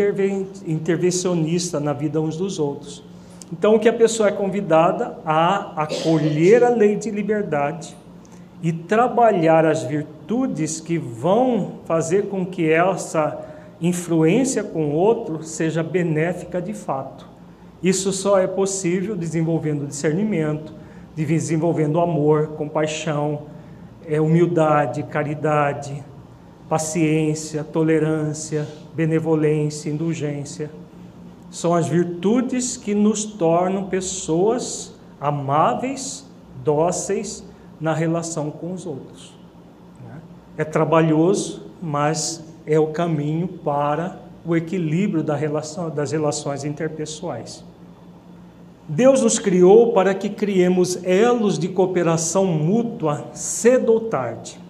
intervencionista 0.66 1.78
na 1.78 1.92
vida 1.92 2.20
uns 2.20 2.36
dos 2.36 2.58
outros. 2.58 3.04
Então, 3.52 3.76
o 3.76 3.78
que 3.78 3.88
a 3.88 3.92
pessoa 3.92 4.30
é 4.30 4.32
convidada 4.32 5.16
a 5.24 5.80
acolher 5.80 6.64
a 6.64 6.70
lei 6.70 6.96
de 6.96 7.08
liberdade 7.08 7.96
e 8.60 8.72
trabalhar 8.72 9.64
as 9.64 9.84
virtudes 9.84 10.13
que 10.84 10.98
vão 10.98 11.80
fazer 11.84 12.28
com 12.28 12.44
que 12.44 12.70
essa 12.70 13.46
influência 13.80 14.62
com 14.62 14.90
o 14.90 14.94
outro 14.94 15.42
seja 15.42 15.82
benéfica 15.82 16.60
de 16.60 16.72
fato. 16.72 17.28
Isso 17.82 18.12
só 18.12 18.38
é 18.38 18.46
possível 18.46 19.14
desenvolvendo 19.14 19.86
discernimento, 19.86 20.72
desenvolvendo 21.14 22.00
amor, 22.00 22.48
compaixão, 22.56 23.42
é, 24.06 24.20
humildade, 24.20 25.02
caridade, 25.02 26.02
paciência, 26.68 27.62
tolerância, 27.62 28.66
benevolência, 28.94 29.90
indulgência. 29.90 30.70
São 31.50 31.74
as 31.74 31.86
virtudes 31.86 32.76
que 32.76 32.94
nos 32.94 33.24
tornam 33.24 33.84
pessoas 33.84 34.94
amáveis, 35.20 36.26
dóceis 36.64 37.44
na 37.80 37.92
relação 37.92 38.50
com 38.50 38.72
os 38.72 38.86
outros. 38.86 39.33
É 40.56 40.64
trabalhoso, 40.64 41.62
mas 41.82 42.44
é 42.66 42.78
o 42.78 42.88
caminho 42.88 43.48
para 43.48 44.20
o 44.46 44.54
equilíbrio 44.54 45.22
da 45.22 45.34
relação, 45.34 45.90
das 45.90 46.12
relações 46.12 46.64
interpessoais. 46.64 47.64
Deus 48.86 49.22
nos 49.22 49.38
criou 49.38 49.92
para 49.92 50.14
que 50.14 50.28
criemos 50.28 51.02
elos 51.04 51.58
de 51.58 51.68
cooperação 51.68 52.44
mútua 52.44 53.30
cedo 53.32 53.92
ou 53.92 54.00
tarde. 54.00 54.60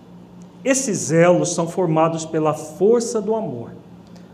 Esses 0.64 1.10
elos 1.10 1.52
são 1.52 1.66
formados 1.66 2.24
pela 2.24 2.54
força 2.54 3.20
do 3.20 3.34
amor, 3.34 3.72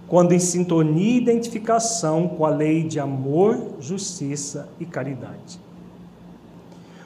quando 0.07 0.33
em 0.33 0.39
sintonia 0.39 1.15
e 1.15 1.17
identificação 1.17 2.29
com 2.29 2.45
a 2.45 2.51
lei 2.51 2.85
de 2.85 3.01
amor, 3.01 3.59
justiça 3.81 4.69
e 4.79 4.85
caridade. 4.85 5.59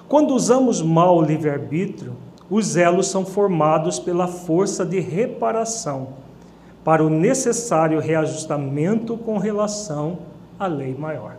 Quando 0.08 0.34
usamos 0.34 0.82
mal 0.82 1.16
o 1.16 1.22
livre-arbítrio, 1.22 2.14
os 2.50 2.76
elos 2.76 3.08
são 3.08 3.24
formados 3.24 3.98
pela 3.98 4.26
força 4.26 4.84
de 4.84 5.00
reparação, 5.00 6.08
para 6.84 7.02
o 7.02 7.08
necessário 7.08 7.98
reajustamento 7.98 9.16
com 9.16 9.38
relação 9.38 10.18
à 10.58 10.66
lei 10.66 10.94
maior. 10.94 11.36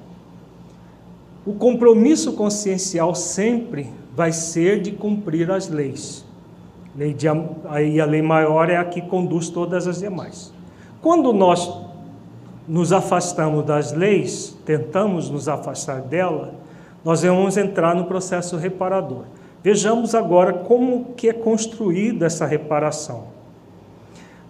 O 1.45 1.53
compromisso 1.53 2.34
consciencial 2.34 3.14
sempre 3.14 3.91
vai 4.16 4.32
ser 4.32 4.82
de 4.82 4.91
cumprir 4.91 5.51
as 5.51 5.70
leis. 5.70 6.26
Lei 6.97 7.14
de, 7.14 7.28
aí 7.70 8.01
a 8.01 8.06
lei 8.06 8.22
maior 8.22 8.70
é 8.70 8.78
a 8.78 8.86
que 8.86 9.01
conduz 9.01 9.49
todas 9.49 9.86
as 9.86 9.99
demais. 9.99 10.51
Quando 11.01 11.32
nós 11.32 11.72
nos 12.68 12.91
afastamos 12.91 13.64
das 13.64 13.91
leis, 13.91 14.58
tentamos 14.66 15.30
nos 15.30 15.47
afastar 15.47 16.01
dela, 16.01 16.56
nós 17.03 17.22
vamos 17.22 17.58
entrar 17.58 17.93
no 17.93 18.06
processo 18.06 18.58
reparador. 18.58 19.26
Vejamos 19.66 20.13
agora 20.13 20.53
como 20.53 21.16
que 21.18 21.28
é 21.28 21.34
construída 21.34 22.28
essa 22.28 22.45
reparação. 22.45 23.24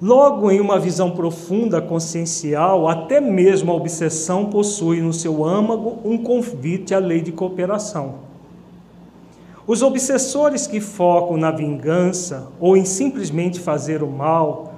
Logo, 0.01 0.51
em 0.51 0.59
uma 0.59 0.78
visão 0.78 1.11
profunda, 1.11 1.82
consciencial, 1.82 2.89
até 2.89 3.22
mesmo 3.22 3.72
a 3.72 3.76
obsessão 3.76 4.47
possui 4.47 4.99
no 4.99 5.13
seu 5.13 5.45
âmago 5.45 5.99
um 6.03 6.18
convite 6.18 6.93
à 6.93 6.99
lei 6.99 7.22
de 7.22 7.32
cooperação. 7.32 8.16
Os 9.66 9.82
obsessores 9.82 10.68
que 10.68 10.82
focam 10.82 11.38
na 11.38 11.49
vingança 11.49 12.49
ou 12.59 12.76
em 12.76 12.84
simplesmente 12.84 13.57
fazer 13.57 14.03
o 14.03 14.11
mal 14.11 14.74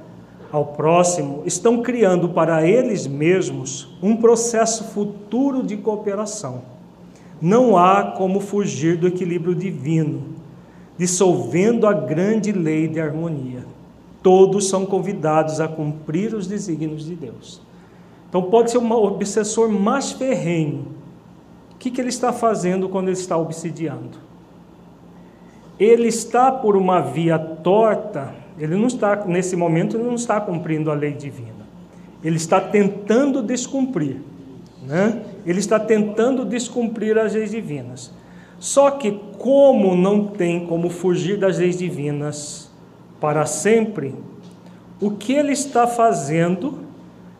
ao 0.52 0.68
próximo 0.68 1.42
estão 1.48 1.82
criando 1.82 2.30
para 2.30 2.64
eles 2.64 3.08
mesmos 3.08 3.90
um 4.04 4.16
processo 4.16 4.84
futuro 4.84 5.64
de 5.64 5.78
cooperação. 5.78 6.77
Não 7.42 7.78
há 7.78 8.12
como 8.12 8.40
fugir 8.40 8.98
do 8.98 9.08
equilíbrio 9.08 9.54
divino, 9.54 10.36
dissolvendo 10.98 11.86
a 11.86 11.94
grande 11.94 12.52
lei 12.52 12.88
de 12.88 13.00
harmonia 13.00 13.78
todos 14.28 14.68
são 14.68 14.86
convidados 14.86 15.62
a 15.62 15.70
cumprir 15.70 16.34
os 16.34 16.48
desígnios 16.48 17.06
de 17.06 17.16
Deus. 17.16 17.62
Então 18.28 18.44
pode 18.44 18.72
ser 18.72 18.78
um 18.78 18.92
obsessor 18.92 19.70
mais 19.70 20.12
ferrenho. 20.12 20.88
O 21.74 21.78
que, 21.78 21.90
que 21.90 22.02
ele 22.02 22.10
está 22.10 22.34
fazendo 22.34 22.90
quando 22.90 23.08
ele 23.08 23.16
está 23.16 23.38
obsidiando? 23.38 24.18
Ele 25.80 26.10
está 26.10 26.52
por 26.52 26.76
uma 26.76 27.00
via 27.00 27.40
torta, 27.40 28.36
ele 28.60 28.76
não 28.76 28.88
está, 28.88 29.16
nesse 29.26 29.56
momento, 29.56 29.96
ele 29.96 30.04
não 30.04 30.16
está 30.16 30.42
cumprindo 30.42 30.92
a 30.92 30.94
lei 30.94 31.14
divina. 31.14 31.66
Ele 32.22 32.36
está 32.36 32.60
tentando 32.60 33.42
descumprir. 33.42 34.18
Né? 34.86 35.24
Ele 35.48 35.60
está 35.60 35.80
tentando 35.80 36.44
descumprir 36.44 37.18
as 37.18 37.34
leis 37.34 37.52
divinas. 37.52 38.12
Só 38.60 38.92
que, 38.92 39.14
como 39.38 39.96
não 39.96 40.26
tem 40.26 40.68
como 40.68 40.90
fugir 40.90 41.40
das 41.40 41.58
leis 41.58 41.78
divinas 41.78 42.70
para 43.22 43.46
sempre, 43.46 44.14
o 45.00 45.12
que 45.12 45.32
ele 45.32 45.54
está 45.54 45.88
fazendo, 45.88 46.80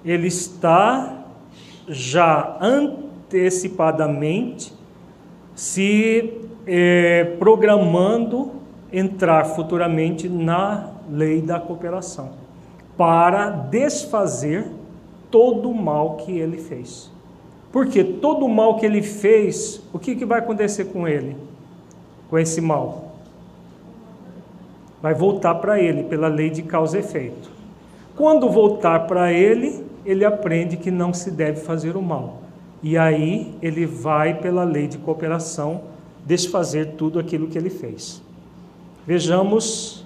ele 0.06 0.28
está 0.28 1.26
já 1.88 2.58
antecipadamente 2.62 4.72
se 5.54 6.34
é, 6.66 7.36
programando 7.40 8.54
entrar 8.94 9.44
futuramente 9.46 10.30
na 10.30 10.92
lei 11.10 11.42
da 11.42 11.60
cooperação, 11.60 12.30
para 12.96 13.50
desfazer 13.50 14.66
todo 15.30 15.70
o 15.70 15.76
mal 15.76 16.16
que 16.18 16.38
ele 16.38 16.58
fez. 16.58 17.12
Porque 17.78 18.04
todo 18.04 18.44
o 18.44 18.50
mal 18.50 18.78
que 18.78 18.88
ele 18.88 19.04
fez, 19.04 19.80
o 19.94 20.00
que, 20.00 20.16
que 20.16 20.26
vai 20.26 20.40
acontecer 20.40 20.86
com 20.86 21.08
ele? 21.08 21.38
Com 22.28 22.40
esse 22.40 22.60
mal? 22.60 23.20
vai 25.00 25.14
voltar 25.14 25.54
para 25.54 25.80
ele 25.80 26.04
pela 26.06 26.28
lei 26.28 26.50
de 26.50 26.64
causa 26.64 26.98
e 26.98 27.02
efeito. 27.02 27.52
Quando 28.16 28.50
voltar 28.50 29.02
para 29.02 29.32
ele, 29.32 29.86
ele 30.04 30.26
aprende 30.26 30.76
que 30.76 30.90
não 30.90 31.14
se 31.14 31.30
deve 31.30 31.62
fazer 31.62 31.96
o 31.96 32.02
mal. 32.02 32.42
E 32.82 32.98
aí 32.98 33.54
ele 33.62 33.86
vai 33.86 34.34
pela 34.34 34.64
lei 34.64 34.88
de 34.88 34.98
cooperação 34.98 35.82
desfazer 36.26 36.94
tudo 36.98 37.20
aquilo 37.20 37.46
que 37.46 37.60
ele 37.60 37.70
fez. 37.70 38.24
Vejamos 39.06 40.04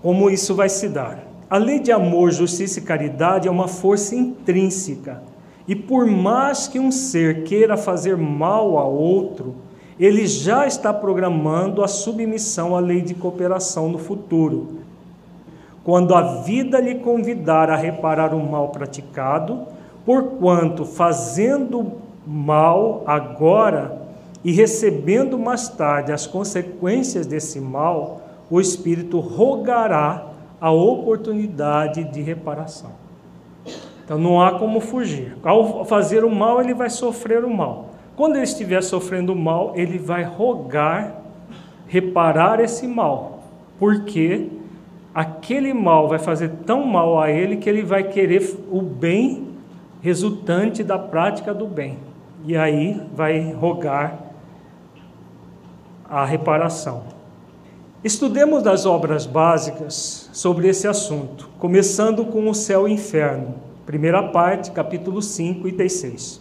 como 0.00 0.30
isso 0.30 0.54
vai 0.54 0.70
se 0.70 0.88
dar. 0.88 1.22
A 1.50 1.58
lei 1.58 1.80
de 1.80 1.92
amor, 1.92 2.32
justiça 2.32 2.78
e 2.78 2.82
caridade 2.82 3.46
é 3.46 3.50
uma 3.50 3.68
força 3.68 4.16
intrínseca. 4.16 5.33
E 5.66 5.74
por 5.74 6.06
mais 6.06 6.68
que 6.68 6.78
um 6.78 6.90
ser 6.90 7.44
queira 7.44 7.76
fazer 7.76 8.16
mal 8.16 8.78
a 8.78 8.84
outro, 8.84 9.54
ele 9.98 10.26
já 10.26 10.66
está 10.66 10.92
programando 10.92 11.82
a 11.82 11.88
submissão 11.88 12.76
à 12.76 12.80
lei 12.80 13.00
de 13.00 13.14
cooperação 13.14 13.88
no 13.88 13.98
futuro. 13.98 14.78
Quando 15.82 16.14
a 16.14 16.42
vida 16.42 16.80
lhe 16.80 16.96
convidar 16.96 17.70
a 17.70 17.76
reparar 17.76 18.34
o 18.34 18.42
mal 18.42 18.68
praticado, 18.68 19.66
porquanto 20.04 20.84
fazendo 20.84 21.92
mal 22.26 23.02
agora 23.06 24.02
e 24.42 24.52
recebendo 24.52 25.38
mais 25.38 25.68
tarde 25.68 26.12
as 26.12 26.26
consequências 26.26 27.26
desse 27.26 27.60
mal, 27.60 28.20
o 28.50 28.60
espírito 28.60 29.20
rogará 29.20 30.26
a 30.60 30.70
oportunidade 30.70 32.04
de 32.04 32.20
reparação. 32.20 33.03
Então 34.04 34.18
não 34.18 34.40
há 34.40 34.58
como 34.58 34.80
fugir. 34.80 35.36
Ao 35.42 35.84
fazer 35.84 36.24
o 36.24 36.30
mal, 36.30 36.60
ele 36.60 36.74
vai 36.74 36.90
sofrer 36.90 37.44
o 37.44 37.50
mal. 37.50 37.90
Quando 38.16 38.36
ele 38.36 38.44
estiver 38.44 38.82
sofrendo 38.82 39.34
mal, 39.34 39.72
ele 39.74 39.98
vai 39.98 40.22
rogar 40.22 41.24
reparar 41.86 42.60
esse 42.60 42.86
mal, 42.88 43.44
porque 43.78 44.48
aquele 45.14 45.72
mal 45.72 46.08
vai 46.08 46.18
fazer 46.18 46.50
tão 46.66 46.84
mal 46.84 47.20
a 47.20 47.30
ele 47.30 47.56
que 47.56 47.68
ele 47.68 47.82
vai 47.82 48.02
querer 48.04 48.58
o 48.70 48.82
bem 48.82 49.48
resultante 50.00 50.82
da 50.82 50.98
prática 50.98 51.54
do 51.54 51.66
bem. 51.66 51.98
E 52.44 52.56
aí 52.56 53.00
vai 53.14 53.52
rogar 53.52 54.18
a 56.10 56.24
reparação. 56.24 57.04
Estudemos 58.02 58.62
das 58.62 58.84
obras 58.84 59.24
básicas 59.24 60.28
sobre 60.32 60.68
esse 60.68 60.86
assunto, 60.86 61.48
começando 61.58 62.26
com 62.26 62.50
o 62.50 62.54
céu 62.54 62.88
e 62.88 62.90
o 62.90 62.94
inferno. 62.94 63.54
Primeira 63.86 64.22
parte, 64.22 64.70
capítulo 64.70 65.20
5, 65.20 65.68
item 65.68 65.88
6. 65.88 66.40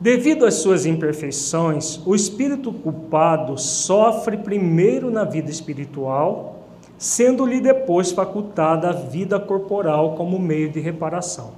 Devido 0.00 0.46
às 0.46 0.54
suas 0.54 0.86
imperfeições, 0.86 2.00
o 2.06 2.14
espírito 2.14 2.72
culpado 2.72 3.58
sofre 3.58 4.38
primeiro 4.38 5.10
na 5.10 5.24
vida 5.24 5.50
espiritual, 5.50 6.68
sendo-lhe 6.96 7.60
depois 7.60 8.12
facultada 8.12 8.88
a 8.88 8.92
vida 8.92 9.38
corporal 9.38 10.14
como 10.14 10.38
meio 10.38 10.70
de 10.70 10.80
reparação. 10.80 11.50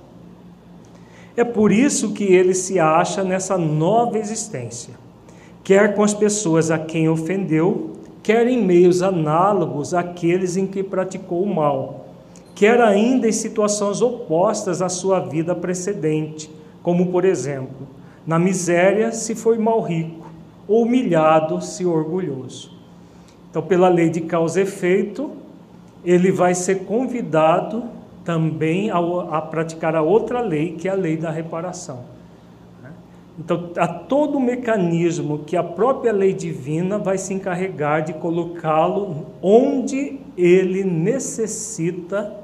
É 1.37 1.45
por 1.45 1.71
isso 1.71 2.13
que 2.13 2.25
ele 2.25 2.55
se 2.55 2.81
acha 2.81 3.23
nessa 3.23 3.57
nova 3.57 4.19
existência, 4.19 4.95
quer 5.63 5.95
com 5.95 6.03
as 6.03 6.13
pessoas 6.13 6.71
a 6.71 6.79
quem 6.79 7.09
ofendeu, 7.09 7.93
quer 8.23 8.49
em 8.49 8.61
meios 8.61 9.03
análogos 9.03 9.95
àqueles 9.95 10.57
em 10.57 10.67
que 10.67 10.83
praticou 10.83 11.43
o 11.45 11.55
mal, 11.55 12.00
quer 12.61 12.79
ainda 12.79 13.27
em 13.27 13.33
situações 13.33 14.03
opostas 14.03 14.83
à 14.83 14.91
sua 14.91 15.19
vida 15.19 15.55
precedente, 15.55 16.51
como 16.83 17.07
por 17.07 17.25
exemplo, 17.25 17.89
na 18.27 18.39
miséria, 18.39 19.13
se 19.13 19.35
foi 19.35 19.57
mal 19.57 19.81
rico, 19.81 20.27
ou 20.69 20.83
humilhado, 20.83 21.63
se 21.63 21.87
orgulhoso. 21.87 22.71
Então, 23.51 23.63
pela 23.63 23.89
lei 23.89 24.11
de 24.11 24.21
causa 24.21 24.61
e 24.61 24.65
efeito, 24.65 25.31
ele 26.05 26.31
vai 26.31 26.55
ser 26.55 26.85
convidado 26.85 27.85
também 28.27 28.91
a, 28.91 28.99
a 28.99 29.41
praticar 29.41 29.97
a 29.97 30.03
outra 30.03 30.43
lei, 30.43 30.73
que 30.73 30.87
é 30.87 30.91
a 30.91 30.95
lei 30.95 31.17
da 31.17 31.31
reparação. 31.31 32.01
Né? 32.83 32.91
Então, 33.39 33.71
há 33.79 33.89
todo 33.89 34.37
o 34.37 34.41
mecanismo 34.41 35.39
que 35.47 35.57
a 35.57 35.65
própria 35.65 36.13
lei 36.13 36.35
divina 36.35 36.99
vai 36.99 37.17
se 37.17 37.33
encarregar 37.33 38.05
de 38.05 38.13
colocá-lo 38.13 39.29
onde 39.41 40.19
ele 40.37 40.85
necessita 40.85 42.39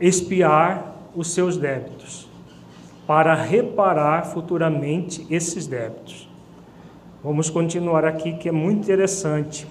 expiar 0.00 0.94
os 1.14 1.32
seus 1.32 1.56
débitos 1.56 2.28
para 3.06 3.34
reparar 3.34 4.26
futuramente 4.26 5.26
esses 5.30 5.66
débitos. 5.66 6.28
Vamos 7.24 7.50
continuar 7.50 8.04
aqui 8.04 8.34
que 8.34 8.48
é 8.48 8.52
muito 8.52 8.84
interessante. 8.84 9.66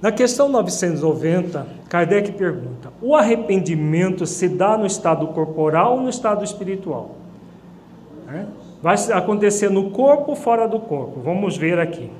Na 0.00 0.10
questão 0.10 0.48
990, 0.48 1.66
Kardec 1.88 2.32
pergunta: 2.32 2.92
o 3.00 3.14
arrependimento 3.14 4.26
se 4.26 4.48
dá 4.48 4.76
no 4.76 4.84
estado 4.84 5.28
corporal 5.28 5.94
ou 5.94 6.00
no 6.02 6.08
estado 6.08 6.44
espiritual? 6.44 7.16
É? 8.28 8.44
Vai 8.82 8.96
acontecer 9.12 9.70
no 9.70 9.90
corpo 9.90 10.30
ou 10.30 10.36
fora 10.36 10.66
do 10.66 10.80
corpo? 10.80 11.20
Vamos 11.20 11.56
ver 11.56 11.78
aqui. 11.78 12.10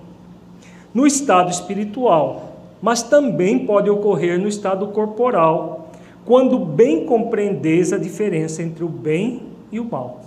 No 0.94 1.06
estado 1.06 1.50
espiritual, 1.50 2.52
mas 2.80 3.02
também 3.02 3.66
pode 3.66 3.90
ocorrer 3.90 4.38
no 4.38 4.46
estado 4.46 4.86
corporal, 4.88 5.81
quando 6.24 6.58
bem 6.58 7.04
compreendeis 7.04 7.92
a 7.92 7.98
diferença 7.98 8.62
entre 8.62 8.84
o 8.84 8.88
bem 8.88 9.42
e 9.70 9.80
o 9.80 9.84
mal. 9.84 10.20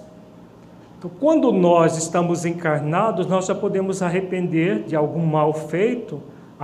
Então, 0.98 1.12
quando 1.20 1.52
nós 1.52 1.98
estamos 1.98 2.46
encarnados, 2.46 3.28
nós 3.28 3.46
já 3.46 3.56
podemos 3.56 4.02
arrepender 4.02 4.84
de 4.84 4.96
algum 4.96 5.26
mal 5.26 5.54
feito 5.54 6.22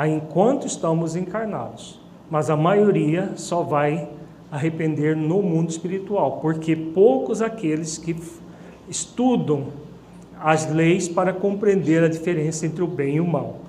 enquanto 0.07 0.67
estamos 0.67 1.15
encarnados. 1.15 1.99
Mas 2.29 2.49
a 2.49 2.57
maioria 2.57 3.33
só 3.35 3.61
vai 3.61 4.07
arrepender 4.51 5.15
no 5.15 5.41
mundo 5.41 5.69
espiritual, 5.69 6.39
porque 6.41 6.75
poucos 6.75 7.41
aqueles 7.41 7.97
que 7.97 8.15
estudam 8.89 9.67
as 10.39 10.69
leis 10.69 11.07
para 11.07 11.31
compreender 11.31 12.03
a 12.03 12.09
diferença 12.09 12.65
entre 12.65 12.83
o 12.83 12.87
bem 12.87 13.15
e 13.15 13.21
o 13.21 13.27
mal. 13.27 13.59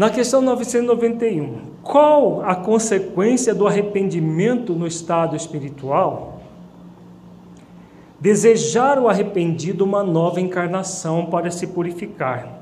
Na 0.00 0.08
questão 0.08 0.40
991, 0.40 1.58
qual 1.82 2.40
a 2.40 2.54
consequência 2.54 3.54
do 3.54 3.66
arrependimento 3.66 4.72
no 4.72 4.86
estado 4.86 5.36
espiritual? 5.36 6.40
Desejar 8.18 8.98
o 8.98 9.10
arrependido 9.10 9.84
uma 9.84 10.02
nova 10.02 10.40
encarnação 10.40 11.26
para 11.26 11.50
se 11.50 11.66
purificar 11.66 12.60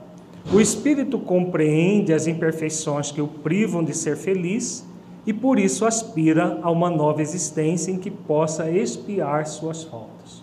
o 0.52 0.60
espírito 0.60 1.16
compreende 1.18 2.12
as 2.12 2.26
imperfeições 2.26 3.12
que 3.12 3.20
o 3.20 3.28
privam 3.28 3.84
de 3.84 3.94
ser 3.94 4.16
feliz 4.16 4.84
e 5.26 5.32
por 5.32 5.60
isso 5.60 5.84
aspira 5.84 6.58
a 6.60 6.70
uma 6.72 6.90
nova 6.90 7.22
existência 7.22 7.92
em 7.92 7.98
que 7.98 8.10
possa 8.10 8.68
expiar 8.68 9.46
suas 9.46 9.84
faltas. 9.84 10.42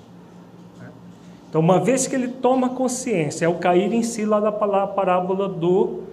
Então, 1.49 1.59
uma 1.59 1.79
vez 1.79 2.05
que 2.05 2.15
ele 2.15 2.27
toma 2.27 2.69
consciência, 2.69 3.45
é 3.45 3.49
o 3.49 3.55
cair 3.55 3.91
em 3.91 4.03
si 4.03 4.25
lá 4.25 4.39
da 4.39 4.51
parábola 4.51 5.49
do, 5.49 6.03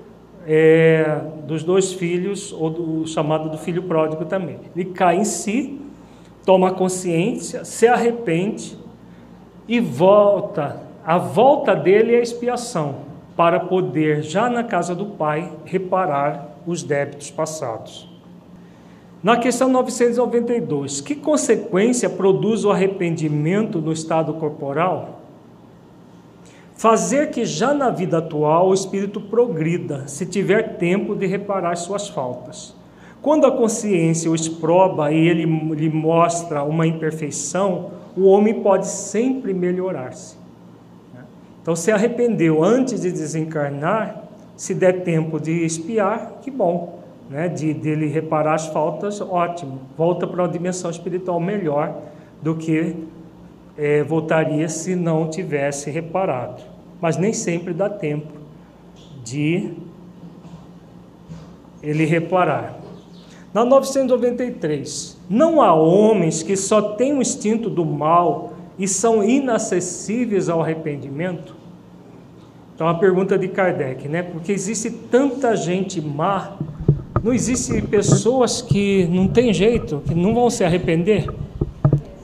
é, 0.47 1.21
dos 1.47 1.63
dois 1.63 1.93
filhos, 1.93 2.53
ou 2.53 2.71
do 2.71 3.07
chamado 3.07 3.49
do 3.49 3.59
filho 3.59 3.83
pródigo 3.83 4.25
também. 4.25 4.59
Ele 4.75 4.87
cai 4.87 5.17
em 5.17 5.25
si, 5.25 5.81
toma 6.45 6.73
consciência, 6.73 7.65
se 7.65 7.87
arrepende 7.87 8.77
e 9.69 9.81
volta. 9.81 10.83
A 11.05 11.19
volta 11.19 11.75
dele 11.75 12.15
é 12.15 12.19
a 12.19 12.23
expiação 12.23 12.97
para 13.37 13.61
poder, 13.61 14.23
já 14.23 14.49
na 14.49 14.63
casa 14.63 14.95
do 14.95 15.07
Pai, 15.07 15.51
reparar 15.65 16.57
os 16.67 16.83
débitos 16.83 17.31
passados. 17.31 18.09
Na 19.23 19.37
questão 19.37 19.69
992, 19.69 21.01
que 21.01 21.15
consequência 21.15 22.11
produz 22.11 22.65
o 22.65 22.71
arrependimento 22.71 23.81
no 23.81 23.93
estado 23.93 24.35
corporal? 24.35 25.22
Fazer 26.83 27.31
que 27.31 27.45
já 27.45 27.73
na 27.73 27.91
vida 27.91 28.19
atual 28.19 28.71
o 28.71 28.75
espírito 28.75 29.21
progrida, 29.21 30.09
se 30.09 30.27
tiver 30.27 30.79
tempo 30.79 31.15
de 31.15 31.27
reparar 31.27 31.77
suas 31.77 32.09
faltas. 32.09 32.75
Quando 33.23 33.47
a 33.47 33.53
consciência 33.53 34.29
o 34.29 34.35
exproba 34.35 35.13
e 35.13 35.29
ele 35.29 35.45
lhe 35.77 35.89
mostra 35.89 36.65
uma 36.65 36.85
imperfeição, 36.85 37.93
o 38.17 38.25
homem 38.25 38.63
pode 38.65 38.89
sempre 38.89 39.55
melhorar-se. 39.55 40.37
Então, 41.63 41.77
se 41.77 41.93
arrependeu 41.93 42.65
antes 42.65 43.03
de 43.03 43.13
desencarnar, 43.13 44.25
se 44.57 44.75
der 44.75 45.05
tempo 45.05 45.39
de 45.39 45.65
espiar, 45.65 46.41
que 46.43 46.51
bom. 46.51 46.99
Né? 47.31 47.47
De 47.47 47.73
dele 47.73 48.09
reparar 48.09 48.55
as 48.55 48.67
faltas, 48.67 49.21
ótimo. 49.21 49.83
Volta 49.97 50.27
para 50.27 50.43
uma 50.43 50.49
dimensão 50.49 50.91
espiritual 50.91 51.39
melhor 51.39 51.97
do 52.43 52.57
que 52.57 52.97
é, 53.79 54.03
voltaria 54.03 54.69
se 54.69 54.97
não 54.97 55.31
tivesse 55.31 55.89
reparado. 55.89 56.72
Mas 57.03 57.17
nem 57.17 57.33
sempre 57.33 57.75
dá 57.75 57.91
tempo 57.91 58.33
de 59.25 59.73
ele 61.83 62.05
reparar. 62.05 62.79
Na 63.53 63.65
993, 63.65 65.19
não 65.29 65.61
há 65.61 65.75
homens 65.75 66.45
que 66.45 66.57
só 66.57 66.81
têm 66.81 67.13
o 67.13 67.21
instinto 67.21 67.69
do 67.69 67.85
mal 67.85 68.53
e 68.79 68.87
são 68.87 69.25
inacessíveis 69.25 70.49
ao 70.49 70.63
arrependimento? 70.63 71.57
Então, 72.73 72.87
a 72.89 72.95
pergunta 72.95 73.37
de 73.37 73.49
Kardec, 73.49 74.09
né? 74.09 74.23
Porque 74.23 74.53
existe 74.53 74.89
tanta 74.89 75.57
gente 75.57 76.01
má, 76.01 76.57
não 77.23 77.33
existe 77.33 77.83
pessoas 77.83 78.63
que 78.63 79.07
não 79.07 79.27
tem 79.27 79.53
jeito, 79.53 80.01
que 80.07 80.15
não 80.15 80.33
vão 80.33 80.49
se 80.49 80.63
arrepender? 80.65 81.27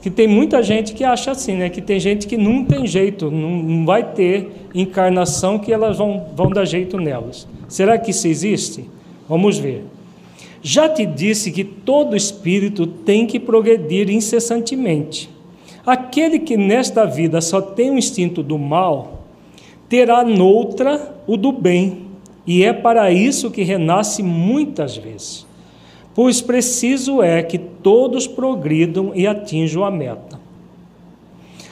Que 0.01 0.09
tem 0.09 0.27
muita 0.27 0.63
gente 0.63 0.93
que 0.93 1.03
acha 1.03 1.31
assim, 1.31 1.55
né? 1.55 1.69
Que 1.69 1.81
tem 1.81 1.99
gente 1.99 2.25
que 2.25 2.37
não 2.37 2.63
tem 2.63 2.87
jeito, 2.87 3.29
não, 3.29 3.85
vai 3.85 4.03
ter 4.03 4.49
encarnação 4.73 5.59
que 5.59 5.73
elas 5.73 5.97
vão, 5.97 6.27
vão 6.35 6.49
dar 6.49 6.65
jeito 6.65 6.97
nelas. 6.97 7.47
Será 7.67 7.97
que 7.97 8.11
isso 8.11 8.27
existe? 8.27 8.85
Vamos 9.27 9.57
ver. 9.57 9.83
Já 10.61 10.89
te 10.89 11.05
disse 11.05 11.51
que 11.51 11.63
todo 11.63 12.15
espírito 12.15 12.87
tem 12.87 13.25
que 13.25 13.39
progredir 13.39 14.09
incessantemente. 14.09 15.29
Aquele 15.85 16.39
que 16.39 16.57
nesta 16.57 17.05
vida 17.05 17.41
só 17.41 17.61
tem 17.61 17.91
o 17.91 17.97
instinto 17.97 18.43
do 18.43 18.57
mal, 18.57 19.23
terá 19.87 20.23
noutra 20.23 21.15
o 21.25 21.35
do 21.37 21.51
bem, 21.51 22.09
e 22.45 22.63
é 22.63 22.73
para 22.73 23.11
isso 23.11 23.51
que 23.51 23.63
renasce 23.63 24.21
muitas 24.21 24.97
vezes. 24.97 25.45
Pois 26.21 26.41
preciso 26.41 27.23
é 27.23 27.41
que 27.41 27.57
todos 27.57 28.27
progridam 28.27 29.13
e 29.15 29.25
atinjam 29.25 29.85
a 29.85 29.89
meta. 29.89 30.37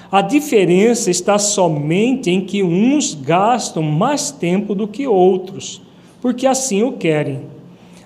A 0.10 0.22
diferença 0.22 1.12
está 1.12 1.38
somente 1.38 2.32
em 2.32 2.40
que 2.40 2.64
uns 2.64 3.14
gastam 3.14 3.84
mais 3.84 4.32
tempo 4.32 4.74
do 4.74 4.88
que 4.88 5.06
outros, 5.06 5.82
porque 6.22 6.48
assim 6.48 6.82
o 6.82 6.94
querem. 6.94 7.42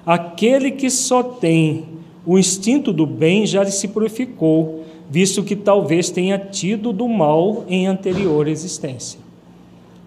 Aquele 0.03 0.71
que 0.71 0.89
só 0.89 1.21
tem 1.21 1.85
o 2.25 2.39
instinto 2.39 2.91
do 2.91 3.05
bem 3.05 3.45
já 3.45 3.63
se 3.65 3.87
purificou 3.89 4.83
visto 5.07 5.43
que 5.43 5.55
talvez 5.55 6.09
tenha 6.09 6.39
tido 6.39 6.91
do 6.91 7.07
mal 7.07 7.65
em 7.69 7.85
anterior 7.85 8.47
existência. 8.47 9.19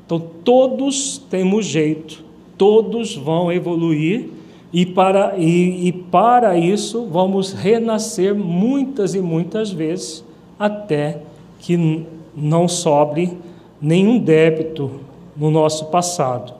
Então, 0.04 0.20
todos 0.42 1.16
temos 1.30 1.64
jeito, 1.64 2.24
todos 2.58 3.14
vão 3.14 3.52
evoluir, 3.52 4.30
e 4.74 4.84
para, 4.84 5.38
e, 5.38 5.86
e 5.86 5.92
para 5.92 6.58
isso 6.58 7.06
vamos 7.06 7.52
renascer 7.52 8.34
muitas 8.34 9.14
e 9.14 9.20
muitas 9.20 9.70
vezes, 9.70 10.24
até 10.58 11.20
que 11.60 12.04
não 12.36 12.66
sobre 12.66 13.38
nenhum 13.80 14.18
débito 14.18 14.90
no 15.36 15.48
nosso 15.48 15.86
passado. 15.86 16.54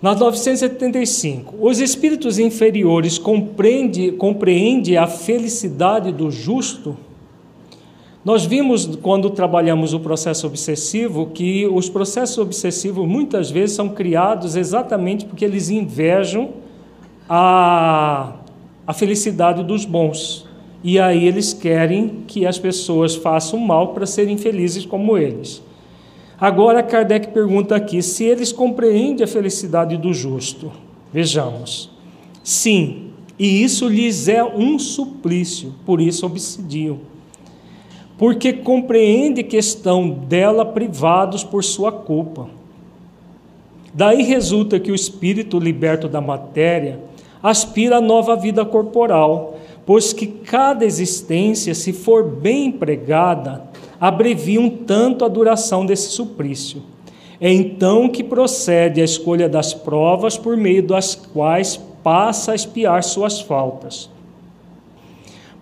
Na 0.00 0.14
975, 0.14 1.56
os 1.60 1.80
espíritos 1.80 2.38
inferiores 2.38 3.18
compreende, 3.18 4.12
compreende 4.12 4.96
a 4.96 5.08
felicidade 5.08 6.12
do 6.12 6.30
justo. 6.30 6.96
Nós 8.22 8.44
vimos, 8.44 8.84
quando 9.00 9.30
trabalhamos 9.30 9.94
o 9.94 10.00
processo 10.00 10.46
obsessivo, 10.46 11.30
que 11.32 11.66
os 11.66 11.88
processos 11.88 12.36
obsessivos 12.36 13.08
muitas 13.08 13.50
vezes 13.50 13.74
são 13.74 13.88
criados 13.88 14.56
exatamente 14.56 15.24
porque 15.24 15.44
eles 15.44 15.70
invejam 15.70 16.50
a, 17.26 18.34
a 18.86 18.92
felicidade 18.92 19.64
dos 19.64 19.86
bons. 19.86 20.46
E 20.84 20.98
aí 20.98 21.26
eles 21.26 21.54
querem 21.54 22.24
que 22.26 22.46
as 22.46 22.58
pessoas 22.58 23.14
façam 23.14 23.58
mal 23.58 23.88
para 23.94 24.04
serem 24.04 24.36
felizes 24.36 24.84
como 24.84 25.16
eles. 25.16 25.62
Agora 26.38 26.82
Kardec 26.82 27.28
pergunta 27.28 27.74
aqui 27.74 28.02
se 28.02 28.24
eles 28.24 28.52
compreendem 28.52 29.24
a 29.24 29.28
felicidade 29.28 29.96
do 29.96 30.12
justo. 30.12 30.70
Vejamos. 31.10 31.90
Sim, 32.44 33.10
e 33.38 33.62
isso 33.62 33.88
lhes 33.88 34.28
é 34.28 34.44
um 34.44 34.78
suplício, 34.78 35.74
por 35.86 36.00
isso 36.00 36.26
obsidiam. 36.26 36.98
Porque 38.20 38.52
compreende 38.52 39.42
que 39.42 39.56
estão 39.56 40.10
dela 40.10 40.66
privados 40.66 41.42
por 41.42 41.64
sua 41.64 41.90
culpa. 41.90 42.50
Daí 43.94 44.22
resulta 44.22 44.78
que 44.78 44.92
o 44.92 44.94
espírito 44.94 45.58
liberto 45.58 46.06
da 46.06 46.20
matéria 46.20 47.00
aspira 47.42 47.96
a 47.96 48.00
nova 48.00 48.36
vida 48.36 48.62
corporal, 48.62 49.58
pois 49.86 50.12
que 50.12 50.26
cada 50.26 50.84
existência, 50.84 51.74
se 51.74 51.94
for 51.94 52.22
bem 52.22 52.66
empregada, 52.66 53.64
abreviam 53.98 54.68
tanto 54.68 55.24
a 55.24 55.28
duração 55.28 55.86
desse 55.86 56.10
suplício. 56.10 56.82
É 57.40 57.50
então 57.50 58.06
que 58.06 58.22
procede 58.22 59.00
a 59.00 59.04
escolha 59.04 59.48
das 59.48 59.72
provas 59.72 60.36
por 60.36 60.58
meio 60.58 60.82
das 60.82 61.14
quais 61.14 61.80
passa 62.02 62.52
a 62.52 62.54
espiar 62.54 63.02
suas 63.02 63.40
faltas. 63.40 64.10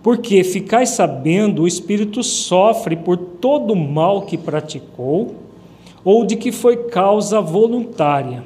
Porque 0.01 0.43
ficais 0.43 0.89
sabendo, 0.89 1.63
o 1.63 1.67
espírito 1.67 2.23
sofre 2.23 2.95
por 2.95 3.17
todo 3.17 3.73
o 3.73 3.75
mal 3.75 4.21
que 4.21 4.37
praticou, 4.37 5.35
ou 6.03 6.25
de 6.25 6.35
que 6.35 6.51
foi 6.51 6.77
causa 6.85 7.41
voluntária, 7.41 8.43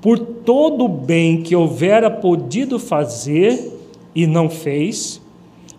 por 0.00 0.18
todo 0.18 0.86
o 0.86 0.88
bem 0.88 1.42
que 1.42 1.54
houvera 1.54 2.10
podido 2.10 2.78
fazer 2.78 3.78
e 4.14 4.26
não 4.26 4.48
fez, 4.48 5.20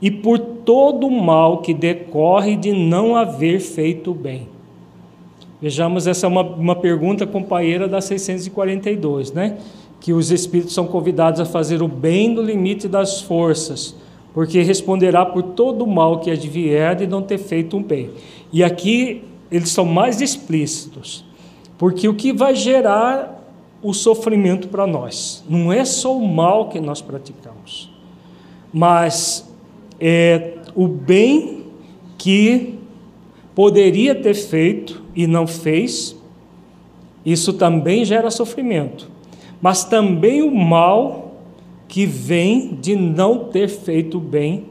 e 0.02 0.11
por 0.11 0.38
todo 0.38 1.07
o 1.07 1.11
mal 1.11 1.60
que 1.60 1.73
decorre 1.73 2.56
de 2.56 2.72
não 2.72 3.15
haver 3.15 3.60
feito 3.60 4.14
bem. 4.14 4.48
Vejamos, 5.61 6.07
essa 6.07 6.26
é 6.26 6.30
uma, 6.30 6.41
uma 6.41 6.76
pergunta 6.76 7.28
companheira 7.28 7.88
da 7.88 8.02
642, 8.02 9.32
né? 9.32 9.57
Que 9.99 10.11
os 10.11 10.32
espíritos 10.32 10.73
são 10.73 10.88
convidados 10.88 11.40
a 11.40 11.45
fazer 11.45 11.84
o 11.84 11.88
bem 11.88 12.30
no 12.34 12.41
limite 12.41 12.88
das 12.88 13.22
forças, 13.22 13.95
porque 14.34 14.62
responderá 14.62 15.26
por 15.26 15.44
todo 15.44 15.84
o 15.84 15.88
mal 15.88 16.20
que 16.20 16.32
advier 16.32 16.95
de 16.95 17.08
não 17.08 17.22
ter 17.22 17.38
feito 17.38 17.78
um 17.78 17.84
bem. 17.84 18.12
E 18.52 18.64
aqui 18.64 19.24
eles 19.52 19.70
são 19.70 19.86
mais 19.86 20.22
explícitos, 20.22 21.26
porque 21.78 22.08
o 22.08 22.14
que 22.14 22.32
vai 22.32 22.56
gerar 22.56 23.40
o 23.84 23.94
sofrimento 23.94 24.68
para 24.68 24.86
nós 24.86 25.44
não 25.49 25.74
é 25.74 25.84
só 25.84 26.16
o 26.16 26.28
mal 26.28 26.70
que 26.70 26.80
nós 26.80 27.02
praticamos, 27.02 27.91
mas 28.72 29.49
é 29.99 30.58
o 30.76 30.88
bem 30.88 31.66
que 32.18 32.80
poderia 33.53 34.16
ter 34.16 34.34
feito 34.34 35.02
e 35.16 35.28
não 35.28 35.45
fez, 35.45 36.16
isso 37.26 37.53
também 37.53 38.06
gera 38.06 38.32
sofrimento. 38.32 39.10
Mas 39.62 39.84
também 39.84 40.41
o 40.41 40.52
mal 40.52 41.31
que 41.91 42.05
vem 42.05 42.73
de 42.76 42.95
não 42.95 43.49
ter 43.49 43.68
feito 43.68 44.18
bem 44.18 44.68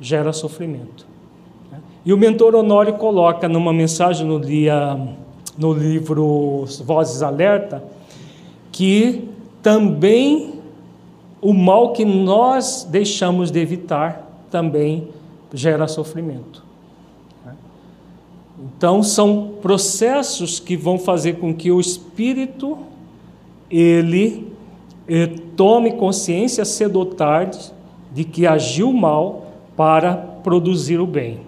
gera 0.00 0.32
sofrimento. 0.32 1.06
E 2.04 2.12
o 2.12 2.18
mentor 2.18 2.56
Honório 2.56 2.94
coloca 2.94 3.48
numa 3.48 3.72
mensagem 3.72 4.26
no, 4.26 4.40
dia, 4.40 4.98
no 5.56 5.72
livro 5.72 6.64
Vozes 6.84 7.22
Alerta 7.22 7.84
que 8.72 9.28
também 9.62 10.54
o 11.40 11.54
mal 11.54 11.92
que 11.92 12.04
nós 12.04 12.84
deixamos 12.90 13.52
de 13.52 13.60
evitar 13.60 14.44
também 14.50 15.06
gera 15.54 15.86
sofrimento. 15.86 16.64
Então 18.58 19.04
são 19.04 19.52
processos 19.62 20.58
que 20.58 20.76
vão 20.76 20.98
fazer 20.98 21.34
com 21.34 21.54
que 21.54 21.70
o 21.70 21.78
espírito 21.78 22.76
ele, 23.70 24.52
tome 25.56 25.92
consciência 25.92 26.64
cedo 26.64 26.98
ou 26.98 27.06
tarde 27.06 27.58
de 28.12 28.24
que 28.24 28.46
agiu 28.46 28.92
mal 28.92 29.46
para 29.76 30.14
produzir 30.14 30.98
o 31.00 31.06
bem. 31.06 31.40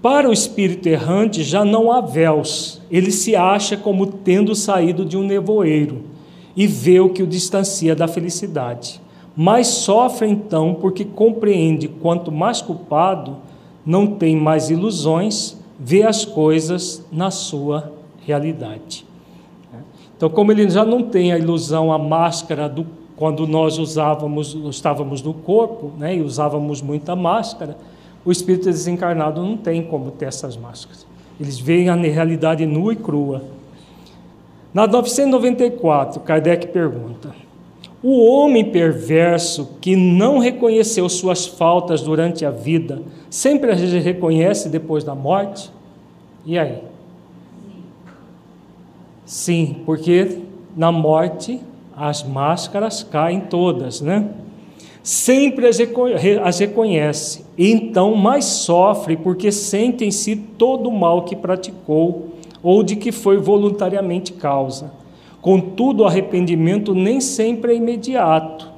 Para 0.00 0.28
o 0.28 0.32
espírito 0.32 0.88
errante 0.88 1.42
já 1.42 1.64
não 1.64 1.92
há 1.92 2.00
véus, 2.00 2.80
ele 2.90 3.10
se 3.10 3.36
acha 3.36 3.76
como 3.76 4.06
tendo 4.06 4.54
saído 4.54 5.04
de 5.04 5.16
um 5.16 5.22
nevoeiro 5.22 6.04
e 6.56 6.66
vê 6.66 7.00
o 7.00 7.10
que 7.10 7.22
o 7.22 7.26
distancia 7.26 7.94
da 7.94 8.08
felicidade. 8.08 9.00
Mas 9.36 9.66
sofre 9.66 10.28
então 10.28 10.74
porque 10.74 11.04
compreende 11.04 11.88
quanto 11.88 12.32
mais 12.32 12.62
culpado, 12.62 13.36
não 13.84 14.06
tem 14.06 14.36
mais 14.36 14.70
ilusões 14.70 15.60
vê 15.82 16.02
as 16.02 16.26
coisas 16.26 17.02
na 17.10 17.30
sua 17.30 17.90
realidade. 18.26 19.06
Então, 20.20 20.28
como 20.28 20.52
ele 20.52 20.68
já 20.68 20.84
não 20.84 21.02
tem 21.02 21.32
a 21.32 21.38
ilusão, 21.38 21.90
a 21.90 21.96
máscara 21.96 22.68
do 22.68 22.86
quando 23.16 23.46
nós 23.46 23.78
usávamos, 23.78 24.54
estávamos 24.68 25.22
no 25.22 25.32
corpo, 25.32 25.92
né, 25.96 26.16
e 26.16 26.20
usávamos 26.20 26.82
muita 26.82 27.16
máscara, 27.16 27.74
o 28.22 28.30
espírito 28.30 28.64
desencarnado 28.64 29.40
não 29.40 29.56
tem 29.56 29.82
como 29.82 30.10
ter 30.10 30.26
essas 30.26 30.58
máscaras. 30.58 31.06
Eles 31.40 31.58
veem 31.58 31.88
a 31.88 31.94
realidade 31.94 32.66
nua 32.66 32.92
e 32.92 32.96
crua. 32.96 33.44
Na 34.74 34.86
994, 34.86 36.20
Kardec 36.20 36.66
pergunta: 36.66 37.34
O 38.02 38.22
homem 38.30 38.66
perverso 38.66 39.70
que 39.80 39.96
não 39.96 40.36
reconheceu 40.36 41.08
suas 41.08 41.46
faltas 41.46 42.02
durante 42.02 42.44
a 42.44 42.50
vida, 42.50 43.00
sempre 43.30 43.70
as 43.70 43.80
reconhece 43.80 44.68
depois 44.68 45.02
da 45.02 45.14
morte? 45.14 45.70
E 46.44 46.58
aí? 46.58 46.89
Sim, 49.30 49.76
porque 49.86 50.38
na 50.76 50.90
morte 50.90 51.60
as 51.96 52.24
máscaras 52.24 53.04
caem 53.04 53.42
todas, 53.42 54.00
né? 54.00 54.28
Sempre 55.04 55.68
as 55.68 56.58
reconhece, 56.58 57.44
e 57.56 57.70
então 57.70 58.16
mais 58.16 58.44
sofre 58.44 59.16
porque 59.16 59.52
sente 59.52 60.04
em 60.04 60.10
si 60.10 60.34
todo 60.34 60.88
o 60.88 60.92
mal 60.92 61.22
que 61.22 61.36
praticou 61.36 62.30
ou 62.60 62.82
de 62.82 62.96
que 62.96 63.12
foi 63.12 63.36
voluntariamente 63.36 64.32
causa. 64.32 64.92
Contudo, 65.40 66.02
o 66.02 66.06
arrependimento 66.06 66.92
nem 66.92 67.20
sempre 67.20 67.74
é 67.74 67.76
imediato. 67.76 68.68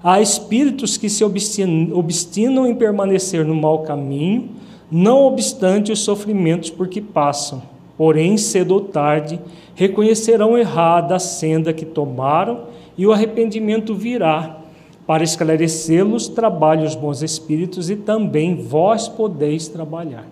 Há 0.00 0.20
espíritos 0.20 0.96
que 0.96 1.10
se 1.10 1.24
obstinam 1.24 2.68
em 2.68 2.74
permanecer 2.76 3.44
no 3.44 3.56
mau 3.56 3.80
caminho 3.80 4.50
não 4.88 5.24
obstante 5.24 5.90
os 5.90 5.98
sofrimentos 5.98 6.70
por 6.70 6.86
que 6.86 7.00
passam. 7.00 7.73
Porém, 7.96 8.36
cedo 8.36 8.74
ou 8.74 8.80
tarde, 8.80 9.40
reconhecerão 9.74 10.58
errada 10.58 11.16
a 11.16 11.18
senda 11.18 11.72
que 11.72 11.84
tomaram 11.84 12.64
e 12.96 13.06
o 13.06 13.12
arrependimento 13.12 13.94
virá. 13.94 14.58
Para 15.06 15.22
esclarecê-los, 15.22 16.28
trabalhe 16.28 16.86
os 16.86 16.94
bons 16.94 17.22
espíritos 17.22 17.90
e 17.90 17.96
também 17.96 18.56
vós 18.56 19.06
podeis 19.06 19.68
trabalhar. 19.68 20.26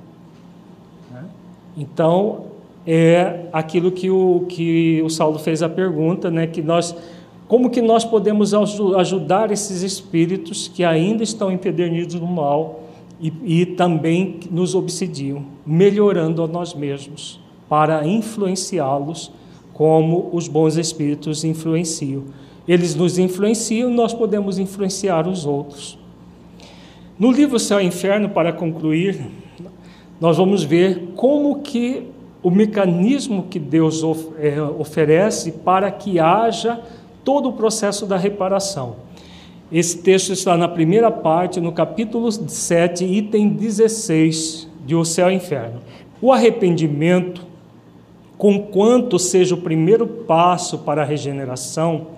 Né? 1.11 1.25
Então, 1.77 2.47
é 2.87 3.47
aquilo 3.53 3.93
que 3.93 4.11
o, 4.11 4.47
que 4.49 5.03
o 5.05 5.11
Saulo 5.11 5.39
fez 5.39 5.63
a 5.63 5.69
pergunta, 5.69 6.31
né, 6.31 6.47
que 6.47 6.63
nós, 6.63 6.97
como 7.47 7.71
que 7.71 7.83
nós 7.83 8.05
podemos 8.05 8.55
ajudar 8.55 9.53
esses 9.53 9.83
espíritos 9.83 10.69
que 10.69 10.83
ainda 10.83 11.23
estão 11.23 11.53
empedernidos 11.53 12.15
no 12.15 12.27
mal, 12.27 12.81
e, 13.21 13.33
e 13.45 13.67
também 13.67 14.41
nos 14.51 14.75
obsidiam, 14.75 15.45
melhorando 15.65 16.43
a 16.43 16.49
nós 16.49 16.75
mesmos, 16.75 17.39
para 17.73 18.07
influenciá-los 18.07 19.32
como 19.73 20.28
os 20.35 20.47
bons 20.47 20.77
espíritos 20.77 21.43
influenciam. 21.43 22.24
Eles 22.69 22.94
nos 22.94 23.16
influenciam, 23.16 23.89
nós 23.89 24.12
podemos 24.12 24.59
influenciar 24.59 25.27
os 25.27 25.47
outros. 25.47 25.99
No 27.19 27.32
livro 27.32 27.59
Céu 27.59 27.81
e 27.81 27.86
Inferno, 27.86 28.28
para 28.28 28.53
concluir, 28.53 29.27
nós 30.20 30.36
vamos 30.36 30.62
ver 30.62 31.12
como 31.16 31.62
que 31.62 32.09
o 32.43 32.51
mecanismo 32.51 33.44
que 33.44 33.59
Deus 33.59 34.03
é, 34.39 34.61
oferece 34.61 35.53
para 35.53 35.90
que 35.90 36.20
haja 36.20 36.78
todo 37.24 37.49
o 37.49 37.53
processo 37.55 38.05
da 38.05 38.19
reparação. 38.19 38.97
Esse 39.73 39.97
texto 39.97 40.35
está 40.35 40.59
na 40.59 40.69
primeira 40.69 41.11
parte, 41.11 41.59
no 41.59 41.73
capítulo 41.73 42.31
7, 42.31 43.03
item 43.03 43.49
16 43.49 44.69
de 44.85 44.94
O 44.94 45.07
Céu 45.07 45.31
e 45.31 45.35
Inferno. 45.36 45.81
O 46.20 46.31
arrependimento, 46.31 47.51
conquanto 48.43 49.20
seja 49.20 49.55
o 49.55 49.59
primeiro 49.59 50.05
passo 50.05 50.78
para 50.78 51.02
a 51.02 51.05
regeneração, 51.05 52.09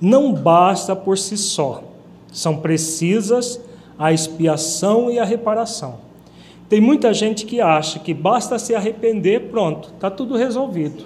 não 0.00 0.32
basta 0.32 0.96
por 0.96 1.16
si 1.16 1.36
só. 1.36 1.84
São 2.32 2.56
precisas 2.56 3.60
a 3.96 4.12
expiação 4.12 5.08
e 5.08 5.20
a 5.20 5.24
reparação. 5.24 6.00
Tem 6.68 6.80
muita 6.80 7.14
gente 7.14 7.46
que 7.46 7.60
acha 7.60 8.00
que 8.00 8.12
basta 8.12 8.58
se 8.58 8.74
arrepender, 8.74 9.52
pronto, 9.52 9.90
está 9.94 10.10
tudo 10.10 10.36
resolvido. 10.36 11.04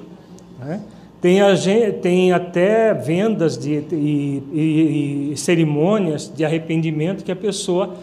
Né? 0.58 0.80
Tem, 1.20 1.42
a, 1.42 1.54
tem 2.00 2.32
até 2.32 2.94
vendas 2.94 3.58
de, 3.58 3.72
e, 3.92 4.42
e, 4.54 5.32
e, 5.32 5.36
cerimônias 5.36 6.32
de 6.34 6.46
arrependimento 6.46 7.24
que 7.24 7.30
a 7.30 7.36
pessoa 7.36 7.94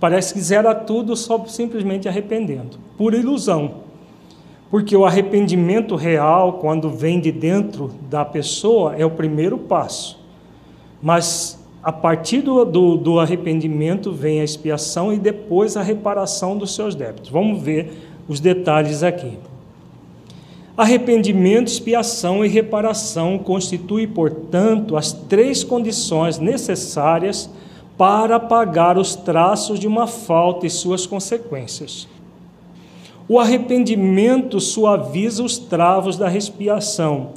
parece 0.00 0.34
que 0.34 0.40
zera 0.40 0.74
tudo 0.74 1.14
só 1.14 1.44
simplesmente 1.46 2.08
arrependendo, 2.08 2.78
por 2.98 3.14
ilusão. 3.14 3.85
Porque 4.70 4.96
o 4.96 5.04
arrependimento 5.04 5.94
real, 5.94 6.54
quando 6.54 6.90
vem 6.90 7.20
de 7.20 7.30
dentro 7.30 7.92
da 8.10 8.24
pessoa, 8.24 8.96
é 8.96 9.06
o 9.06 9.10
primeiro 9.10 9.56
passo. 9.56 10.18
Mas 11.00 11.58
a 11.82 11.92
partir 11.92 12.40
do, 12.40 12.64
do, 12.64 12.96
do 12.96 13.20
arrependimento 13.20 14.10
vem 14.10 14.40
a 14.40 14.44
expiação 14.44 15.12
e 15.12 15.18
depois 15.18 15.76
a 15.76 15.82
reparação 15.82 16.58
dos 16.58 16.74
seus 16.74 16.96
débitos. 16.96 17.30
Vamos 17.30 17.62
ver 17.62 17.92
os 18.26 18.40
detalhes 18.40 19.04
aqui. 19.04 19.38
Arrependimento, 20.76 21.68
expiação 21.68 22.44
e 22.44 22.48
reparação 22.48 23.38
constituem, 23.38 24.06
portanto, 24.08 24.96
as 24.96 25.12
três 25.12 25.62
condições 25.62 26.38
necessárias 26.38 27.48
para 27.96 28.38
pagar 28.38 28.98
os 28.98 29.14
traços 29.14 29.78
de 29.78 29.86
uma 29.86 30.06
falta 30.06 30.66
e 30.66 30.70
suas 30.70 31.06
consequências. 31.06 32.06
O 33.28 33.40
arrependimento 33.40 34.60
suaviza 34.60 35.42
os 35.42 35.58
travos 35.58 36.16
da 36.16 36.28
respiração, 36.28 37.30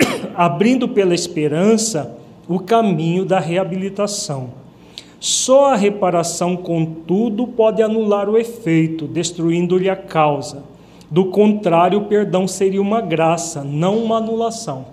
abrindo 0.34 0.88
pela 0.88 1.14
esperança 1.14 2.16
o 2.48 2.58
caminho 2.58 3.24
da 3.26 3.38
reabilitação. 3.38 4.50
Só 5.20 5.72
a 5.72 5.76
reparação, 5.76 6.56
contudo, 6.56 7.46
pode 7.46 7.82
anular 7.82 8.30
o 8.30 8.38
efeito, 8.38 9.06
destruindo-lhe 9.06 9.90
a 9.90 9.96
causa. 9.96 10.64
Do 11.10 11.26
contrário, 11.26 11.98
o 11.98 12.06
perdão 12.06 12.48
seria 12.48 12.80
uma 12.80 13.02
graça, 13.02 13.62
não 13.62 13.98
uma 13.98 14.16
anulação. 14.16 14.86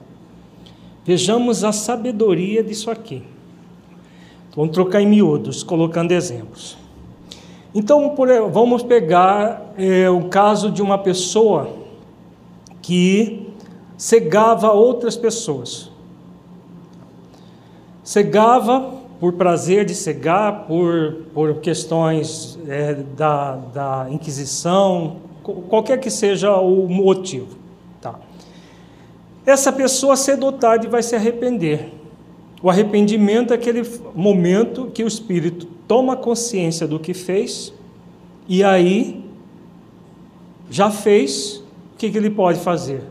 Vejamos 1.06 1.64
a 1.64 1.72
sabedoria 1.72 2.62
disso 2.62 2.92
aqui. 2.92 3.24
Vamos 4.54 4.74
trocar 4.74 5.02
em 5.02 5.08
miúdos, 5.08 5.64
colocando 5.64 6.12
exemplos. 6.12 6.78
Então, 7.80 8.10
por, 8.10 8.28
vamos 8.50 8.82
pegar 8.82 9.72
é, 9.78 10.10
o 10.10 10.30
caso 10.30 10.72
de 10.72 10.82
uma 10.82 10.98
pessoa 10.98 11.70
que 12.82 13.54
cegava 13.96 14.72
outras 14.72 15.16
pessoas 15.16 15.92
cegava 18.04 18.94
por 19.20 19.34
prazer 19.34 19.86
de 19.86 19.94
cegar, 19.94 20.66
por, 20.66 21.26
por 21.32 21.60
questões 21.60 22.58
é, 22.68 22.96
da, 22.96 23.58
da 23.58 24.08
Inquisição, 24.10 25.18
qualquer 25.70 26.00
que 26.00 26.10
seja 26.10 26.58
o 26.58 26.90
motivo. 26.90 27.60
Tá. 28.02 28.20
Essa 29.46 29.72
pessoa, 29.72 30.16
cedo 30.16 30.48
ou 30.48 30.52
tarde, 30.52 30.88
vai 30.88 31.04
se 31.04 31.16
arrepender. 31.16 31.94
O 32.60 32.72
arrependimento 32.72 33.52
é 33.52 33.56
aquele 33.56 33.88
momento 34.16 34.90
que 34.92 35.04
o 35.04 35.08
espírito 35.08 35.77
toma 35.88 36.16
consciência 36.16 36.88
do 36.88 37.00
que 37.00 37.14
fez 37.14 37.74
e 38.48 38.64
aí 38.64 39.24
já 40.70 40.92
fez, 40.92 41.64
o 41.94 41.98
que, 41.98 42.10
que 42.10 42.18
ele 42.18 42.30
pode 42.30 42.60
fazer? 42.60 43.04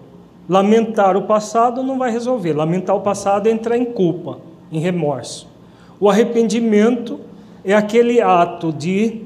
Lamentar 0.49 1.17
o 1.17 1.23
passado 1.23 1.83
não 1.83 1.99
vai 1.99 2.11
resolver. 2.11 2.53
Lamentar 2.53 2.95
o 2.95 3.01
passado 3.01 3.47
é 3.47 3.51
entrar 3.51 3.77
em 3.77 3.85
culpa 3.85 4.39
em 4.71 4.79
remorso. 4.79 5.49
O 5.99 6.09
arrependimento 6.09 7.21
é 7.65 7.75
aquele 7.75 8.21
ato 8.21 8.73
de 8.73 9.23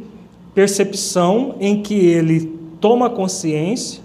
percepção 0.55 1.57
em 1.61 1.83
que 1.83 1.95
ele 1.95 2.59
toma 2.81 3.11
consciência 3.11 4.03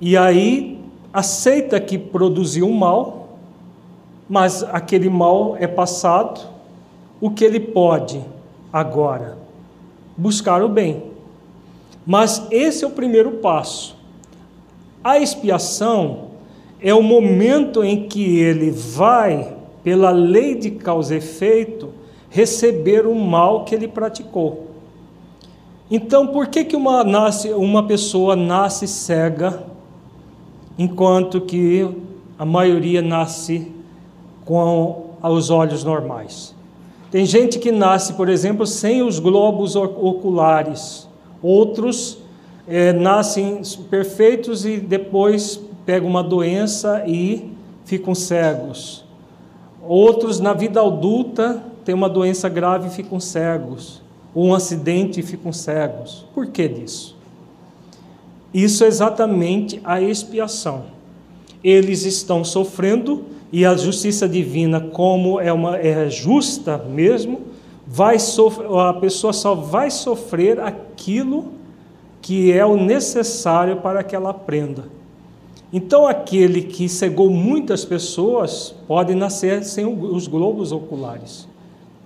e 0.00 0.16
aí 0.16 0.78
aceita 1.12 1.80
que 1.80 1.96
produziu 1.96 2.70
mal, 2.70 3.38
mas 4.28 4.62
aquele 4.62 5.08
mal 5.08 5.56
é 5.58 5.66
passado. 5.66 6.55
O 7.20 7.30
que 7.30 7.44
ele 7.44 7.60
pode 7.60 8.20
agora? 8.72 9.38
Buscar 10.16 10.62
o 10.62 10.68
bem. 10.68 11.02
Mas 12.06 12.46
esse 12.50 12.84
é 12.84 12.86
o 12.86 12.90
primeiro 12.90 13.32
passo. 13.32 13.96
A 15.02 15.18
expiação 15.18 16.30
é 16.80 16.92
o 16.92 17.02
momento 17.02 17.82
em 17.82 18.08
que 18.08 18.38
ele 18.38 18.70
vai 18.70 19.54
pela 19.86 20.10
lei 20.10 20.56
de 20.56 20.72
causa 20.72 21.14
e 21.14 21.18
efeito, 21.18 21.90
receber 22.28 23.06
o 23.06 23.14
mal 23.14 23.64
que 23.64 23.72
ele 23.72 23.86
praticou. 23.86 24.66
Então, 25.88 26.26
por 26.26 26.48
que, 26.48 26.64
que 26.64 26.74
uma, 26.74 27.04
nasce, 27.04 27.52
uma 27.52 27.86
pessoa 27.86 28.34
nasce 28.34 28.88
cega, 28.88 29.62
enquanto 30.76 31.40
que 31.40 31.88
a 32.36 32.44
maioria 32.44 33.00
nasce 33.00 33.72
com 34.44 35.10
os 35.22 35.50
olhos 35.50 35.84
normais? 35.84 36.55
Tem 37.10 37.24
gente 37.24 37.58
que 37.58 37.70
nasce, 37.70 38.14
por 38.14 38.28
exemplo, 38.28 38.66
sem 38.66 39.02
os 39.02 39.18
globos 39.18 39.76
oculares, 39.76 41.08
outros 41.40 42.18
é, 42.66 42.92
nascem 42.92 43.62
perfeitos 43.88 44.66
e 44.66 44.78
depois 44.78 45.60
pegam 45.84 46.08
uma 46.08 46.22
doença 46.22 47.04
e 47.06 47.52
ficam 47.84 48.14
cegos. 48.14 49.04
Outros, 49.82 50.40
na 50.40 50.52
vida 50.52 50.80
adulta, 50.80 51.62
têm 51.84 51.94
uma 51.94 52.08
doença 52.08 52.48
grave 52.48 52.88
e 52.88 52.90
ficam 52.90 53.20
cegos. 53.20 54.02
Ou 54.34 54.46
um 54.46 54.54
acidente 54.54 55.20
e 55.20 55.22
ficam 55.22 55.52
cegos. 55.52 56.26
Por 56.34 56.48
que 56.48 56.66
disso? 56.66 57.16
Isso 58.52 58.82
é 58.82 58.88
exatamente 58.88 59.80
a 59.84 60.00
expiação. 60.00 60.84
Eles 61.62 62.04
estão 62.04 62.44
sofrendo 62.44 63.24
e 63.52 63.64
a 63.64 63.76
justiça 63.76 64.28
divina, 64.28 64.80
como 64.80 65.40
é, 65.40 65.52
uma, 65.52 65.76
é 65.76 66.10
justa 66.10 66.78
mesmo, 66.78 67.40
vai 67.86 68.18
sofrer, 68.18 68.66
a 68.78 68.92
pessoa 68.94 69.32
só 69.32 69.54
vai 69.54 69.90
sofrer 69.90 70.60
aquilo 70.60 71.52
que 72.20 72.52
é 72.52 72.66
o 72.66 72.76
necessário 72.76 73.76
para 73.76 74.02
que 74.02 74.16
ela 74.16 74.30
aprenda. 74.30 74.84
Então, 75.72 76.06
aquele 76.06 76.62
que 76.62 76.88
cegou 76.88 77.30
muitas 77.30 77.84
pessoas 77.84 78.74
pode 78.86 79.14
nascer 79.14 79.64
sem 79.64 79.84
os 79.84 80.26
globos 80.26 80.72
oculares, 80.72 81.48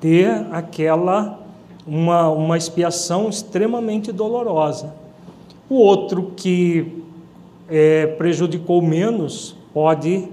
ter 0.00 0.28
aquela 0.50 1.40
uma, 1.86 2.28
uma 2.28 2.56
expiação 2.56 3.28
extremamente 3.28 4.12
dolorosa. 4.12 4.94
O 5.68 5.76
outro 5.76 6.32
que 6.36 7.02
é, 7.68 8.06
prejudicou 8.06 8.82
menos 8.82 9.56
pode 9.72 10.28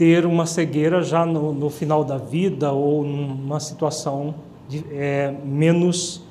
ter 0.00 0.24
uma 0.24 0.46
cegueira 0.46 1.02
já 1.02 1.26
no, 1.26 1.52
no 1.52 1.68
final 1.68 2.02
da 2.02 2.16
vida 2.16 2.72
ou 2.72 3.04
numa 3.04 3.60
situação 3.60 4.34
de, 4.66 4.82
é, 4.90 5.34
menos 5.44 6.22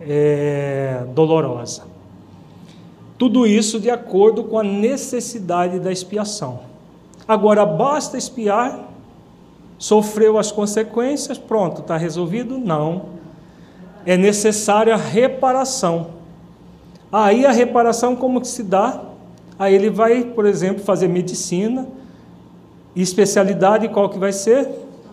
é, 0.00 1.04
dolorosa. 1.14 1.84
Tudo 3.16 3.46
isso 3.46 3.78
de 3.78 3.88
acordo 3.88 4.42
com 4.42 4.58
a 4.58 4.64
necessidade 4.64 5.78
da 5.78 5.92
expiação. 5.92 6.62
Agora, 7.28 7.64
basta 7.64 8.18
expiar, 8.18 8.88
sofreu 9.78 10.36
as 10.36 10.50
consequências, 10.50 11.38
pronto, 11.38 11.82
está 11.82 11.96
resolvido? 11.96 12.58
Não. 12.58 13.02
É 14.04 14.16
necessária 14.16 14.96
reparação. 14.96 16.08
Aí 17.12 17.46
a 17.46 17.52
reparação 17.52 18.16
como 18.16 18.40
que 18.40 18.48
se 18.48 18.64
dá? 18.64 19.00
Aí 19.56 19.76
ele 19.76 19.90
vai, 19.90 20.24
por 20.24 20.44
exemplo, 20.44 20.82
fazer 20.82 21.06
medicina, 21.06 21.86
e 22.94 23.02
especialidade 23.02 23.88
qual 23.88 24.08
que 24.08 24.18
vai 24.18 24.32
ser? 24.32 24.68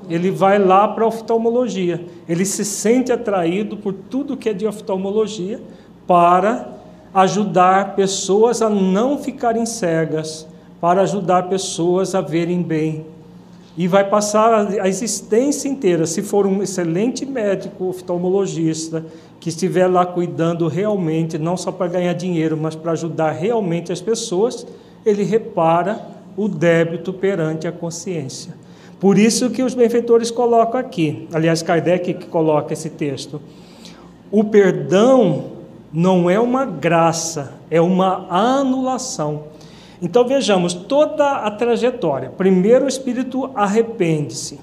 Ele 0.09 0.31
vai 0.31 0.57
lá 0.57 0.87
para 0.87 1.05
oftalmologia. 1.05 2.03
Ele 2.27 2.45
se 2.45 2.65
sente 2.65 3.11
atraído 3.11 3.77
por 3.77 3.93
tudo 3.93 4.35
que 4.35 4.49
é 4.49 4.53
de 4.53 4.65
oftalmologia 4.65 5.61
para 6.07 6.67
ajudar 7.13 7.95
pessoas 7.95 8.61
a 8.61 8.69
não 8.69 9.17
ficarem 9.17 9.65
cegas, 9.65 10.47
para 10.81 11.01
ajudar 11.01 11.49
pessoas 11.49 12.15
a 12.15 12.21
verem 12.21 12.61
bem. 12.61 13.05
E 13.77 13.87
vai 13.87 14.03
passar 14.03 14.67
a 14.81 14.87
existência 14.87 15.69
inteira, 15.69 16.05
se 16.05 16.21
for 16.21 16.45
um 16.45 16.61
excelente 16.61 17.25
médico 17.25 17.85
oftalmologista, 17.85 19.05
que 19.39 19.49
estiver 19.49 19.87
lá 19.87 20.05
cuidando 20.05 20.67
realmente, 20.67 21.37
não 21.37 21.55
só 21.55 21.71
para 21.71 21.87
ganhar 21.87 22.13
dinheiro, 22.13 22.57
mas 22.57 22.75
para 22.75 22.91
ajudar 22.91 23.31
realmente 23.31 23.91
as 23.91 24.01
pessoas, 24.01 24.67
ele 25.05 25.23
repara 25.23 26.18
o 26.35 26.47
débito 26.47 27.13
perante 27.13 27.67
a 27.67 27.71
consciência. 27.71 28.53
Por 28.99 29.17
isso 29.17 29.49
que 29.49 29.63
os 29.63 29.73
benfeitores 29.73 30.29
colocam 30.29 30.79
aqui, 30.79 31.27
aliás, 31.33 31.61
Kardec 31.61 32.13
que 32.13 32.25
coloca 32.25 32.73
esse 32.73 32.89
texto. 32.89 33.41
O 34.31 34.43
perdão 34.43 35.51
não 35.91 36.29
é 36.29 36.39
uma 36.39 36.65
graça, 36.65 37.53
é 37.71 37.79
uma 37.79 38.27
anulação. 38.29 39.45
Então 40.01 40.27
vejamos 40.27 40.73
toda 40.73 41.37
a 41.37 41.51
trajetória. 41.51 42.29
Primeiro 42.29 42.85
o 42.85 42.89
espírito 42.89 43.49
arrepende-se. 43.55 44.59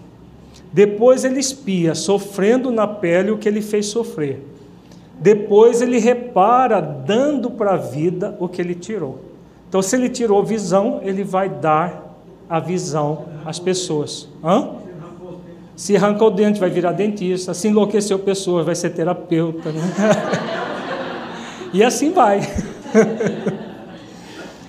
Depois 0.72 1.24
ele 1.24 1.40
espia, 1.40 1.94
sofrendo 1.94 2.70
na 2.70 2.86
pele 2.86 3.30
o 3.30 3.38
que 3.38 3.48
ele 3.48 3.62
fez 3.62 3.86
sofrer. 3.86 4.42
Depois 5.18 5.80
ele 5.80 5.98
repara, 5.98 6.80
dando 6.80 7.50
para 7.50 7.72
a 7.72 7.76
vida 7.78 8.36
o 8.38 8.48
que 8.48 8.60
ele 8.60 8.74
tirou. 8.74 9.18
Então, 9.68 9.82
se 9.82 9.96
ele 9.96 10.08
tirou 10.08 10.44
visão, 10.44 11.00
ele 11.02 11.24
vai 11.24 11.48
dar 11.48 12.06
a 12.48 12.60
visão 12.60 13.26
às 13.44 13.58
pessoas. 13.58 14.28
Hã? 14.42 14.70
Se 15.74 15.96
arrancou 15.96 16.28
o 16.28 16.30
dente, 16.30 16.58
vai 16.58 16.70
virar 16.70 16.92
dentista. 16.92 17.52
Se 17.52 17.68
enlouqueceu 17.68 18.18
pessoas, 18.18 18.64
vai 18.64 18.74
ser 18.74 18.90
terapeuta. 18.90 19.70
Né? 19.70 19.82
E 21.74 21.82
assim 21.82 22.10
vai. 22.10 22.40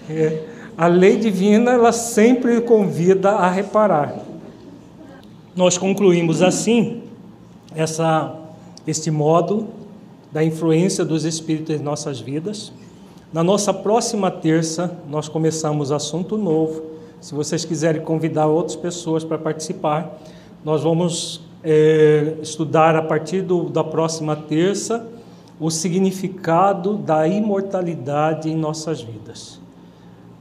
é, 0.09 0.43
a 0.77 0.87
lei 0.87 1.15
divina, 1.15 1.71
ela 1.71 1.93
sempre 1.93 2.59
convida 2.59 3.31
a 3.31 3.49
reparar. 3.49 4.13
Nós 5.55 5.77
concluímos 5.77 6.41
assim 6.41 7.03
essa, 7.73 8.35
este 8.85 9.09
módulo 9.09 9.69
da 10.31 10.43
influência 10.43 11.05
dos 11.05 11.23
Espíritos 11.23 11.79
em 11.79 11.79
nossas 11.79 12.19
vidas. 12.19 12.73
Na 13.31 13.43
nossa 13.43 13.73
próxima 13.73 14.31
terça, 14.31 14.97
nós 15.09 15.27
começamos 15.27 15.91
assunto 15.91 16.37
novo. 16.37 16.81
Se 17.19 17.35
vocês 17.35 17.65
quiserem 17.65 18.01
convidar 18.01 18.47
outras 18.47 18.77
pessoas 18.77 19.25
para 19.25 19.37
participar, 19.37 20.17
nós 20.63 20.81
vamos 20.81 21.41
é, 21.61 22.35
estudar 22.41 22.95
a 22.95 23.01
partir 23.01 23.41
do, 23.41 23.69
da 23.69 23.83
próxima 23.83 24.33
terça 24.33 25.05
o 25.59 25.69
significado 25.69 26.95
da 26.95 27.27
imortalidade 27.27 28.49
em 28.49 28.55
nossas 28.55 29.01
vidas. 29.01 29.59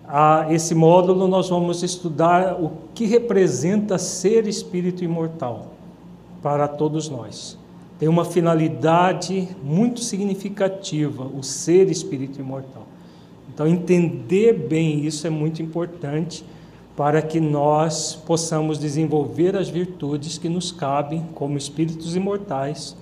A 0.06 0.46
esse 0.50 0.72
módulo 0.72 1.26
nós 1.26 1.48
vamos 1.48 1.82
estudar 1.82 2.54
o 2.62 2.70
que 2.94 3.04
representa 3.06 3.98
ser 3.98 4.46
espírito 4.46 5.02
imortal 5.02 5.72
para 6.40 6.68
todos 6.68 7.08
nós. 7.08 7.58
Tem 7.98 8.08
uma 8.08 8.24
finalidade 8.24 9.48
muito 9.62 10.00
significativa, 10.00 11.24
o 11.24 11.42
ser 11.42 11.90
espírito 11.90 12.40
imortal. 12.40 12.86
Então, 13.52 13.66
entender 13.66 14.52
bem 14.52 15.06
isso 15.06 15.26
é 15.26 15.30
muito 15.30 15.62
importante 15.62 16.44
para 16.96 17.22
que 17.22 17.40
nós 17.40 18.14
possamos 18.14 18.78
desenvolver 18.78 19.56
as 19.56 19.68
virtudes 19.68 20.38
que 20.38 20.48
nos 20.48 20.72
cabem 20.72 21.24
como 21.34 21.56
espíritos 21.56 22.16
imortais 22.16 22.96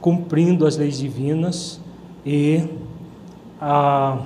cumprindo 0.00 0.66
as 0.66 0.76
leis 0.76 0.98
divinas 0.98 1.80
e 2.24 2.64
ah, 3.60 4.24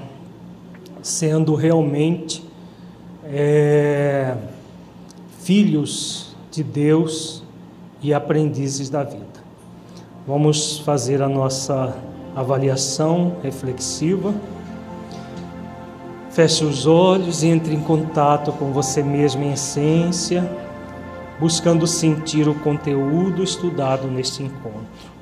sendo 1.02 1.54
realmente 1.54 2.44
é, 3.24 4.36
filhos 5.40 6.34
de 6.50 6.62
Deus 6.62 7.42
e 8.00 8.14
aprendizes 8.14 8.88
da 8.88 9.02
vida. 9.02 9.33
Vamos 10.26 10.78
fazer 10.78 11.20
a 11.20 11.28
nossa 11.28 11.94
avaliação 12.34 13.36
reflexiva. 13.42 14.32
Feche 16.30 16.64
os 16.64 16.86
olhos 16.86 17.42
e 17.42 17.48
entre 17.48 17.74
em 17.74 17.80
contato 17.80 18.50
com 18.52 18.72
você 18.72 19.02
mesmo 19.02 19.44
em 19.44 19.52
essência, 19.52 20.50
buscando 21.38 21.86
sentir 21.86 22.48
o 22.48 22.54
conteúdo 22.54 23.42
estudado 23.42 24.08
neste 24.08 24.42
encontro. 24.42 25.14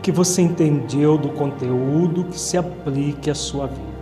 que 0.00 0.12
você 0.12 0.40
entendeu 0.40 1.18
do 1.18 1.28
conteúdo 1.28 2.24
que 2.24 2.40
se 2.40 2.56
aplique 2.56 3.28
à 3.28 3.34
sua 3.34 3.66
vida. 3.66 3.97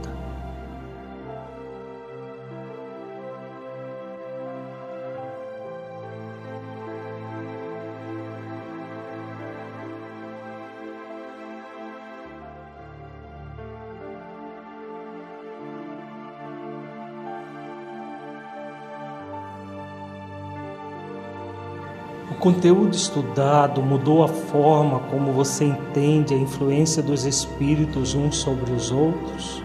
Conteúdo 22.46 22.94
estudado 22.94 23.82
mudou 23.82 24.22
a 24.22 24.28
forma 24.28 25.00
como 25.10 25.32
você 25.32 25.64
entende 25.64 26.32
a 26.32 26.36
influência 26.36 27.02
dos 27.02 27.24
espíritos 27.24 28.14
uns 28.14 28.36
sobre 28.36 28.70
os 28.70 28.92
outros? 28.92 29.60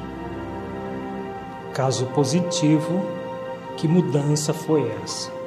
Caso 1.75 2.07
positivo, 2.07 3.05
que 3.77 3.87
mudança 3.87 4.51
foi 4.51 4.91
essa? 5.03 5.40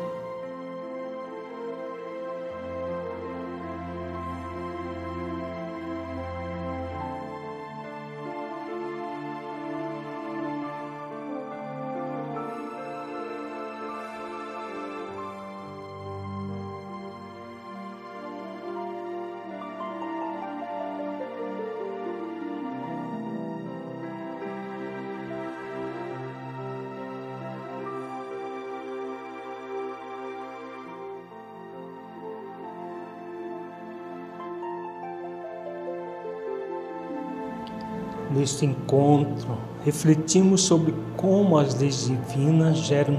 Neste 38.45 38.67
encontro, 38.67 39.57
refletimos 39.87 40.65
sobre 40.65 40.95
como 41.17 41.57
as 41.57 41.81
leis 41.81 42.09
divinas 42.09 42.77
geram, 42.77 43.19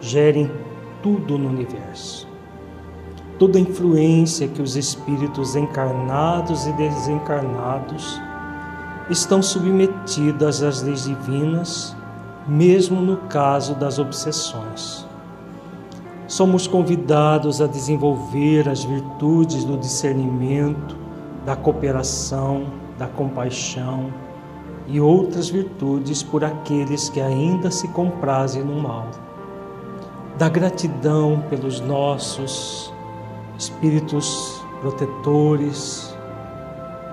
gerem 0.00 0.50
tudo 1.02 1.36
no 1.36 1.50
universo. 1.50 2.26
Toda 3.38 3.58
a 3.58 3.60
influência 3.60 4.48
que 4.48 4.62
os 4.62 4.76
espíritos 4.76 5.56
encarnados 5.56 6.66
e 6.66 6.72
desencarnados 6.72 8.18
estão 9.10 9.42
submetidas 9.42 10.62
às 10.62 10.80
leis 10.80 11.04
divinas, 11.04 11.94
mesmo 12.48 13.02
no 13.02 13.18
caso 13.28 13.74
das 13.74 13.98
obsessões. 13.98 15.06
Somos 16.26 16.66
convidados 16.66 17.60
a 17.60 17.66
desenvolver 17.66 18.70
as 18.70 18.84
virtudes 18.84 19.64
do 19.64 19.76
discernimento, 19.76 20.96
da 21.44 21.54
cooperação, 21.54 22.68
da 22.98 23.06
compaixão 23.06 24.10
e 24.90 25.00
outras 25.00 25.48
virtudes 25.48 26.22
por 26.22 26.44
aqueles 26.44 27.08
que 27.08 27.20
ainda 27.20 27.70
se 27.70 27.86
comprazem 27.88 28.64
no 28.64 28.80
mal. 28.80 29.08
Da 30.36 30.48
gratidão 30.48 31.44
pelos 31.48 31.80
nossos 31.80 32.92
espíritos 33.56 34.60
protetores, 34.80 36.14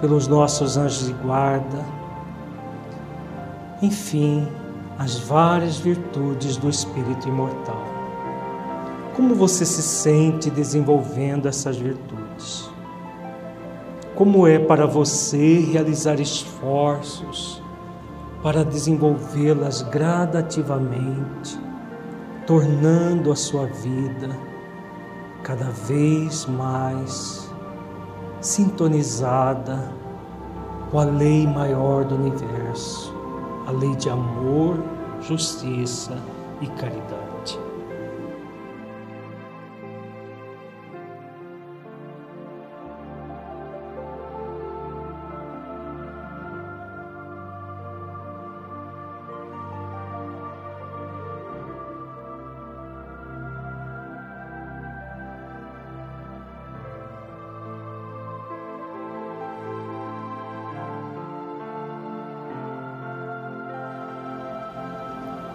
pelos 0.01 0.27
nossos 0.27 0.75
anjos 0.75 1.05
de 1.05 1.13
guarda, 1.13 1.85
enfim, 3.81 4.47
as 4.97 5.19
várias 5.19 5.77
virtudes 5.77 6.57
do 6.57 6.69
espírito 6.69 7.27
imortal. 7.27 7.83
Como 9.15 9.35
você 9.35 9.65
se 9.65 9.83
sente 9.83 10.49
desenvolvendo 10.49 11.47
essas 11.47 11.77
virtudes? 11.77 12.69
como 14.17 14.47
é 14.47 14.57
para 14.57 14.87
você 14.87 15.59
realizar 15.59 16.19
esforços 16.19 17.61
para 18.41 18.63
desenvolvê-las 18.63 19.81
gradativamente, 19.83 21.59
tornando 22.45 23.31
a 23.31 23.35
sua 23.35 23.65
vida 23.65 24.29
cada 25.43 25.69
vez 25.71 26.45
mais 26.45 27.49
sintonizada 28.41 29.91
com 30.91 30.99
a 30.99 31.05
lei 31.05 31.45
maior 31.47 32.05
do 32.05 32.15
universo, 32.15 33.13
a 33.65 33.71
lei 33.71 33.95
de 33.95 34.09
amor, 34.09 34.77
justiça 35.21 36.17
e 36.61 36.67
caridade. 36.67 37.26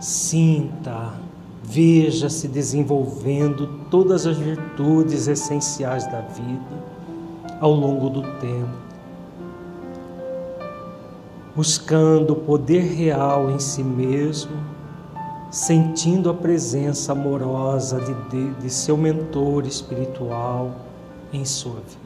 Sinta, 0.00 1.12
veja 1.62 2.30
se 2.30 2.48
desenvolvendo 2.48 3.66
todas 3.90 4.26
as 4.26 4.38
virtudes 4.38 5.28
essenciais 5.28 6.06
da 6.06 6.22
vida 6.22 6.82
ao 7.60 7.74
longo 7.74 8.08
do 8.08 8.22
tempo, 8.38 8.78
buscando 11.54 12.32
o 12.32 12.36
poder 12.36 12.80
real 12.94 13.50
em 13.50 13.58
si 13.58 13.84
mesmo, 13.84 14.56
sentindo 15.50 16.30
a 16.30 16.34
presença 16.34 17.12
amorosa 17.12 18.00
de, 18.00 18.14
de, 18.30 18.54
de 18.54 18.70
seu 18.70 18.96
mentor 18.96 19.66
espiritual 19.66 20.76
em 21.30 21.44
sua 21.44 21.74
vida. 21.74 21.99